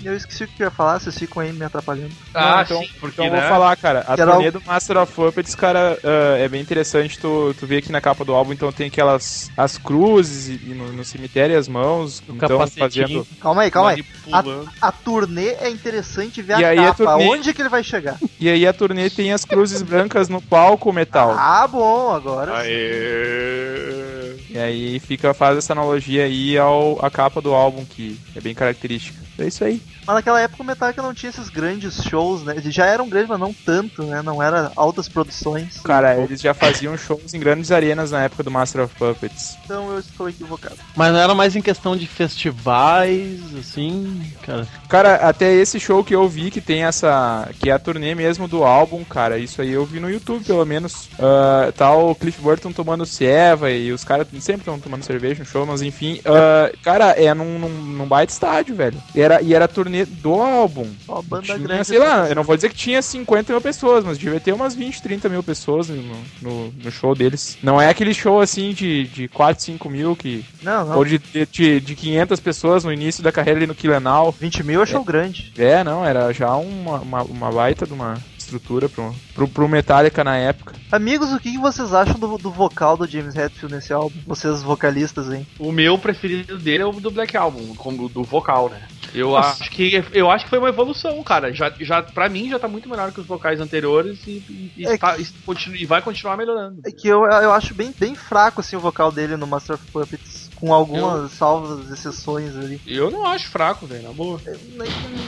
E 0.00 0.06
eu 0.06 0.14
esqueci 0.16 0.44
o 0.44 0.48
que 0.48 0.62
eu 0.62 0.66
ia 0.66 0.70
falar, 0.70 0.98
vocês 1.00 1.18
ficam 1.18 1.42
aí 1.42 1.52
me 1.52 1.64
atrapalhando. 1.64 2.12
Ah, 2.34 2.62
então- 2.64 2.80
sim, 2.82 2.88
porque, 3.00 3.14
Então 3.14 3.26
eu 3.26 3.32
né? 3.32 3.40
vou 3.40 3.48
falar, 3.48 3.76
cara. 3.76 4.00
A 4.06 4.16
turnê 4.16 4.48
o- 4.48 4.52
do 4.52 4.62
Master 4.64 4.96
of 4.98 5.12
Puppets, 5.12 5.54
cara, 5.54 5.98
ah, 6.02 6.38
é 6.38 6.48
bem 6.48 6.60
interessante 6.60 7.18
tu, 7.18 7.54
tu 7.58 7.66
ver 7.66 7.78
aqui 7.78 7.92
na 7.92 8.00
capa 8.00 8.24
do 8.24 8.32
álbum, 8.34 8.52
então 8.52 8.70
tem 8.72 8.86
aquelas 8.88 9.50
as 9.56 9.78
cruzes 10.14 10.48
e, 10.48 10.60
e 10.70 10.74
no, 10.74 10.92
no 10.92 11.04
cemitério 11.04 11.58
as 11.58 11.68
mãos, 11.68 12.20
O 12.28 12.34
então 12.34 12.66
fazendo 12.68 13.26
Calma 13.40 13.62
aí, 13.62 13.70
calma 13.70 13.90
aí. 13.90 14.04
Manipulando. 14.26 14.70
A 14.80 14.92
turnê 14.92 15.48
é 15.60 15.68
interessante 15.68 16.40
ver 16.42 16.58
E 16.60 16.64
a 16.64 16.68
aí 16.68 16.78
a 16.78 16.86
capa. 16.94 17.04
turnê- 17.04 17.28
Onde 17.28 17.52
que 17.52 17.62
ele 17.62 17.68
vai 17.68 17.82
chegar? 17.82 18.18
E 18.38 18.48
aí 18.48 18.66
a 18.66 18.72
turnê 18.72 19.10
tem 19.10 19.32
as 19.32 19.44
cruzes 19.44 19.82
brancas 19.82 20.28
no 20.28 20.40
palco 20.40 20.92
metal. 20.92 21.30
Ah, 21.36 21.66
bom, 21.66 22.10
agora. 22.10 22.58
Aê! 22.58 24.23
E 24.50 24.58
aí 24.58 25.00
fica 25.00 25.34
faz 25.34 25.58
essa 25.58 25.72
analogia 25.72 26.24
aí 26.24 26.56
ao 26.58 27.04
a 27.04 27.10
capa 27.10 27.40
do 27.40 27.54
álbum 27.54 27.84
que 27.84 28.18
é 28.34 28.40
bem 28.40 28.54
característica. 28.54 29.24
É 29.38 29.46
isso 29.46 29.64
aí. 29.64 29.82
Mas 30.06 30.16
naquela 30.16 30.40
época 30.40 30.62
o 30.62 30.66
Metallica 30.66 31.02
não 31.02 31.14
tinha 31.14 31.30
esses 31.30 31.48
grandes 31.48 32.02
shows, 32.04 32.44
né? 32.44 32.54
Eles 32.56 32.72
já 32.72 32.86
eram 32.86 33.08
grandes, 33.08 33.28
mas 33.28 33.40
não 33.40 33.52
tanto, 33.52 34.02
né? 34.04 34.22
Não 34.22 34.42
era 34.42 34.70
altas 34.76 35.08
produções. 35.08 35.80
Cara, 35.80 36.16
eles 36.16 36.40
já 36.40 36.54
faziam 36.54 36.96
shows 36.96 37.34
em 37.34 37.40
grandes 37.40 37.72
arenas 37.72 38.10
na 38.10 38.22
época 38.22 38.42
do 38.42 38.50
Master 38.50 38.82
of 38.82 38.94
Puppets. 38.94 39.56
Então 39.64 39.90
eu 39.90 39.98
estou 39.98 40.28
equivocado. 40.28 40.76
Mas 40.94 41.12
não 41.12 41.18
era 41.18 41.34
mais 41.34 41.56
em 41.56 41.62
questão 41.62 41.96
de 41.96 42.06
festivais, 42.06 43.40
assim, 43.58 44.22
cara. 44.42 44.68
Cara, 44.88 45.14
até 45.16 45.52
esse 45.52 45.80
show 45.80 46.04
que 46.04 46.14
eu 46.14 46.28
vi 46.28 46.50
que 46.50 46.60
tem 46.60 46.84
essa. 46.84 47.48
que 47.58 47.70
é 47.70 47.72
a 47.72 47.78
turnê 47.78 48.14
mesmo 48.14 48.46
do 48.46 48.62
álbum, 48.62 49.02
cara. 49.04 49.38
Isso 49.38 49.62
aí 49.62 49.72
eu 49.72 49.84
vi 49.84 49.98
no 50.00 50.10
YouTube, 50.10 50.44
pelo 50.44 50.64
menos. 50.64 51.08
Ah, 51.18 51.72
tá 51.76 51.92
o 51.92 52.14
Cliff 52.14 52.40
Burton 52.40 52.72
tomando 52.72 53.06
ceva 53.06 53.70
e 53.70 53.90
os 53.90 54.04
caras 54.04 54.23
sempre 54.40 54.62
estão 54.62 54.78
tomando 54.78 55.02
cerveja 55.04 55.40
no 55.40 55.46
show, 55.46 55.64
mas 55.66 55.82
enfim. 55.82 56.20
ah, 56.24 56.70
cara, 56.82 57.10
é 57.10 57.32
num, 57.34 57.58
num, 57.58 57.68
num 57.68 58.06
baita 58.06 58.32
estádio, 58.32 58.74
velho. 58.74 59.00
E 59.14 59.20
era, 59.20 59.40
e 59.42 59.54
era 59.54 59.64
a 59.64 59.68
turnê 59.68 60.04
do 60.04 60.34
álbum. 60.34 60.88
Ó, 61.08 61.22
banda 61.22 61.44
Tinha, 61.44 61.58
grande. 61.58 61.86
sei 61.86 61.98
lá, 61.98 62.28
eu 62.28 62.34
não 62.34 62.42
vou 62.42 62.56
dizer 62.56 62.68
que 62.68 62.76
tinha 62.76 63.00
50 63.00 63.52
mil 63.52 63.60
pessoas, 63.60 64.04
mas 64.04 64.18
devia 64.18 64.40
ter 64.40 64.52
umas 64.52 64.74
20, 64.74 65.02
30 65.02 65.28
mil 65.28 65.42
pessoas 65.42 65.88
no, 65.88 66.02
no, 66.42 66.72
no 66.72 66.90
show 66.90 67.14
deles. 67.14 67.58
Não 67.62 67.80
é 67.80 67.88
aquele 67.88 68.14
show 68.14 68.40
assim 68.40 68.72
de, 68.72 69.04
de 69.04 69.28
4, 69.28 69.62
5 69.62 69.90
mil 69.90 70.16
que. 70.16 70.44
Não, 70.62 70.86
não. 70.86 70.96
Ou 70.96 71.04
de, 71.04 71.18
de, 71.18 71.80
de 71.80 71.94
500 71.94 72.40
pessoas 72.40 72.84
no 72.84 72.92
início 72.92 73.22
da 73.22 73.32
carreira 73.32 73.58
ali 73.58 73.66
no 73.66 73.74
Killenal. 73.74 74.32
20 74.32 74.64
mil 74.64 74.82
é 74.82 74.86
show 74.86 75.04
grande. 75.04 75.52
É, 75.56 75.84
não, 75.84 76.04
era 76.04 76.32
já 76.32 76.54
uma, 76.56 76.98
uma, 77.00 77.22
uma 77.22 77.52
baita 77.52 77.86
de 77.86 77.92
uma 77.92 78.18
estrutura 78.44 78.88
pro, 78.88 79.14
pro, 79.34 79.48
pro 79.48 79.68
Metallica 79.68 80.22
na 80.22 80.36
época. 80.36 80.74
Amigos, 80.92 81.32
o 81.32 81.40
que 81.40 81.52
que 81.52 81.58
vocês 81.58 81.92
acham 81.92 82.18
do, 82.18 82.36
do 82.38 82.50
vocal 82.50 82.96
do 82.96 83.06
James 83.06 83.34
Hetfield 83.34 83.74
nesse 83.74 83.92
álbum? 83.92 84.16
Vocês 84.26 84.62
vocalistas, 84.62 85.32
hein? 85.32 85.46
O 85.58 85.72
meu 85.72 85.98
preferido 85.98 86.58
dele 86.58 86.82
é 86.82 86.86
o 86.86 86.92
do 86.92 87.10
Black 87.10 87.36
Album, 87.36 87.74
como 87.74 88.08
do 88.08 88.22
vocal, 88.22 88.68
né? 88.68 88.82
Eu 89.14 89.36
acho 89.36 89.70
que 89.70 90.02
eu 90.12 90.30
acho 90.30 90.44
que 90.44 90.50
foi 90.50 90.58
uma 90.58 90.68
evolução, 90.68 91.22
cara. 91.22 91.52
Já, 91.52 91.72
já 91.80 92.02
para 92.02 92.28
mim 92.28 92.48
já 92.48 92.58
tá 92.58 92.66
muito 92.68 92.88
melhor 92.88 93.12
que 93.12 93.20
os 93.20 93.26
vocais 93.26 93.60
anteriores 93.60 94.26
e, 94.26 94.30
e, 94.48 94.72
e 94.78 94.86
É 94.86 94.96
tá- 94.98 95.16
e 95.18 95.24
continu- 95.46 95.76
e 95.76 95.86
vai 95.86 96.02
continuar 96.02 96.36
melhorando. 96.36 96.80
É 96.84 96.90
que 96.90 97.08
eu, 97.08 97.24
eu 97.24 97.52
acho 97.52 97.74
bem, 97.74 97.94
bem 97.98 98.14
fraco 98.14 98.60
assim, 98.60 98.76
o 98.76 98.80
vocal 98.80 99.12
dele 99.12 99.36
no 99.36 99.46
Master 99.46 99.76
of 99.76 99.84
Puppets. 99.92 100.50
Com 100.56 100.72
algumas 100.72 101.32
salvas 101.32 101.90
exceções 101.90 102.56
ali. 102.56 102.80
Eu 102.86 103.10
não 103.10 103.26
acho 103.26 103.48
fraco, 103.48 103.86
velho, 103.86 104.02
na 104.04 104.12
boa. 104.12 104.40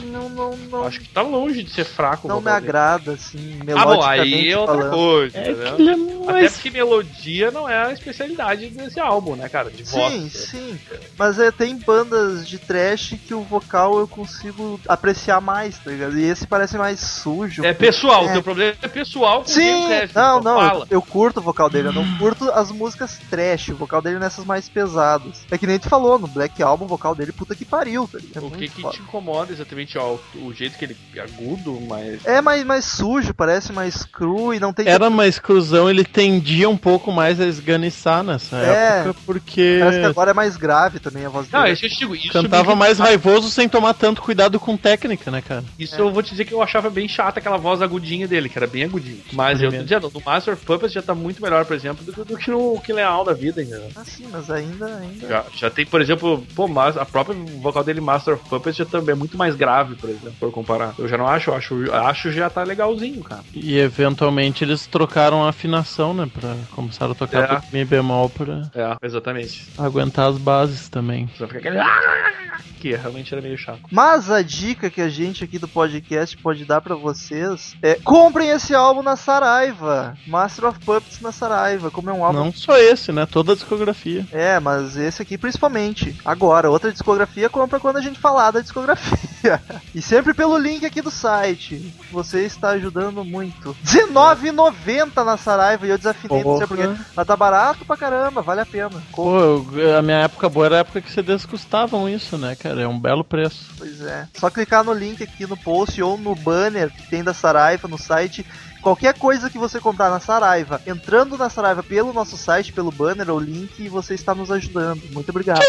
Não, 0.05 0.29
não, 0.29 0.57
não, 0.57 0.85
Acho 0.87 1.01
que 1.01 1.09
tá 1.09 1.22
longe 1.22 1.62
de 1.62 1.70
ser 1.70 1.85
fraco. 1.85 2.27
não 2.29 2.41
me 2.41 2.51
agrada, 2.51 3.12
assim, 3.12 3.59
Ah, 3.61 3.85
bom, 3.85 3.91
melodicamente 3.91 4.35
aí 4.35 4.51
é 4.51 4.59
outra 4.59 4.74
falando. 4.77 4.91
coisa, 4.93 5.39
É 5.39 5.51
entendeu? 5.51 5.77
que 5.77 5.83
ele 5.83 5.91
é 5.91 5.95
Até 6.27 6.33
mais 6.33 6.53
porque 6.55 6.70
melodia 6.70 7.51
não 7.51 7.68
é 7.68 7.87
a 7.87 7.93
especialidade 7.93 8.68
desse 8.70 8.99
álbum, 8.99 9.37
né, 9.37 9.49
cara? 9.49 9.70
De 9.70 9.83
voz. 9.83 10.12
Sim, 10.14 10.31
sim. 10.31 10.79
Mas 11.18 11.39
é, 11.39 11.51
tem 11.51 11.77
bandas 11.77 12.49
de 12.49 12.59
trash 12.59 13.14
que 13.27 13.35
o 13.35 13.43
vocal 13.43 13.99
eu 13.99 14.09
consigo 14.09 14.81
apreciar 14.89 15.41
mais, 15.41 15.79
tá 15.79 15.91
ligado? 15.91 16.18
E 16.18 16.24
esse 16.24 16.47
parece 16.47 16.77
mais 16.79 17.01
sujo. 17.01 17.64
É 17.64 17.72
pessoal, 17.74 18.24
o 18.24 18.29
É. 18.29 18.33
teu 18.33 18.43
problema 18.43 18.74
é 18.83 18.89
pessoal 18.89 19.43
com 19.43 19.49
Sim, 19.49 19.85
Hetfield, 19.93 20.14
não, 20.14 20.41
então 20.41 20.43
não, 20.43 20.79
eu, 20.81 20.87
eu 20.91 21.03
curto 21.03 21.39
o 21.41 21.43
vocal 21.43 21.68
dele, 21.68 21.89
eu 21.89 21.93
não 21.93 22.16
curto 22.18 22.51
as 22.51 22.70
músicas 22.70 23.18
trash, 23.31 23.68
o 23.68 23.77
vocal 23.77 24.01
dele 24.01 24.18
nessas 24.18 24.45
mais 24.45 24.68
pesadas. 24.68 25.16
É 25.51 25.59
que 25.59 25.67
nem 25.67 25.79
tu 25.79 25.89
falou, 25.89 26.19
no 26.19 26.27
Black 26.27 26.62
Album, 26.62 26.85
o 26.85 26.89
vocal 26.89 27.14
dele, 27.14 27.33
puta 27.33 27.55
que 27.55 27.64
pariu, 27.64 28.09
tá 28.11 28.19
ligado? 28.19 28.45
É 28.45 28.47
O 28.47 28.51
que 28.51 28.69
que 28.69 28.83
foda. 28.83 28.95
te 28.95 29.03
incomoda 29.03 29.53
exatamente, 29.53 29.97
ó, 29.99 30.17
o, 30.35 30.47
o 30.47 30.55
jeito 30.55 30.77
que 30.79 30.85
ele 30.85 30.97
é 31.14 31.21
agudo, 31.21 31.81
mas... 31.89 32.25
É 32.25 32.41
mais, 32.41 32.64
mais 32.64 32.85
sujo, 32.85 33.33
parece 33.35 33.73
mais 33.73 34.05
cru 34.05 34.53
e 34.55 34.61
não 34.61 34.73
tem. 34.73 34.87
Era 34.89 35.09
uma 35.09 35.27
exclusão, 35.27 35.89
ele 35.89 36.05
tendia 36.05 36.69
um 36.69 36.77
pouco 36.77 37.11
mais 37.12 37.41
a 37.41 37.47
esganiçar 37.47 38.23
nessa 38.23 38.57
É. 38.59 39.01
época, 39.01 39.17
porque 39.27 39.79
Parece 39.81 40.01
que 40.01 40.07
agora 40.07 40.31
é 40.31 40.35
mais 40.35 40.57
grave 40.57 40.99
também 40.99 41.25
a 41.25 41.29
voz 41.29 41.51
Não, 41.51 41.61
dele. 41.61 41.71
é 41.71 41.73
isso 41.75 41.81
que 41.81 41.87
eu 41.87 41.91
te 41.91 41.99
digo, 41.99 42.14
isso 42.17 42.33
cantava 42.33 42.71
me- 42.73 42.79
mais 42.79 42.99
raivoso 42.99 43.51
sem 43.51 43.69
tomar 43.69 43.95
tanto 43.95 44.23
cuidado 44.23 44.59
com 44.61 44.77
técnica, 44.77 45.31
né, 45.31 45.41
cara? 45.43 45.64
Isso 45.79 45.97
eu 45.97 46.12
vou 46.12 46.23
te 46.23 46.31
dizer 46.31 46.45
que 46.45 46.53
eu 46.55 46.62
achava 46.62 46.91
bem 46.91 47.09
chata 47.09 47.39
aquela 47.41 47.57
voz 47.57 47.81
agudinha 47.83 48.27
dele, 48.29 48.49
que 48.49 48.59
era 48.59 48.67
bem 48.67 48.85
agudinha. 48.85 49.21
Mas 49.33 49.61
eu 49.61 49.71
tô 49.71 49.79
dizendo, 49.83 50.11
no 50.12 50.21
Master 50.25 50.55
of 50.55 50.64
Puppets 50.64 50.93
já 50.93 51.03
tá 51.03 51.14
muito 51.14 51.43
melhor, 51.43 51.64
por 51.64 51.75
exemplo, 51.75 52.05
do, 52.05 52.12
que- 52.12 52.25
do 52.25 52.37
que 52.39 52.51
no 52.51 52.81
que 52.81 52.93
Leal 52.93 53.25
da 53.25 53.33
vida 53.33 53.61
ainda. 53.61 53.83
Ah, 53.95 54.05
sim, 54.05 54.27
mas 54.31 54.51
ainda. 54.51 55.03
Ainda... 55.07 55.28
Já, 55.28 55.44
já 55.54 55.70
tem, 55.70 55.86
por 55.86 56.00
exemplo, 56.00 56.44
pô, 56.54 56.66
mas 56.68 56.96
a 56.96 57.04
própria 57.04 57.36
vocal 57.61 57.84
dele, 57.84 58.00
Master 58.00 58.34
of 58.34 58.48
Puppets, 58.48 58.76
já 58.76 58.84
também 58.84 59.12
é 59.14 59.16
muito 59.18 59.36
mais 59.36 59.54
grave, 59.54 59.94
por 59.96 60.11
exemplo, 60.11 60.34
por 60.38 60.50
comparar. 60.50 60.94
Eu 60.98 61.09
já 61.09 61.16
não 61.16 61.26
acho, 61.26 61.50
eu 61.50 61.54
acho, 61.54 61.92
acho 61.92 62.32
já 62.32 62.48
tá 62.50 62.62
legalzinho, 62.62 63.22
cara. 63.22 63.42
E 63.54 63.78
eventualmente 63.78 64.64
eles 64.64 64.86
trocaram 64.86 65.44
a 65.44 65.50
afinação 65.50 66.07
né? 66.14 66.28
Pra 66.32 66.54
começar 66.74 67.11
a 67.11 67.14
tocar 67.14 67.62
É. 67.62 67.76
Mi 67.76 67.84
bemol 67.84 68.28
pra 68.28 68.62
É, 68.74 68.96
exatamente. 69.07 69.66
aguentar 69.78 70.28
as 70.28 70.38
bases 70.38 70.88
também. 70.88 71.28
Só 71.36 71.46
fica 71.46 71.59
aquele. 71.59 71.78
Que 72.80 72.94
realmente 72.94 73.32
era 73.32 73.42
meio 73.42 73.57
chato. 73.57 73.80
Mas 73.90 74.30
a 74.30 74.42
dica 74.42 74.90
que 74.90 75.00
a 75.00 75.09
gente 75.09 75.42
aqui 75.42 75.59
do 75.59 75.66
podcast 75.66 76.36
pode 76.36 76.64
dar 76.64 76.80
pra 76.80 76.94
vocês 76.94 77.74
é 77.82 77.94
comprem 77.94 78.50
esse 78.50 78.74
álbum 78.74 79.02
na 79.02 79.16
Saraiva. 79.16 80.16
Master 80.26 80.66
of 80.66 80.78
Puppets 80.80 81.20
na 81.20 81.32
Saraiva, 81.32 81.90
como 81.90 82.11
é 82.11 82.12
um 82.12 82.24
álbum 82.24 82.38
Não 82.38 82.52
só 82.52 82.76
esse, 82.76 83.12
né? 83.12 83.24
Toda 83.26 83.52
a 83.52 83.54
discografia. 83.54 84.26
É, 84.30 84.61
mas 84.61 84.95
esse 84.99 85.22
aqui 85.22 85.36
principalmente. 85.38 86.16
Agora, 86.24 86.70
outra 86.70 86.92
discografia 86.92 87.49
compra 87.49 87.78
quando 87.80 87.97
a 87.97 88.01
gente 88.01 88.18
falar 88.18 88.51
da 88.51 88.61
discografia. 88.61 89.61
e 89.94 90.03
sempre 90.03 90.34
pelo 90.34 90.57
link 90.59 90.84
aqui 90.84 91.01
do 91.03 91.11
site. 91.11 91.94
Você 92.12 92.44
está 92.44 92.70
ajudando 92.70 93.24
muito. 93.24 93.76
R$19,90 93.84 95.24
na 95.24 95.36
Saraiva 95.36 95.86
e 95.86 95.90
eu 95.90 95.99
desafinei, 95.99 96.42
não 96.42 96.59
sei 96.59 96.66
porquê. 96.66 96.88
Mas 97.14 97.26
tá 97.26 97.36
barato 97.36 97.84
pra 97.84 97.97
caramba, 97.97 98.42
vale 98.42 98.61
a 98.61 98.66
pena. 98.66 99.03
Pô, 99.12 99.38
eu- 99.38 99.99
a 99.99 100.03
minha 100.03 100.18
época 100.18 100.49
boa 100.49 100.66
era 100.66 100.76
a 100.76 100.78
época 100.80 101.01
que 101.01 101.11
CDs 101.11 101.44
custavam 101.47 102.09
isso, 102.09 102.36
né, 102.38 102.55
cara? 102.57 102.82
É 102.82 102.88
um 102.88 102.99
belo 102.99 103.24
preço. 103.24 103.70
Pois 103.78 104.01
é. 104.01 104.26
Só 104.34 104.51
clicar 104.51 104.84
no 104.84 104.92
link 104.92 105.22
aqui 105.22 105.47
no 105.47 105.57
post 105.57 106.01
ou 106.03 106.16
no 106.18 106.34
banner 106.34 106.90
que 106.90 107.09
tem 107.09 107.22
da 107.22 107.34
Saraiva 107.34 107.88
no 107.88 107.99
site. 107.99 108.44
Qualquer 108.87 109.18
coisa 109.18 109.51
que 109.51 109.59
você 109.59 109.80
comprar 109.80 110.11
na 110.11 110.20
Saraiva, 110.20 110.80
entrando 110.87 111.37
na 111.37 111.51
Saraiva 111.51 111.82
pelo 111.82 112.12
nosso 112.12 112.37
site, 112.37 112.72
pelo 112.72 112.93
banner 112.93 113.28
ou 113.28 113.41
link, 113.41 113.89
você 113.89 114.14
está 114.14 114.32
nos 114.32 114.49
ajudando. 114.49 115.03
Muito 115.11 115.28
obrigado, 115.28 115.61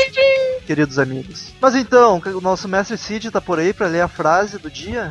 queridos 0.67 0.99
amigos. 0.99 1.51
Mas 1.59 1.73
então, 1.73 2.21
o 2.23 2.41
nosso 2.41 2.67
mestre 2.67 2.95
Cid 2.95 3.31
tá 3.31 3.41
por 3.41 3.57
aí 3.57 3.73
para 3.73 3.87
ler 3.87 4.01
a 4.01 4.07
frase 4.07 4.59
do 4.59 4.69
dia? 4.69 5.09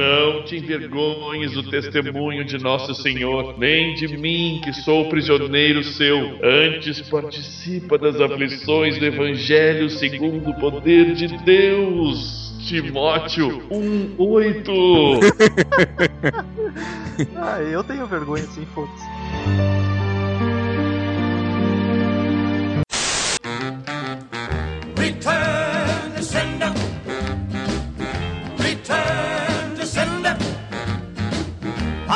Não 0.00 0.42
te 0.44 0.56
envergonhes 0.56 1.52
do 1.52 1.62
testemunho 1.62 2.42
de 2.42 2.56
nosso 2.56 2.94
Senhor, 2.94 3.58
nem 3.58 3.94
de 3.94 4.08
mim, 4.16 4.58
que 4.64 4.72
sou 4.72 5.10
prisioneiro 5.10 5.84
seu. 5.84 6.38
Antes 6.42 7.02
participa 7.02 7.98
das 7.98 8.18
aflições 8.18 8.98
do 8.98 9.04
Evangelho 9.04 9.90
segundo 9.90 10.48
o 10.48 10.54
poder 10.58 11.12
de 11.12 11.28
Deus. 11.44 12.50
Timóteo 12.66 13.62
1:8. 13.70 15.20
Ah, 17.36 17.60
eu 17.60 17.84
tenho 17.84 18.06
vergonha 18.06 18.44
sim, 18.44 18.64
foda-se. 18.74 19.79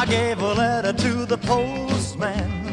I 0.05 0.07
gave 0.07 0.39
a 0.39 0.53
letter 0.53 0.93
to 0.93 1.25
the 1.25 1.39
postman. 1.39 2.64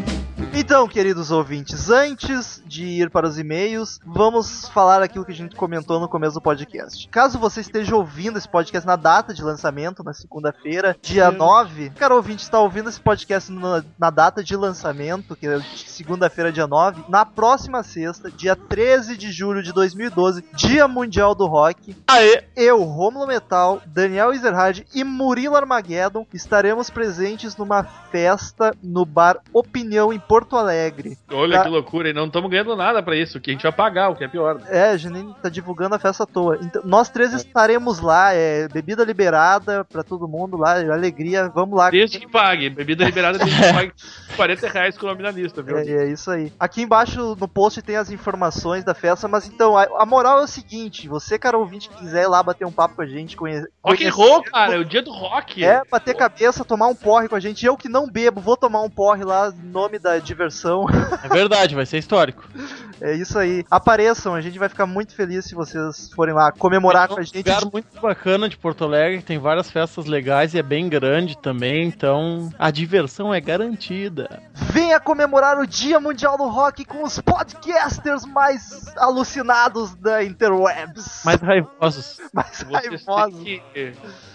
Então, 0.64 0.88
queridos 0.88 1.32
ouvintes, 1.32 1.90
antes 1.90 2.62
de 2.68 2.86
ir 2.86 3.10
para 3.10 3.28
os 3.28 3.40
e-mails, 3.40 4.00
vamos 4.06 4.70
falar 4.70 5.02
aquilo 5.02 5.26
que 5.26 5.32
a 5.32 5.36
gente 5.36 5.56
comentou 5.56 6.00
no 6.00 6.08
começo 6.08 6.36
do 6.36 6.42
podcast. 6.42 7.10
Caso 7.10 7.40
você 7.40 7.62
esteja 7.62 7.96
ouvindo 7.96 8.38
esse 8.38 8.48
podcast 8.48 8.86
na 8.86 8.96
data 8.96 9.34
de 9.34 9.42
lançamento, 9.42 10.04
na 10.04 10.14
segunda-feira, 10.14 10.96
dia 11.02 11.32
9, 11.32 11.90
cara 11.98 12.14
ouvinte 12.14 12.44
está 12.44 12.60
ouvindo 12.60 12.90
esse 12.90 13.02
podcast 13.02 13.52
na, 13.52 13.84
na 13.98 14.12
data 14.12 14.44
de 14.44 14.56
lançamento, 14.56 15.36
que 15.36 15.48
é 15.48 15.60
segunda-feira, 15.88 16.52
dia 16.52 16.68
9, 16.68 17.06
na 17.10 17.26
próxima 17.26 17.82
sexta, 17.82 18.30
dia 18.30 18.56
13 18.56 19.18
de 19.18 19.32
julho 19.32 19.64
de 19.64 19.74
2012, 19.74 20.46
Dia 20.54 20.88
Mundial 20.88 21.34
do 21.34 21.48
Rock, 21.48 21.98
Aê! 22.08 22.44
eu, 22.56 22.84
Romulo 22.84 23.26
Metal, 23.26 23.82
Daniel 23.88 24.32
Ezerhard 24.32 24.86
e 24.94 25.04
Murilo 25.04 25.56
Armageddon 25.56 26.24
estaremos 26.32 26.92
presentes 26.92 27.58
numa 27.58 27.84
festa 27.84 28.76
no 28.84 29.04
bar 29.06 29.40
Opinião 29.52 30.14
em 30.14 30.20
Porto 30.20 30.51
Alegre. 30.56 31.18
Olha 31.32 31.62
que 31.62 31.70
loucura, 31.70 32.10
e 32.10 32.14
não 32.14 32.26
estamos 32.26 32.50
ganhando 32.50 32.76
nada 32.76 33.02
pra 33.02 33.16
isso, 33.16 33.40
que 33.40 33.52
a 33.52 33.54
gente 33.54 33.64
vai 33.64 33.72
pagar, 33.72 34.10
o 34.10 34.16
que 34.16 34.24
é 34.24 34.28
pior. 34.28 34.62
É, 34.68 34.90
a 34.90 34.98
gente 34.98 35.14
nem 35.14 35.34
tá 35.42 35.50
divulgando 35.50 35.96
a 35.96 36.00
festa 36.00 36.24
à 36.24 36.28
toa. 36.28 36.58
Então, 36.62 36.82
nós 36.86 37.10
três 37.10 37.34
estaremos 37.34 38.00
lá, 38.00 38.34
é 38.34 38.68
bebida 38.68 39.04
liberada 39.04 39.86
pra 39.86 40.04
todo 40.04 40.28
mundo 40.28 40.58
lá, 40.58 40.80
alegria, 40.80 41.50
vamos 41.50 41.78
lá. 41.78 41.90
Desde 41.90 42.20
que 42.20 42.28
pague, 42.28 42.70
bebida 42.70 43.06
liberada 43.06 43.38
desde 43.38 43.56
que 43.56 43.74
pague 43.74 43.94
40 44.36 44.68
reais 44.68 44.98
com 44.98 45.06
o 45.06 45.10
nome 45.10 45.24
na 45.24 45.32
lista, 45.32 45.62
viu? 45.62 45.78
É, 45.78 45.86
é 45.86 46.12
isso 46.12 46.30
aí. 46.30 46.52
Aqui 46.60 46.82
embaixo 46.82 47.36
no 47.40 47.48
post 47.48 47.82
tem 47.82 47.96
as 47.96 48.10
informações 48.12 48.84
da 48.84 48.94
festa, 48.94 49.28
mas 49.28 49.48
então, 49.48 49.78
a, 49.78 49.84
a 50.00 50.06
moral 50.06 50.40
é 50.40 50.44
o 50.44 50.48
seguinte: 50.48 51.08
você, 51.08 51.38
cara 51.40 51.58
ouvinte, 51.58 51.90
que 51.90 51.98
quiser 51.98 52.24
ir 52.24 52.28
lá 52.28 52.44
bater 52.44 52.66
um 52.66 52.72
papo 52.72 52.96
com 52.96 53.02
a 53.02 53.08
gente, 53.08 53.38
conhe 53.38 53.64
Rock 53.84 54.06
and 54.06 54.12
roll, 54.12 54.44
cara, 54.44 54.76
é 54.76 54.80
o 54.80 54.86
dia 54.86 55.02
do 55.02 55.12
rock. 55.12 55.64
É, 55.64 55.82
bater 55.90 56.16
cabeça, 56.16 56.64
tomar 56.64 56.88
um 56.88 56.96
porre 56.96 57.28
com 57.28 57.36
a 57.36 57.40
gente. 57.40 57.66
Eu 57.66 57.78
que 57.78 57.90
não 57.90 58.08
bebo, 58.08 58.42
vou 58.42 58.58
tomar 58.58 58.82
um 58.82 58.90
porre 58.90 59.24
lá 59.24 59.50
em 59.50 59.68
nome 59.68 59.98
da 59.98 60.20
diversão. 60.46 60.86
É 61.24 61.28
verdade, 61.30 61.76
vai 61.76 61.86
ser 61.86 61.98
histórico. 62.00 62.44
É 63.04 63.16
isso 63.16 63.40
aí. 63.40 63.66
Apareçam, 63.72 64.36
a 64.36 64.42
gente 64.42 64.60
vai 64.60 64.70
ficar 64.70 64.86
muito 64.86 65.16
feliz 65.16 65.46
se 65.46 65.56
vocês 65.56 66.12
forem 66.14 66.36
lá 66.36 66.52
comemorar 66.52 67.08
com 67.08 67.16
a 67.16 67.18
É 67.18 67.22
um 67.22 67.26
gente. 67.26 67.38
lugar 67.38 67.62
muito 67.74 68.00
bacana 68.00 68.48
de 68.48 68.56
Porto 68.56 68.84
Alegre, 68.84 69.24
tem 69.24 69.40
várias 69.40 69.72
festas 69.72 70.06
legais 70.06 70.54
e 70.54 70.60
é 70.60 70.62
bem 70.62 70.88
grande 70.88 71.36
também, 71.36 71.88
então 71.88 72.52
a 72.60 72.70
diversão 72.70 73.34
é 73.34 73.42
garantida. 73.42 74.40
Venha 74.54 75.00
comemorar 75.00 75.58
o 75.58 75.66
Dia 75.66 76.00
Mundial 76.00 76.38
do 76.38 76.48
Rock 76.48 76.86
com 76.86 77.04
os 77.04 77.20
podcasters 77.20 78.24
mais 78.24 78.96
alucinados 78.96 79.96
da 79.96 80.24
interwebs. 80.24 81.24
Mais 81.26 81.42
raivosos. 81.42 82.20
mais 82.32 82.50
Vocês, 82.64 83.04
raivosos. 83.04 83.44
que- 83.44 83.64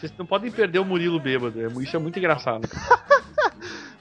vocês 0.00 0.12
não 0.18 0.26
podem 0.26 0.50
perder 0.50 0.80
o 0.80 0.84
Murilo 0.84 1.20
bêbado, 1.20 1.60
é- 1.60 1.68
isso 1.84 1.94
é 1.94 2.00
muito 2.00 2.18
engraçado. 2.18 2.68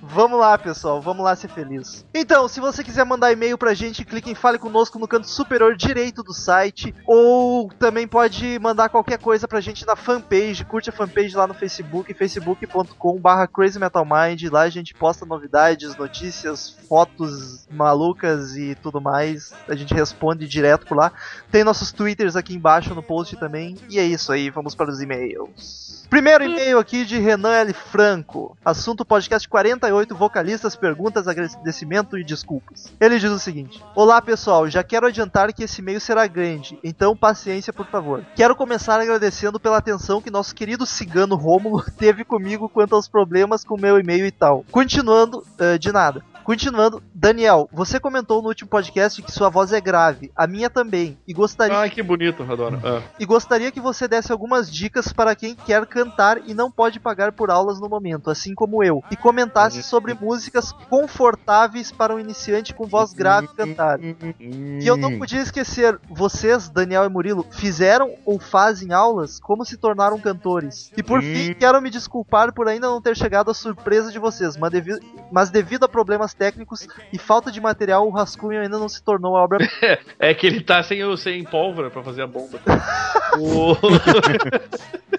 Vamos 0.08 0.40
lá, 0.40 0.58
pessoal, 0.58 1.02
vamos 1.02 1.26
lá 1.26 1.36
ser 1.36 1.48
feliz. 1.48 2.06
Então, 2.14 2.48
se 2.48 2.60
você 2.60 2.84
quiser 2.84 3.04
mandar 3.04 3.32
e-mail 3.32 3.58
pra 3.58 3.74
gente, 3.74 4.06
clique 4.06 4.30
em 4.30 4.36
Fale 4.36 4.60
Conosco 4.60 5.00
no 5.00 5.08
canto 5.08 5.28
superior 5.28 5.76
direito 5.76 6.22
do 6.22 6.34
site, 6.34 6.94
ou 7.06 7.70
também 7.80 8.08
pode 8.08 8.60
mandar 8.60 8.90
qualquer 8.90 9.18
coisa 9.18 9.48
pra 9.48 9.60
gente 9.60 9.86
na 9.86 9.96
fanpage, 9.96 10.64
curte 10.64 10.90
a 10.90 10.94
fanpage 10.94 11.36
lá 11.36 11.48
no 11.48 11.54
Facebook, 11.54 12.14
facebook.com 12.14 13.20
barra 13.20 13.48
crazymetalmind, 13.48 14.44
lá 14.52 14.62
a 14.62 14.70
gente 14.70 14.94
posta 14.94 15.26
novidades, 15.26 15.96
notícias, 15.98 16.70
fotos 16.88 17.68
malucas 17.72 18.56
e 18.56 18.76
tudo 18.76 19.02
mais, 19.02 19.54
a 19.68 19.76
gente 19.76 19.94
responde 19.94 20.48
direto 20.48 20.86
por 20.86 20.96
lá. 20.96 21.12
Tem 21.52 21.64
nossos 21.64 21.92
twitters 21.92 22.36
aqui 22.36 22.54
embaixo 22.54 22.94
no 22.94 23.02
post 23.02 23.36
também, 23.38 23.76
e 23.90 23.98
é 23.98 24.04
isso 24.06 24.32
aí, 24.32 24.50
vamos 24.50 24.76
para 24.76 24.90
os 24.90 25.02
e-mails. 25.02 26.06
Primeiro 26.10 26.44
e-mail 26.44 26.78
aqui 26.78 27.04
de 27.04 27.18
Renan 27.18 27.54
L. 27.54 27.74
Franco. 27.74 28.56
Assunto 28.64 29.04
podcast 29.04 29.50
48, 29.50 29.95
vocalistas, 30.12 30.76
perguntas, 30.76 31.28
agradecimento 31.28 32.18
e 32.18 32.24
desculpas. 32.24 32.94
Ele 33.00 33.20
diz 33.20 33.32
o 33.32 33.40
seguinte: 33.40 33.84
Olá 33.96 34.22
pessoal, 34.22 34.70
já 34.70 34.84
quero 34.84 35.08
adiantar 35.08 35.54
que 35.54 35.64
esse 35.64 35.82
e-mail 35.82 36.00
será 36.00 36.28
grande, 36.28 36.78
então 36.84 37.16
paciência 37.16 37.72
por 37.72 37.86
favor. 37.88 38.26
Quero 38.36 38.56
começar 38.56 39.00
agradecendo 39.00 39.60
pela 39.60 39.78
atenção 39.78 40.22
que 40.22 40.32
nosso 40.32 40.54
querido 40.54 40.86
cigano 40.86 41.36
Rômulo 41.36 41.84
teve 41.98 42.24
comigo 42.24 42.70
quanto 42.70 42.96
aos 42.96 43.08
problemas 43.08 43.64
com 43.64 43.80
meu 43.80 44.00
e-mail 44.00 44.26
e 44.26 44.32
tal. 44.32 44.66
Continuando, 44.72 45.44
eh, 45.60 45.78
de 45.78 45.92
nada. 45.92 46.24
Continuando, 46.46 47.02
Daniel, 47.12 47.68
você 47.74 48.00
comentou 48.00 48.40
no 48.40 48.50
último 48.50 48.70
podcast 48.70 49.20
que 49.20 49.32
sua 49.32 49.50
voz 49.50 49.74
é 49.74 49.82
grave, 49.82 50.32
a 50.36 50.46
minha 50.46 50.70
também, 50.70 51.18
e 51.28 51.34
gostaria 51.34 51.76
Ai, 51.76 51.90
que 51.90 52.04
bonito, 52.04 52.44
adoro. 52.44 52.80
Ah. 52.84 53.02
e 53.20 53.26
gostaria 53.26 53.72
que 53.72 53.80
você 53.80 54.08
desse 54.08 54.32
algumas 54.32 54.72
dicas 54.72 55.12
para 55.12 55.36
quem 55.36 55.56
quer 55.56 55.84
cantar 55.88 56.48
e 56.48 56.54
não 56.54 56.70
pode 56.70 57.00
pagar 57.00 57.32
por 57.32 57.50
aulas 57.50 57.80
no 57.80 57.90
momento, 57.90 58.30
assim 58.30 58.54
como 58.54 58.84
eu, 58.84 59.04
e 59.10 59.16
comentasse 59.16 59.75
sobre 59.84 60.14
músicas 60.14 60.72
confortáveis 60.90 61.92
para 61.92 62.14
um 62.14 62.20
iniciante 62.20 62.74
com 62.74 62.86
voz 62.86 63.14
grave 63.14 63.48
cantar. 63.50 64.00
E 64.02 64.86
eu 64.86 64.98
não 64.98 65.18
podia 65.18 65.42
esquecer, 65.42 66.00
vocês, 66.10 66.70
Daniel 66.70 67.06
e 67.06 67.10
Murilo, 67.10 67.46
fizeram 67.52 68.16
ou 68.26 68.40
fazem 68.40 68.94
aulas? 68.94 69.40
Como 69.40 69.64
se 69.66 69.78
tornaram 69.78 70.20
cantores? 70.20 70.92
E 70.96 71.02
por 71.04 71.22
fim, 71.22 71.54
quero 71.54 71.82
me 71.82 71.90
desculpar 71.90 72.54
por 72.54 72.68
ainda 72.68 72.88
não 72.88 73.02
ter 73.02 73.16
chegado 73.16 73.50
à 73.52 73.54
surpresa 73.54 74.12
de 74.12 74.20
vocês, 74.20 74.56
mas 74.58 74.72
devido, 74.72 75.00
mas 75.32 75.50
devido 75.50 75.84
a 75.86 75.90
problemas 75.90 76.34
técnicos 76.34 76.88
e 77.14 77.18
falta 77.18 77.52
de 77.52 77.60
material, 77.62 78.08
o 78.08 78.12
rascunho 78.12 78.62
ainda 78.62 78.78
não 78.78 78.90
se 78.90 79.02
tornou 79.04 79.36
a 79.38 79.44
obra. 79.44 79.60
É 80.20 80.34
que 80.34 80.48
ele 80.48 80.62
tá 80.62 80.82
sem, 80.82 81.00
sem 81.18 81.44
pólvora 81.44 81.90
pra 81.90 82.02
fazer 82.04 82.22
a 82.24 82.28
bomba. 82.28 82.60
O- 83.38 83.76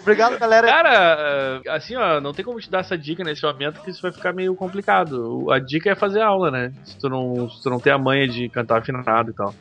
Obrigado, 0.01 0.39
galera. 0.39 0.67
Cara, 0.69 1.61
assim, 1.71 1.97
ó, 1.97 2.21
não 2.21 2.33
tem 2.33 2.45
como 2.45 2.61
te 2.61 2.71
dar 2.71 2.81
essa 2.81 2.97
dica 2.97 3.25
nesse 3.25 3.43
momento 3.43 3.81
que 3.83 3.91
isso 3.91 4.01
vai 4.03 4.13
ficar 4.13 4.33
meio 4.33 4.46
complicado. 4.55 5.45
O- 5.45 5.51
A 5.51 5.59
dica 5.59 5.91
é 5.91 5.95
fazer 5.95 6.21
aula, 6.21 6.51
né? 6.51 6.73
Se 6.85 6.99
tu 6.99 7.09
não, 7.09 7.49
se 7.49 7.63
tu 7.63 7.69
não 7.69 7.81
tem 7.81 7.93
a 7.93 7.99
manha 7.99 8.29
de 8.29 8.49
cantar 8.49 8.79
afinado 8.79 9.31
e 9.31 9.35
tal. 9.35 9.55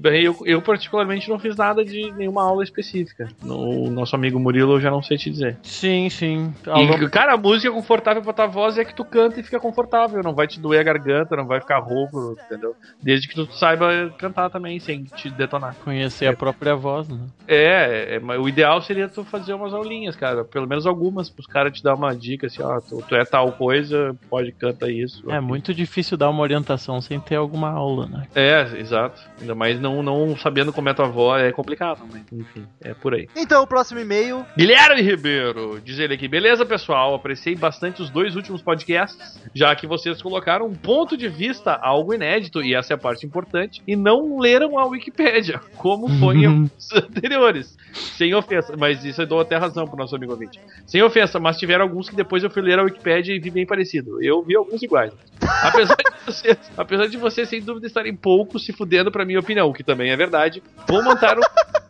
Bem, 0.00 0.22
eu, 0.24 0.36
eu, 0.44 0.60
particularmente, 0.60 1.28
não 1.28 1.38
fiz 1.38 1.56
nada 1.56 1.84
de 1.84 2.12
nenhuma 2.16 2.42
aula 2.44 2.62
específica. 2.62 3.26
O 3.44 3.90
nosso 3.90 4.14
amigo 4.14 4.38
Murilo, 4.38 4.74
eu 4.74 4.80
já 4.80 4.90
não 4.90 5.02
sei 5.02 5.16
te 5.16 5.30
dizer. 5.30 5.58
Sim, 5.62 6.10
sim. 6.10 6.52
E, 6.66 7.08
cara, 7.10 7.34
a 7.34 7.38
música 7.38 7.72
confortável 7.72 8.22
pra 8.22 8.32
tua 8.32 8.46
voz 8.46 8.76
é 8.78 8.84
que 8.84 8.94
tu 8.94 9.04
canta 9.04 9.40
e 9.40 9.42
fica 9.42 9.58
confortável. 9.58 10.22
Não 10.22 10.34
vai 10.34 10.46
te 10.46 10.60
doer 10.60 10.80
a 10.80 10.84
garganta, 10.84 11.34
não 11.36 11.46
vai 11.46 11.60
ficar 11.60 11.78
rouco, 11.78 12.38
entendeu? 12.46 12.74
Desde 13.02 13.26
que 13.28 13.34
tu 13.34 13.50
saiba 13.52 14.12
cantar 14.18 14.50
também, 14.50 14.78
sem 14.78 15.04
te 15.04 15.30
detonar. 15.30 15.76
Conhecer 15.82 16.26
a 16.26 16.36
própria 16.36 16.74
voz, 16.74 17.08
né? 17.08 17.18
É, 17.48 18.16
é, 18.16 18.20
mas 18.20 18.38
o 18.40 18.48
ideal 18.48 18.80
seria 18.82 19.08
tu 19.08 19.24
fazer 19.24 19.54
uma 19.54 19.62
umas 19.62 19.74
aulinhas, 19.74 20.16
cara. 20.16 20.44
Pelo 20.44 20.66
menos 20.66 20.86
algumas, 20.88 21.30
pros 21.30 21.46
caras 21.46 21.72
te 21.72 21.84
dar 21.84 21.94
uma 21.94 22.12
dica, 22.16 22.48
assim, 22.48 22.60
ó, 22.62 22.80
tu, 22.80 23.00
tu 23.08 23.14
é 23.14 23.24
tal 23.24 23.52
coisa, 23.52 24.01
pode 24.28 24.52
canta 24.52 24.90
isso. 24.90 25.30
É 25.30 25.40
muito 25.40 25.74
difícil 25.74 26.16
dar 26.16 26.30
uma 26.30 26.42
orientação 26.42 27.00
sem 27.00 27.18
ter 27.20 27.36
alguma 27.36 27.70
aula, 27.70 28.06
né? 28.06 28.26
É, 28.34 28.78
exato. 28.78 29.20
Ainda 29.40 29.54
mais 29.54 29.80
não, 29.80 30.02
não 30.02 30.36
sabendo 30.36 30.72
como 30.72 30.88
é 30.88 30.94
tua 30.94 31.06
avó, 31.06 31.36
é 31.36 31.52
complicado, 31.52 32.02
mas 32.10 32.22
enfim, 32.32 32.66
é 32.80 32.94
por 32.94 33.14
aí. 33.14 33.28
Então, 33.36 33.62
o 33.62 33.66
próximo 33.66 34.00
e-mail. 34.00 34.44
Guilherme 34.56 35.02
Ribeiro, 35.02 35.80
diz 35.84 35.98
ele 35.98 36.14
aqui, 36.14 36.28
beleza 36.28 36.64
pessoal, 36.64 37.14
apreciei 37.14 37.54
bastante 37.54 38.02
os 38.02 38.10
dois 38.10 38.36
últimos 38.36 38.62
podcasts, 38.62 39.40
já 39.54 39.74
que 39.74 39.86
vocês 39.86 40.20
colocaram 40.22 40.66
um 40.66 40.74
ponto 40.74 41.16
de 41.16 41.28
vista 41.28 41.74
algo 41.74 42.14
inédito, 42.14 42.62
e 42.62 42.74
essa 42.74 42.92
é 42.92 42.96
a 42.96 42.98
parte 42.98 43.26
importante, 43.26 43.82
e 43.86 43.96
não 43.96 44.38
leram 44.38 44.78
a 44.78 44.84
Wikipédia, 44.84 45.60
como 45.76 46.08
foi 46.18 46.38
em 46.38 46.46
alguns 46.46 46.92
anteriores. 46.92 47.76
Sem 47.92 48.34
ofensa, 48.34 48.74
mas 48.76 49.04
isso 49.04 49.22
eu 49.22 49.26
dou 49.26 49.40
até 49.40 49.56
razão 49.56 49.86
pro 49.86 49.96
nosso 49.96 50.16
amigo 50.16 50.32
ouvinte. 50.32 50.58
Sem 50.86 51.02
ofensa, 51.02 51.38
mas 51.38 51.58
tiveram 51.58 51.84
alguns 51.84 52.08
que 52.08 52.16
depois 52.16 52.42
eu 52.42 52.50
fui 52.50 52.62
ler 52.62 52.78
a 52.78 52.82
Wikipédia 52.82 53.34
e 53.34 53.38
vi 53.38 53.50
bem 53.50 53.66
parecido. 53.66 53.91
Eu 54.20 54.42
vi 54.42 54.56
alguns 54.56 54.82
iguais. 54.82 55.12
Apesar 55.40 55.96
de 55.96 56.04
vocês, 56.26 56.58
apesar 56.76 57.06
de 57.06 57.16
vocês 57.16 57.48
sem 57.48 57.60
dúvida 57.60 57.86
estarem 57.86 58.14
pouco 58.14 58.58
se 58.58 58.72
fudendo 58.72 59.10
pra 59.10 59.24
minha 59.24 59.40
opinião, 59.40 59.68
o 59.68 59.74
que 59.74 59.82
também 59.82 60.10
é 60.10 60.16
verdade, 60.16 60.62
vou 60.88 61.02
montar 61.02 61.38
um 61.38 61.42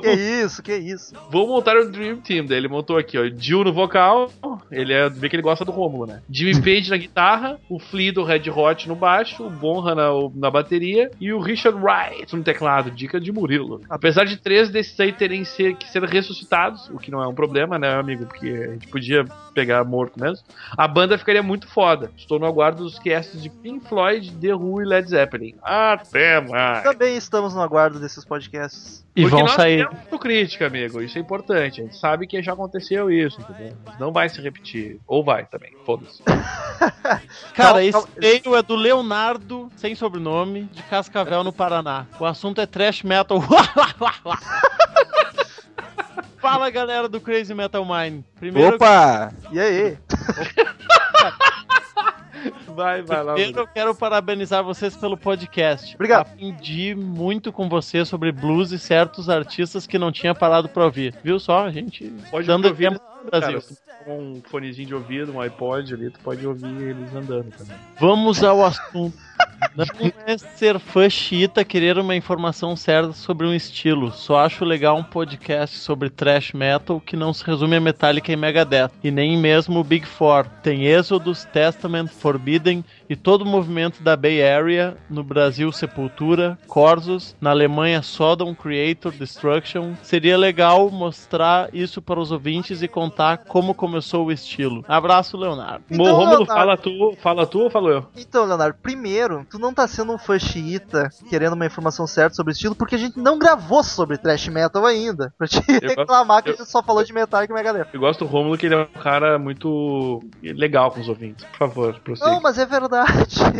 Que 0.00 0.10
isso, 0.10 0.62
que 0.62 0.74
isso. 0.74 1.14
Vou 1.30 1.46
montar 1.46 1.76
o 1.76 1.90
Dream 1.90 2.18
Team. 2.18 2.46
Daí 2.46 2.58
ele 2.58 2.68
montou 2.68 2.98
aqui, 2.98 3.18
ó. 3.18 3.24
Jill 3.36 3.64
no 3.64 3.72
vocal. 3.72 4.30
Ele 4.70 4.92
é. 4.92 5.08
Vê 5.08 5.28
que 5.28 5.36
ele 5.36 5.42
gosta 5.42 5.64
do 5.64 5.72
Rômulo, 5.72 6.06
né? 6.06 6.22
Jimmy 6.30 6.54
Page 6.60 6.90
na 6.90 6.96
guitarra. 6.96 7.58
O 7.68 7.78
Flea 7.78 8.12
do 8.12 8.22
Red 8.22 8.50
Hot 8.50 8.88
no 8.88 8.94
baixo. 8.94 9.44
O 9.44 9.50
Bonham 9.50 9.94
na, 9.94 10.10
na 10.34 10.50
bateria. 10.50 11.10
E 11.20 11.32
o 11.32 11.40
Richard 11.40 11.78
Wright 11.78 12.34
no 12.34 12.42
teclado. 12.42 12.90
Dica 12.90 13.20
de 13.20 13.32
Murilo. 13.32 13.80
Apesar 13.88 14.24
de 14.24 14.36
três 14.36 14.70
desses 14.70 14.98
aí 15.00 15.12
terem 15.12 15.44
ser, 15.44 15.76
que 15.76 15.88
ser 15.88 16.02
ressuscitados, 16.04 16.88
o 16.90 16.98
que 16.98 17.10
não 17.10 17.22
é 17.22 17.26
um 17.26 17.34
problema, 17.34 17.78
né, 17.78 17.94
amigo? 17.94 18.26
Porque 18.26 18.48
a 18.48 18.72
gente 18.72 18.88
podia 18.88 19.24
pegar 19.54 19.84
morto 19.84 20.20
mesmo. 20.20 20.44
A 20.76 20.86
banda 20.86 21.16
ficaria 21.16 21.42
muito 21.46 21.68
foda. 21.68 22.10
Estou 22.16 22.38
no 22.38 22.46
aguardo 22.46 22.82
dos 22.84 22.98
casts 22.98 23.40
de 23.42 23.48
Pink 23.48 23.88
Floyd, 23.88 24.32
The 24.40 24.54
Who 24.54 24.82
e 24.82 24.84
Led 24.84 25.08
Zeppelin. 25.08 25.54
Até 25.62 26.40
mais. 26.40 26.82
Também 26.82 27.16
estamos 27.16 27.54
no 27.54 27.62
aguardo 27.62 27.98
desses 28.00 28.24
podcasts. 28.24 29.06
E 29.14 29.22
Porque 29.22 29.30
vão 29.36 29.44
nós 29.44 29.52
sair. 29.52 29.86
temos 29.88 30.00
autocrítica, 30.04 30.66
amigo. 30.66 31.00
Isso 31.00 31.16
é 31.16 31.20
importante. 31.20 31.80
A 31.80 31.84
gente 31.84 31.96
sabe 31.96 32.26
que 32.26 32.42
já 32.42 32.52
aconteceu 32.52 33.10
isso, 33.10 33.40
entendeu? 33.40 33.72
Não 33.98 34.12
vai 34.12 34.28
se 34.28 34.40
repetir. 34.42 35.00
Ou 35.06 35.24
vai 35.24 35.46
também. 35.46 35.72
Foda-se. 35.86 36.22
Cara, 37.54 37.72
Cal- 37.72 37.80
esse 37.80 38.06
e-mail 38.16 38.56
é 38.56 38.62
do 38.62 38.76
Leonardo, 38.76 39.70
sem 39.76 39.94
sobrenome, 39.94 40.64
de 40.64 40.82
Cascavel, 40.82 41.42
no 41.42 41.52
Paraná. 41.52 42.06
O 42.20 42.26
assunto 42.26 42.60
é 42.60 42.66
trash 42.66 43.02
metal. 43.02 43.40
Fala 46.38 46.70
galera 46.70 47.08
do 47.08 47.20
Crazy 47.20 47.54
Metal 47.54 47.84
Mind. 47.84 48.22
Primeiro, 48.38 48.76
Opa! 48.76 49.32
E 49.50 49.58
aí? 49.58 49.98
Vai, 52.68 53.02
vai 53.02 53.22
lá. 53.24 53.32
primeiro 53.34 53.60
eu 53.60 53.66
quero 53.66 53.94
parabenizar 53.94 54.62
vocês 54.62 54.94
pelo 54.96 55.16
podcast. 55.16 55.94
Obrigado. 55.94 56.26
Aprendi 56.26 56.94
muito 56.94 57.50
com 57.50 57.68
você 57.68 58.04
sobre 58.04 58.30
blues 58.30 58.70
e 58.70 58.78
certos 58.78 59.30
artistas 59.30 59.86
que 59.86 59.98
não 59.98 60.12
tinha 60.12 60.34
parado 60.34 60.68
pra 60.68 60.84
ouvir. 60.84 61.14
Viu 61.24 61.38
só? 61.38 61.64
A 61.64 61.70
gente 61.70 62.12
Pode 62.30 62.46
dando 62.46 62.68
ouvir 62.68 62.90
Brasil. 63.26 63.60
Cara, 63.60 64.12
um 64.12 64.40
fonezinho 64.48 64.88
de 64.88 64.94
ouvido, 64.94 65.32
um 65.32 65.40
iPod 65.40 65.94
ali, 65.94 66.10
tu 66.10 66.20
pode 66.20 66.46
ouvir 66.46 66.66
eles 66.66 67.14
andando 67.14 67.50
também. 67.56 67.76
Vamos 67.98 68.42
ao 68.42 68.64
assunto. 68.64 69.16
Não 69.74 70.12
é 70.26 70.38
ser 70.38 70.78
fã 70.78 71.08
xiita 71.08 71.64
querer 71.64 71.98
uma 71.98 72.14
informação 72.14 72.76
certa 72.76 73.12
sobre 73.12 73.46
um 73.46 73.54
estilo. 73.54 74.10
Só 74.12 74.38
acho 74.38 74.64
legal 74.64 74.96
um 74.96 75.02
podcast 75.02 75.76
sobre 75.78 76.10
thrash 76.10 76.52
metal 76.52 77.00
que 77.00 77.16
não 77.16 77.32
se 77.32 77.44
resume 77.44 77.76
a 77.76 77.80
Metallica 77.80 78.32
e 78.32 78.36
Megadeth. 78.36 78.90
E 79.02 79.10
nem 79.10 79.36
mesmo 79.36 79.80
o 79.80 79.84
Big 79.84 80.06
Four. 80.06 80.46
Tem 80.62 80.86
Exodus, 80.86 81.44
Testament, 81.44 82.08
Forbidden 82.08 82.84
e 83.08 83.16
todo 83.16 83.42
o 83.42 83.46
movimento 83.46 84.02
da 84.02 84.16
Bay 84.16 84.42
Area. 84.42 84.96
No 85.08 85.22
Brasil, 85.22 85.70
Sepultura, 85.72 86.58
Corsos. 86.66 87.34
Na 87.40 87.50
Alemanha, 87.50 88.02
Sodom, 88.02 88.54
Creator, 88.54 89.12
Destruction. 89.12 89.94
Seria 90.02 90.36
legal 90.36 90.90
mostrar 90.90 91.68
isso 91.72 92.00
para 92.02 92.20
os 92.20 92.30
ouvintes 92.32 92.82
e 92.82 92.88
contar 92.88 93.38
como 93.38 93.74
começou 93.74 94.26
o 94.26 94.32
estilo. 94.32 94.84
Abraço, 94.88 95.36
Leonardo. 95.36 95.84
Então, 95.90 96.04
Rômulo, 96.06 96.38
Leonardo- 96.38 96.46
fala 96.46 96.76
tu, 96.76 97.16
fala 97.20 97.46
tu 97.46 97.60
ou 97.60 97.70
falo 97.70 97.90
eu? 97.90 98.06
Então, 98.16 98.44
Leonardo, 98.44 98.76
primeiro, 98.82 99.46
tu 99.50 99.58
não 99.58 99.72
tá 99.72 99.86
sendo 99.86 100.12
um 100.12 100.18
fã 100.18 100.38
xiita 100.38 101.08
querendo 101.28 101.52
uma 101.54 101.66
informação 101.66 102.06
certa 102.06 102.34
sobre 102.34 102.52
o 102.52 102.54
estilo, 102.54 102.74
porque 102.74 102.94
a 102.94 102.98
gente 102.98 103.18
não 103.18 103.38
gravou 103.38 103.82
sobre 103.82 104.18
thrash 104.18 104.48
metal 104.48 104.84
ainda. 104.84 105.32
Pra 105.38 105.46
te 105.46 105.58
Eu- 105.82 105.88
reclamar 105.88 106.42
que 106.42 106.50
eu- 106.50 106.54
a 106.54 106.56
gente 106.56 106.68
só 106.70 106.82
falou 106.82 107.04
de 107.04 107.12
Metallica 107.12 107.52
e 107.52 107.56
Megadeth. 107.56 107.86
Eu 107.92 108.00
gosto 108.00 108.24
do 108.24 108.30
Rômulo, 108.30 108.56
que 108.58 108.66
ele 108.66 108.74
é 108.74 108.78
um 108.82 109.00
cara 109.00 109.38
muito 109.38 110.22
legal 110.42 110.90
com 110.90 111.00
os 111.00 111.08
ouvintes. 111.08 111.44
Por 111.44 111.56
favor, 111.58 112.00
prossiga. 112.00 112.30
Não, 112.30 112.40
mas 112.40 112.58
é 112.58 112.66
verdade. 112.66 112.95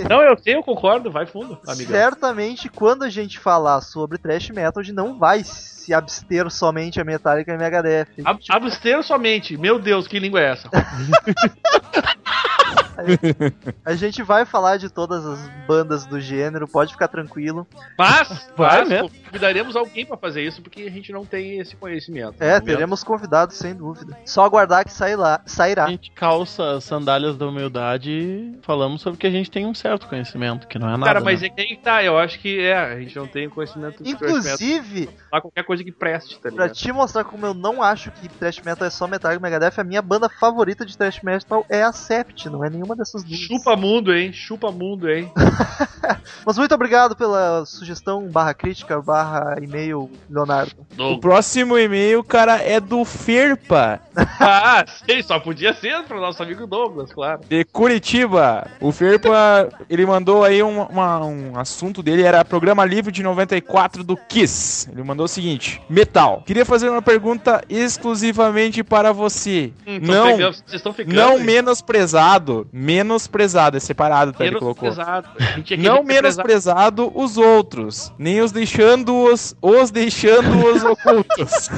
Não, 0.09 0.23
eu 0.23 0.37
sei, 0.39 0.57
eu 0.57 0.63
concordo. 0.63 1.11
Vai 1.11 1.27
fundo, 1.27 1.59
amigão. 1.67 1.93
Certamente, 1.93 2.69
quando 2.69 3.03
a 3.03 3.09
gente 3.09 3.39
falar 3.39 3.81
sobre 3.81 4.19
thrash 4.19 4.51
metal, 4.51 4.81
a 4.81 4.83
gente 4.83 4.95
não 4.95 5.19
vai 5.19 5.43
se 5.45 5.93
abster 5.95 6.51
somente 6.51 7.01
a 7.01 7.05
Metallica 7.05 7.53
e 7.53 7.59
Megadeth. 7.59 8.09
Ab 8.25 8.41
abster 8.49 9.03
somente. 9.03 9.57
Meu 9.57 9.79
Deus, 9.79 10.09
que 10.09 10.19
língua 10.19 10.41
é 10.41 10.53
essa? 10.53 10.71
A 13.85 13.95
gente 13.95 14.23
vai 14.23 14.45
falar 14.45 14.77
de 14.77 14.89
todas 14.91 15.25
as 15.25 15.49
bandas 15.67 16.07
do 16.07 16.21
gênero, 16.21 16.67
pode 16.67 16.93
ficar 16.93 17.09
tranquilo. 17.09 17.67
Mas, 17.99 18.49
Vai 18.57 18.81
mas 18.81 18.89
mesmo. 18.89 19.11
convidaremos 19.25 19.77
alguém 19.77 20.07
pra 20.07 20.17
fazer 20.17 20.43
isso, 20.43 20.63
porque 20.63 20.83
a 20.83 20.91
gente 20.91 21.13
não 21.13 21.25
tem 21.25 21.59
esse 21.59 21.77
conhecimento. 21.77 22.37
É, 22.41 22.53
momento. 22.53 22.65
teremos 22.65 23.05
convidados, 23.05 23.57
sem 23.57 23.75
dúvida. 23.75 24.17
Só 24.25 24.45
aguardar 24.45 24.85
que 24.85 24.93
sai 24.93 25.17
lá, 25.17 25.41
sairá. 25.47 25.85
A 25.85 25.91
gente 25.91 26.11
calça 26.11 26.77
as 26.77 26.85
sandálias 26.85 27.37
da 27.37 27.47
humildade 27.47 28.11
e 28.11 28.59
falamos 28.63 29.03
sobre 29.03 29.19
que 29.19 29.27
a 29.27 29.31
gente 29.31 29.51
tem 29.51 29.67
um 29.67 29.75
certo 29.75 30.07
conhecimento, 30.07 30.67
que 30.67 30.79
não 30.79 30.89
é 30.89 30.93
nada. 30.93 31.05
Cara, 31.05 31.21
mas 31.21 31.41
né? 31.41 31.49
é 31.49 31.51
que 31.51 31.61
aí 31.61 31.67
que 31.69 31.77
tá, 31.77 32.03
eu 32.03 32.19
acho 32.19 32.39
que 32.39 32.61
é, 32.61 32.77
a 32.77 32.99
gente 32.99 33.17
não 33.17 33.27
tem 33.27 33.49
conhecimento 33.49 34.03
metal. 34.03 34.29
Inclusive, 34.29 35.09
Falar 35.31 35.43
qualquer 35.43 35.65
coisa 35.65 35.85
que 35.85 35.93
preste, 35.93 36.39
tá 36.39 36.51
pra 36.51 36.69
te 36.69 36.93
mostrar 36.93 37.25
como 37.25 37.47
eu 37.47 37.55
não 37.55 37.83
acho 37.83 38.11
que 38.11 38.29
thrash 38.29 38.61
metal 38.61 38.87
é 38.87 38.91
só 38.91 39.07
Metallica 39.07 39.41
e 39.41 39.43
Megadeth, 39.43 39.81
a 39.81 39.85
minha 39.85 40.03
banda 40.03 40.29
favorita 40.29 40.85
de 40.85 40.97
thrash 40.97 41.23
metal 41.23 41.65
é 41.69 41.83
a 41.83 41.93
Sept, 41.93 42.49
não 42.49 42.65
é 42.65 42.71
nenhuma 42.87 42.97
dessas 42.97 43.25
duas. 43.25 43.39
Chupa 43.41 43.77
mundo, 43.77 44.15
hein? 44.15 44.33
Chupa 44.33 44.71
mundo, 44.71 45.11
hein? 45.11 45.31
Mas 46.47 46.57
muito 46.57 46.75
obrigado 46.75 47.17
pela 47.17 47.65
sugestão 47.67 48.23
barra 48.29 48.55
crítica, 48.55 49.01
barra 49.01 49.57
e-mail, 49.61 50.09
Leonardo. 50.31 50.73
O 50.99 51.19
próximo 51.19 51.77
e-mail, 51.79 52.23
cara, 52.23 52.57
é 52.63 52.79
do 52.81 53.05
Ferpa, 53.05 54.01
ah, 54.41 54.85
sei, 55.05 55.23
só 55.23 55.39
podia 55.41 55.75
ser 55.75 56.05
pro 56.05 56.21
nosso 56.21 56.43
amigo 56.43 56.67
Douglas, 56.67 57.13
claro. 57.13 57.41
de 57.49 57.65
Curitiba. 57.65 58.69
O 58.81 58.93
Ferpa, 58.93 59.69
ele 59.91 60.07
mandou 60.07 60.45
aí 60.45 60.63
um, 60.63 60.83
uma- 60.83 61.25
um 61.25 61.59
assunto 61.59 62.03
dele, 62.03 62.23
era 62.23 62.45
programa 62.45 62.85
livre 62.85 63.11
de 63.13 63.23
94 63.23 64.05
do 64.05 64.17
Kiss. 64.17 64.89
Ele 64.91 65.03
mandou 65.03 65.25
o 65.25 65.29
seguinte: 65.29 65.81
Metal. 65.89 66.43
Queria 66.47 66.65
fazer 66.65 66.89
uma 66.89 67.03
pergunta 67.03 67.63
exclusivamente 67.69 68.83
para 68.85 69.13
você. 69.13 69.73
Hum, 69.87 69.99
não, 70.03 70.27
pegando- 70.37 70.55
vocês 70.55 70.73
estão 70.75 70.93
ficando. 70.93 71.15
não 71.17 71.39
hein? 71.39 71.45
menosprezado. 71.45 72.69
Menosprezado, 72.79 73.79
é 73.79 73.81
separado, 73.81 74.35
tá? 74.35 74.45
Ele 74.45 74.59
colocou. 74.59 74.91
Aqui 74.91 74.99
Não 74.99 75.55
tem 75.55 75.63
que 75.63 75.77
prezar- 75.79 76.05
menosprezado 76.05 77.11
os 77.15 77.39
outros, 77.39 78.13
nem 78.19 78.43
os 78.43 78.53
deixando-os, 78.53 79.57
os 79.63 79.91
deixando-os 79.91 80.85
ocultos. 80.85 81.71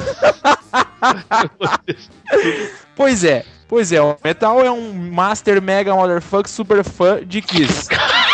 pois 2.97 3.23
é, 3.23 3.45
pois 3.67 3.93
é, 3.93 4.01
o 4.01 4.17
Metal 4.21 4.61
é 4.65 4.69
um 4.69 4.91
Master 4.93 5.61
Mega 5.61 5.95
Motherfucker 5.95 6.49
super 6.51 6.83
fã 6.83 7.25
de 7.25 7.41
Kiss. 7.41 7.87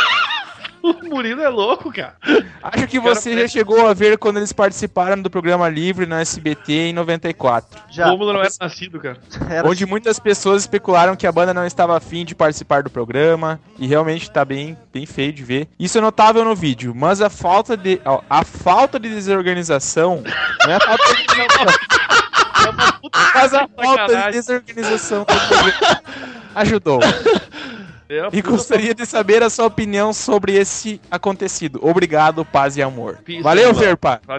O 1.06 1.10
Murilo 1.10 1.42
é 1.42 1.50
louco, 1.50 1.92
cara. 1.92 2.16
Acho 2.62 2.88
que 2.88 3.00
você 3.00 3.32
já 3.32 3.36
parece- 3.38 3.54
chegou 3.54 3.88
a 3.88 3.94
ver 3.94 4.18
quando 4.18 4.38
eles 4.38 4.54
participaram 4.54 5.22
do 5.22 5.30
programa 5.30 5.68
Livre 5.68 6.06
no 6.06 6.16
SBT 6.16 6.90
em 6.90 6.94
94. 6.94 7.82
Já. 7.90 8.08
Rômulo 8.08 8.34
não 8.34 8.42
era 8.42 8.50
nascido, 8.62 9.00
cara. 9.00 9.18
Era 9.50 9.68
Onde 9.68 9.86
muitas 9.86 10.20
pessoas 10.20 10.62
especularam 10.64 11.16
que 11.16 11.26
a 11.26 11.32
banda 11.32 11.54
não 11.54 11.66
estava 11.66 11.98
afim 11.98 12.24
de 12.24 12.36
participar 12.36 12.84
do 12.84 12.90
programa, 12.90 13.60
e 13.80 13.88
realmente 13.88 14.30
tá 14.30 14.46
bem, 14.46 14.78
bem 14.94 15.06
feio 15.06 15.34
de 15.34 15.44
ver. 15.44 15.68
Isso 15.80 15.98
é 15.98 16.02
notável 16.02 16.46
no 16.46 16.56
vídeo, 16.56 16.94
mas 16.96 17.22
a 17.22 17.30
falta 17.30 17.76
de, 17.76 18.00
ó, 18.06 18.22
a 18.30 18.44
falta 18.44 19.00
de 19.00 19.10
desorganização 19.10 20.24
não 20.66 20.72
é 20.72 20.76
a 20.76 20.80
falta 20.80 21.04
de 21.16 21.42
É 21.42 22.72
mas 23.34 23.54
a 23.54 23.68
falta 23.68 24.16
de 24.26 24.32
desorganização 24.32 25.20
do 25.20 25.26
programa 25.26 26.02
ajudou. 26.56 27.00
É 28.08 28.30
E 28.32 28.42
gostaria 28.42 28.94
de 28.94 29.06
saber 29.06 29.42
a 29.42 29.50
sua 29.50 29.66
opinião 29.66 30.14
sobre 30.14 30.56
esse 30.56 31.02
acontecido. 31.10 31.80
Obrigado, 31.82 32.46
paz 32.46 32.78
e 32.78 32.82
amor. 32.84 33.18
Peace 33.26 33.42
Valeu. 33.42 33.74
Valeu, 33.74 33.98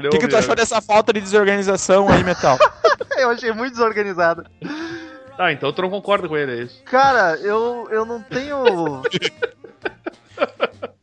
O 0.09 0.11
que, 0.11 0.19
que 0.19 0.29
tu 0.29 0.37
achou 0.37 0.55
dessa 0.55 0.81
falta 0.81 1.13
de 1.13 1.21
desorganização 1.21 2.09
aí, 2.09 2.23
Metal? 2.23 2.59
Eu 3.19 3.31
achei 3.31 3.53
muito 3.53 3.73
desorganizado. 3.73 4.45
Tá, 5.37 5.53
então 5.53 5.73
tu 5.73 5.83
não 5.83 5.91
concorda 5.91 6.29
com 6.29 6.37
ele, 6.37 6.53
é 6.53 6.63
isso. 6.65 6.83
Cara, 6.85 7.37
eu, 7.43 7.87
eu 7.91 8.07
não 8.07 8.23
tenho. 8.23 9.03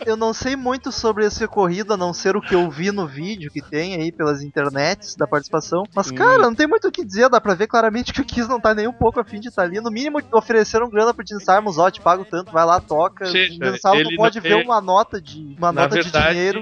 eu 0.06 0.18
não 0.18 0.34
sei 0.34 0.56
muito 0.56 0.92
sobre 0.92 1.26
esse 1.26 1.44
ocorrido, 1.46 1.94
a 1.94 1.98
não 1.98 2.14
ser 2.14 2.36
o 2.36 2.42
que 2.42 2.54
eu 2.54 2.70
vi 2.70 2.92
no 2.92 3.08
vídeo 3.08 3.50
que 3.50 3.62
tem 3.62 3.96
aí 3.96 4.12
pelas 4.12 4.42
internets 4.44 5.16
da 5.16 5.26
participação. 5.26 5.84
Mas, 5.96 6.12
Hum. 6.12 6.16
cara, 6.16 6.40
não 6.40 6.54
tem 6.54 6.68
muito 6.68 6.88
o 6.88 6.92
que 6.92 7.06
dizer, 7.06 7.30
dá 7.30 7.40
pra 7.40 7.54
ver 7.54 7.68
claramente 7.68 8.12
que 8.12 8.20
o 8.22 8.26
Kiss 8.26 8.50
não 8.50 8.60
tá 8.60 8.74
nem 8.76 8.86
um 8.88 8.92
pouco 8.94 9.20
afim 9.20 9.40
de 9.40 9.48
estar 9.48 9.64
ali. 9.64 9.80
No 9.80 9.90
mínimo, 9.90 10.20
ofereceram 10.34 10.90
grana 10.90 11.14
pro 11.14 11.26
Gene 11.26 11.40
Simons, 11.42 11.78
ó, 11.78 11.90
te 11.90 12.02
pago 12.02 12.26
tanto, 12.26 12.52
vai 12.52 12.66
lá, 12.66 12.82
toca. 12.82 13.26
Sim, 13.28 13.38
ele 13.38 13.60
não 13.60 14.16
pode 14.18 14.36
não- 14.40 14.44
ver 14.44 14.52
ele- 14.58 14.64
uma 14.66 14.82
nota 14.82 15.22
de 15.22 15.56
uma 15.58 15.72
Na 15.72 15.84
nota 15.84 15.96
verdade- 15.96 16.28
de 16.28 16.62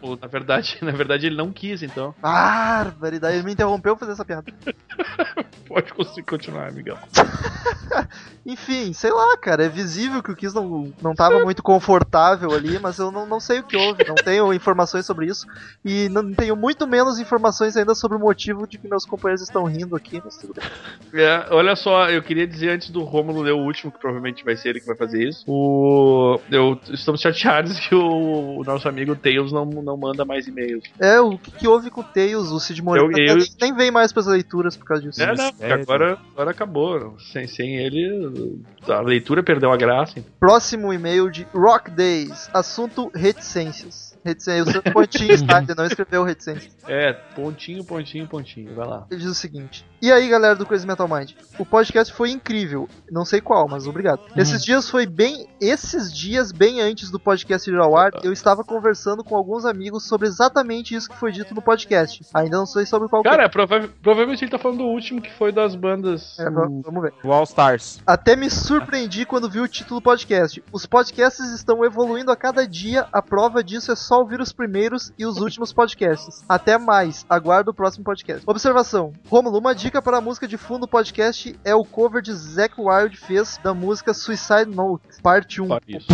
Pô, 0.00 0.16
Na 0.20 0.28
verdade, 0.28 0.78
na 0.82 0.92
verdade, 0.92 1.26
ele 1.26 1.36
não 1.36 1.52
quis, 1.52 1.82
então. 1.82 2.14
Barbaridade, 2.22 3.36
ele 3.36 3.44
me 3.44 3.52
interrompeu 3.52 3.96
fazer 3.96 4.12
essa 4.12 4.24
piada. 4.24 4.44
Pode 5.66 5.92
conseguir 5.92 6.22
continuar, 6.22 6.70
Miguel. 6.72 6.98
Enfim, 8.46 8.92
sei 8.92 9.10
lá, 9.10 9.36
cara, 9.38 9.64
é 9.64 9.68
visível 9.68 10.22
que 10.22 10.30
o 10.30 10.36
Kiss 10.36 10.54
não, 10.54 10.92
não 11.00 11.14
tava 11.14 11.40
muito 11.42 11.62
confortável 11.74 12.52
ali, 12.52 12.78
mas 12.78 12.98
eu 12.98 13.10
não, 13.10 13.26
não 13.26 13.40
sei 13.40 13.58
o 13.58 13.64
que 13.64 13.76
houve, 13.76 14.04
não 14.06 14.14
tenho 14.14 14.52
informações 14.52 15.04
sobre 15.04 15.26
isso, 15.26 15.44
e 15.84 16.08
não 16.08 16.32
tenho 16.32 16.54
muito 16.54 16.86
menos 16.86 17.18
informações 17.18 17.76
ainda 17.76 17.94
sobre 17.96 18.16
o 18.16 18.20
motivo 18.20 18.64
de 18.66 18.78
que 18.78 18.86
meus 18.88 19.04
companheiros 19.04 19.42
estão 19.42 19.64
rindo 19.64 19.96
aqui, 19.96 20.22
mas 20.24 20.36
tudo 20.36 20.54
bem. 20.54 21.20
É, 21.20 21.46
olha 21.50 21.74
só, 21.74 22.08
eu 22.08 22.22
queria 22.22 22.46
dizer 22.46 22.70
antes 22.70 22.90
do 22.90 23.02
Rômulo 23.02 23.42
ler 23.42 23.52
o 23.52 23.58
último, 23.58 23.90
que 23.90 23.98
provavelmente 23.98 24.44
vai 24.44 24.56
ser 24.56 24.68
ele 24.70 24.80
que 24.80 24.86
vai 24.86 24.96
fazer 24.96 25.28
isso. 25.28 25.44
O, 25.48 26.38
eu, 26.50 26.78
estamos 26.92 27.20
chateados 27.20 27.78
que 27.80 27.94
o, 27.94 28.60
o 28.60 28.62
nosso 28.64 28.88
amigo 28.88 29.16
Tails 29.16 29.50
não, 29.52 29.64
não 29.64 29.96
manda 29.96 30.24
mais 30.24 30.46
e-mails. 30.46 30.84
É, 31.00 31.20
o 31.20 31.36
que, 31.36 31.50
que 31.50 31.66
houve 31.66 31.90
com 31.90 32.02
o 32.02 32.04
Tails, 32.04 32.50
o 32.52 32.60
Cid 32.60 32.80
Moreira, 32.82 33.08
Eu- 33.18 33.26
eu- 33.34 33.36
nem, 33.36 33.46
nem 33.60 33.74
vem 33.74 33.90
mais 33.90 34.12
pras 34.12 34.26
leituras 34.26 34.76
por 34.76 34.86
causa 34.86 35.02
disso. 35.02 35.20
É, 35.20 35.34
não, 35.34 35.50
porque 35.50 35.66
sério? 35.66 35.82
agora, 35.82 36.18
agora 36.32 36.50
acabou. 36.52 37.16
Sem, 37.32 37.48
sem 37.48 37.76
ele, 37.78 38.62
a 38.88 39.00
leitura 39.00 39.42
perdeu 39.42 39.72
a 39.72 39.76
graça. 39.76 40.22
Próximo 40.38 40.92
e-mail 40.92 41.30
de 41.30 41.46
Rock 41.66 41.92
Days, 41.92 42.50
assunto 42.52 43.10
reticências. 43.14 44.13
Reticências, 44.24 44.68
o 44.68 44.72
seu 44.72 44.82
pontinho, 44.82 45.28
tá? 45.46 45.58
Ele 45.62 45.74
não 45.76 45.84
escreveu 45.84 46.24
reticências. 46.24 46.76
É, 46.88 47.12
pontinho, 47.12 47.84
pontinho, 47.84 48.26
pontinho. 48.26 48.74
Vai 48.74 48.86
lá. 48.86 49.06
Ele 49.10 49.20
diz 49.20 49.30
o 49.30 49.34
seguinte: 49.34 49.84
E 50.00 50.10
aí, 50.10 50.28
galera 50.28 50.54
do 50.54 50.64
Crazy 50.66 50.86
Metal 50.86 51.06
Mind? 51.08 51.32
O 51.58 51.64
podcast 51.66 52.12
foi 52.14 52.30
incrível. 52.30 52.88
Não 53.10 53.24
sei 53.24 53.40
qual, 53.40 53.68
mas 53.68 53.86
obrigado. 53.86 54.20
Esses 54.36 54.64
dias 54.64 54.88
foi 54.88 55.06
bem. 55.06 55.46
Esses 55.60 56.12
dias, 56.12 56.52
bem 56.52 56.80
antes 56.80 57.10
do 57.10 57.18
podcast 57.20 57.68
ir 57.70 57.76
ao 57.78 57.96
ar, 57.96 58.12
eu 58.22 58.32
estava 58.32 58.64
conversando 58.64 59.22
com 59.22 59.36
alguns 59.36 59.64
amigos 59.64 60.06
sobre 60.08 60.26
exatamente 60.28 60.94
isso 60.94 61.08
que 61.08 61.16
foi 61.16 61.30
dito 61.32 61.54
no 61.54 61.60
podcast. 61.62 62.20
Ainda 62.32 62.56
não 62.56 62.66
sei 62.66 62.86
sobre 62.86 63.08
qual 63.08 63.22
que 63.22 63.28
é. 63.28 63.30
Cara, 63.32 63.48
prova- 63.48 63.88
provavelmente 64.02 64.44
ele 64.44 64.50
tá 64.50 64.58
falando 64.58 64.78
do 64.78 64.84
último 64.84 65.20
que 65.20 65.32
foi 65.32 65.52
das 65.52 65.74
bandas. 65.74 66.38
É, 66.38 66.48
va- 66.50 66.66
vamos 66.84 67.02
ver. 67.02 67.12
O 67.22 67.32
All 67.32 67.44
Stars. 67.44 68.00
Até 68.06 68.36
me 68.36 68.48
surpreendi 68.50 69.24
quando 69.26 69.50
vi 69.50 69.60
o 69.60 69.68
título 69.68 70.00
do 70.00 70.04
podcast. 70.04 70.62
Os 70.72 70.86
podcasts 70.86 71.50
estão 71.52 71.84
evoluindo 71.84 72.30
a 72.30 72.36
cada 72.36 72.66
dia, 72.66 73.06
a 73.12 73.20
prova 73.22 73.62
disso 73.62 73.92
é 73.92 73.96
só 73.96 74.13
ouvir 74.16 74.40
os 74.40 74.52
primeiros 74.52 75.12
e 75.18 75.24
os 75.26 75.38
últimos 75.38 75.72
podcasts. 75.72 76.44
Até 76.48 76.78
mais, 76.78 77.24
aguardo 77.28 77.70
o 77.70 77.74
próximo 77.74 78.04
podcast. 78.04 78.42
Observação: 78.46 79.12
Romulo, 79.28 79.58
uma 79.58 79.74
dica 79.74 80.00
para 80.02 80.18
a 80.18 80.20
música 80.20 80.46
de 80.48 80.56
fundo 80.56 80.80
do 80.82 80.88
podcast 80.88 81.58
é 81.64 81.74
o 81.74 81.84
cover 81.84 82.22
de 82.22 82.32
Zack 82.32 82.74
Wild 82.78 83.16
fez 83.16 83.58
da 83.62 83.72
música 83.74 84.12
Suicide 84.14 84.66
Note, 84.66 85.02
parte 85.22 85.60
1. 85.62 85.68
Isso. 85.88 86.06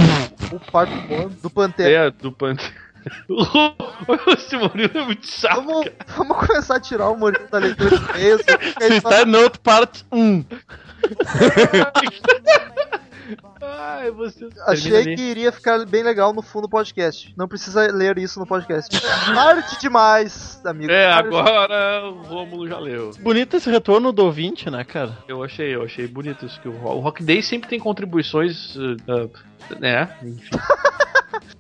O 0.53 0.61
parte 0.73 0.93
1 0.93 1.29
do 1.43 1.51
Pantera. 1.51 2.07
É, 2.07 2.11
do 2.11 2.33
Pantera. 2.33 2.91
Esse 4.37 4.57
Murilo 4.59 4.99
é 4.99 5.05
muito 5.07 5.27
chato. 5.27 5.65
Vamos, 5.65 5.87
vamos 6.17 6.37
começar 6.47 6.77
a 6.77 6.81
tirar 6.81 7.09
o 7.09 7.17
Murilo 7.17 7.49
da 7.49 7.59
leitura 7.59 7.99
de 7.99 8.07
só- 8.43 8.87
Suicide 8.87 9.25
Note 9.31 9.59
Part 9.61 10.05
1. 10.13 10.45
Ai, 13.63 14.11
você. 14.11 14.49
Achei 14.67 14.91
Termina 14.91 15.17
que 15.17 15.23
ali. 15.23 15.31
iria 15.31 15.53
ficar 15.53 15.85
bem 15.87 16.03
legal 16.03 16.33
no 16.33 16.41
fundo 16.43 16.63
do 16.63 16.71
podcast. 16.71 17.33
Não 17.37 17.47
precisa 17.47 17.87
ler 17.93 18.17
isso 18.19 18.41
no 18.41 18.47
podcast. 18.47 18.89
Arte 19.37 19.79
demais, 19.81 20.61
amigo. 20.65 20.91
É, 20.91 21.07
Arte- 21.13 21.27
agora 21.29 22.09
o 22.09 22.23
Rômulo 22.23 22.67
já 22.69 22.79
leu. 22.79 23.11
Bonito 23.21 23.57
esse 23.57 23.71
retorno 23.71 24.13
do 24.13 24.25
ouvinte, 24.25 24.71
né, 24.71 24.83
cara? 24.85 25.19
Eu 25.29 25.43
achei, 25.43 25.75
eu 25.75 25.83
achei 25.83 26.07
bonito 26.07 26.47
isso 26.47 26.61
que 26.61 26.69
o, 26.69 26.77
Ro- 26.79 26.97
o 26.97 27.01
Rock 27.01 27.23
Day 27.23 27.43
sempre 27.43 27.69
tem 27.69 27.79
contribuições, 27.79 28.75
uh, 28.77 28.97
uh, 29.09 29.31
né? 29.79 30.17
Enfim. 30.23 30.51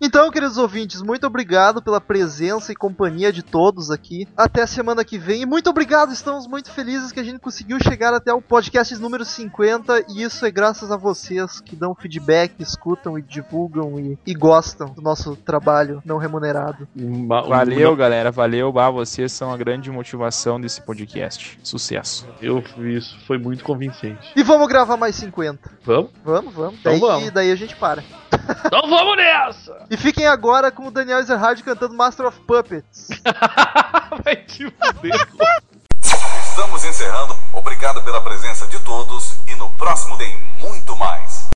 Então, 0.02 0.30
queridos 0.30 0.56
ouvintes, 0.56 1.02
muito 1.02 1.26
obrigado 1.26 1.82
pela 1.82 2.00
presença 2.00 2.72
e 2.72 2.74
companhia 2.74 3.30
de 3.30 3.42
todos 3.42 3.90
aqui. 3.90 4.26
Até 4.34 4.62
a 4.62 4.66
semana 4.66 5.04
que 5.04 5.18
vem. 5.18 5.42
E 5.42 5.46
muito 5.46 5.68
obrigado, 5.68 6.10
estamos 6.10 6.46
muito 6.46 6.70
felizes 6.72 7.12
que 7.12 7.20
a 7.20 7.22
gente 7.22 7.38
conseguiu 7.38 7.78
chegar 7.78 8.14
até 8.14 8.32
o 8.32 8.40
podcast 8.40 8.96
número 8.96 9.26
50. 9.26 10.06
E 10.08 10.22
isso 10.22 10.46
é 10.46 10.50
graças 10.50 10.90
a 10.90 10.96
vocês 10.96 11.60
que 11.60 11.76
dão 11.76 11.89
feedback, 11.94 12.54
escutam 12.60 13.18
e 13.18 13.22
divulgam 13.22 13.98
e, 13.98 14.18
e 14.26 14.34
gostam 14.34 14.88
do 14.88 15.02
nosso 15.02 15.36
trabalho 15.36 16.02
não 16.04 16.18
remunerado. 16.18 16.86
Valeu, 17.26 17.94
galera. 17.96 18.30
Valeu. 18.30 18.72
Bah, 18.72 18.90
vocês 18.90 19.32
são 19.32 19.52
a 19.52 19.56
grande 19.56 19.90
motivação 19.90 20.60
desse 20.60 20.80
podcast. 20.82 21.58
Sucesso. 21.62 22.26
Eu, 22.40 22.62
isso 22.78 23.18
foi 23.26 23.38
muito 23.38 23.64
convincente. 23.64 24.32
E 24.34 24.42
vamos 24.42 24.68
gravar 24.68 24.96
mais 24.96 25.14
50. 25.16 25.70
Vamos? 25.84 26.10
Vamos, 26.24 26.54
vamos. 26.54 26.80
Então 26.80 26.92
daí, 26.92 27.00
vamos. 27.00 27.30
daí 27.30 27.52
a 27.52 27.56
gente 27.56 27.76
para. 27.76 28.02
Então 28.64 28.88
vamos 28.88 29.16
nessa! 29.16 29.86
E 29.90 29.96
fiquem 29.96 30.26
agora 30.26 30.70
com 30.70 30.86
o 30.86 30.90
Daniel 30.90 31.18
Ezerhard 31.18 31.62
cantando 31.62 31.94
Master 31.94 32.26
of 32.26 32.38
Puppets. 32.40 33.08
Vai 34.24 34.36
te 34.36 34.70
fuder. 34.70 35.28
Estamos 36.42 36.84
encerrando. 36.84 37.36
Obrigado 37.52 38.02
pela 38.04 38.20
presença 38.20 38.66
de 38.66 38.78
todos 38.80 39.38
e 39.46 39.54
no 39.54 39.70
próximo 39.70 40.16
tem 40.18 40.36
muito 40.60 40.96
mais. 40.96 41.49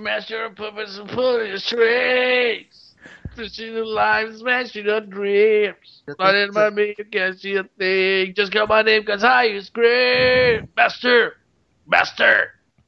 Master 0.00 0.44
of 0.44 0.56
puppets 0.56 0.96
and 0.98 1.08
pulling 1.08 1.56
strings. 1.58 2.94
Twisting 3.34 3.74
the 3.74 3.84
lives, 3.84 4.38
smashing 4.38 4.86
your 4.86 5.00
dreams. 5.00 6.02
Not 6.18 6.34
in 6.34 6.52
my 6.52 6.70
me, 6.70 6.94
you 6.96 7.04
can't 7.04 7.38
see 7.38 7.56
a 7.56 7.64
thing. 7.78 8.34
Just 8.34 8.52
call 8.52 8.66
my 8.66 8.82
name 8.82 9.04
cause 9.04 9.24
I 9.24 9.58
scream. 9.60 10.68
Master! 10.76 11.34
Master! 11.86 12.57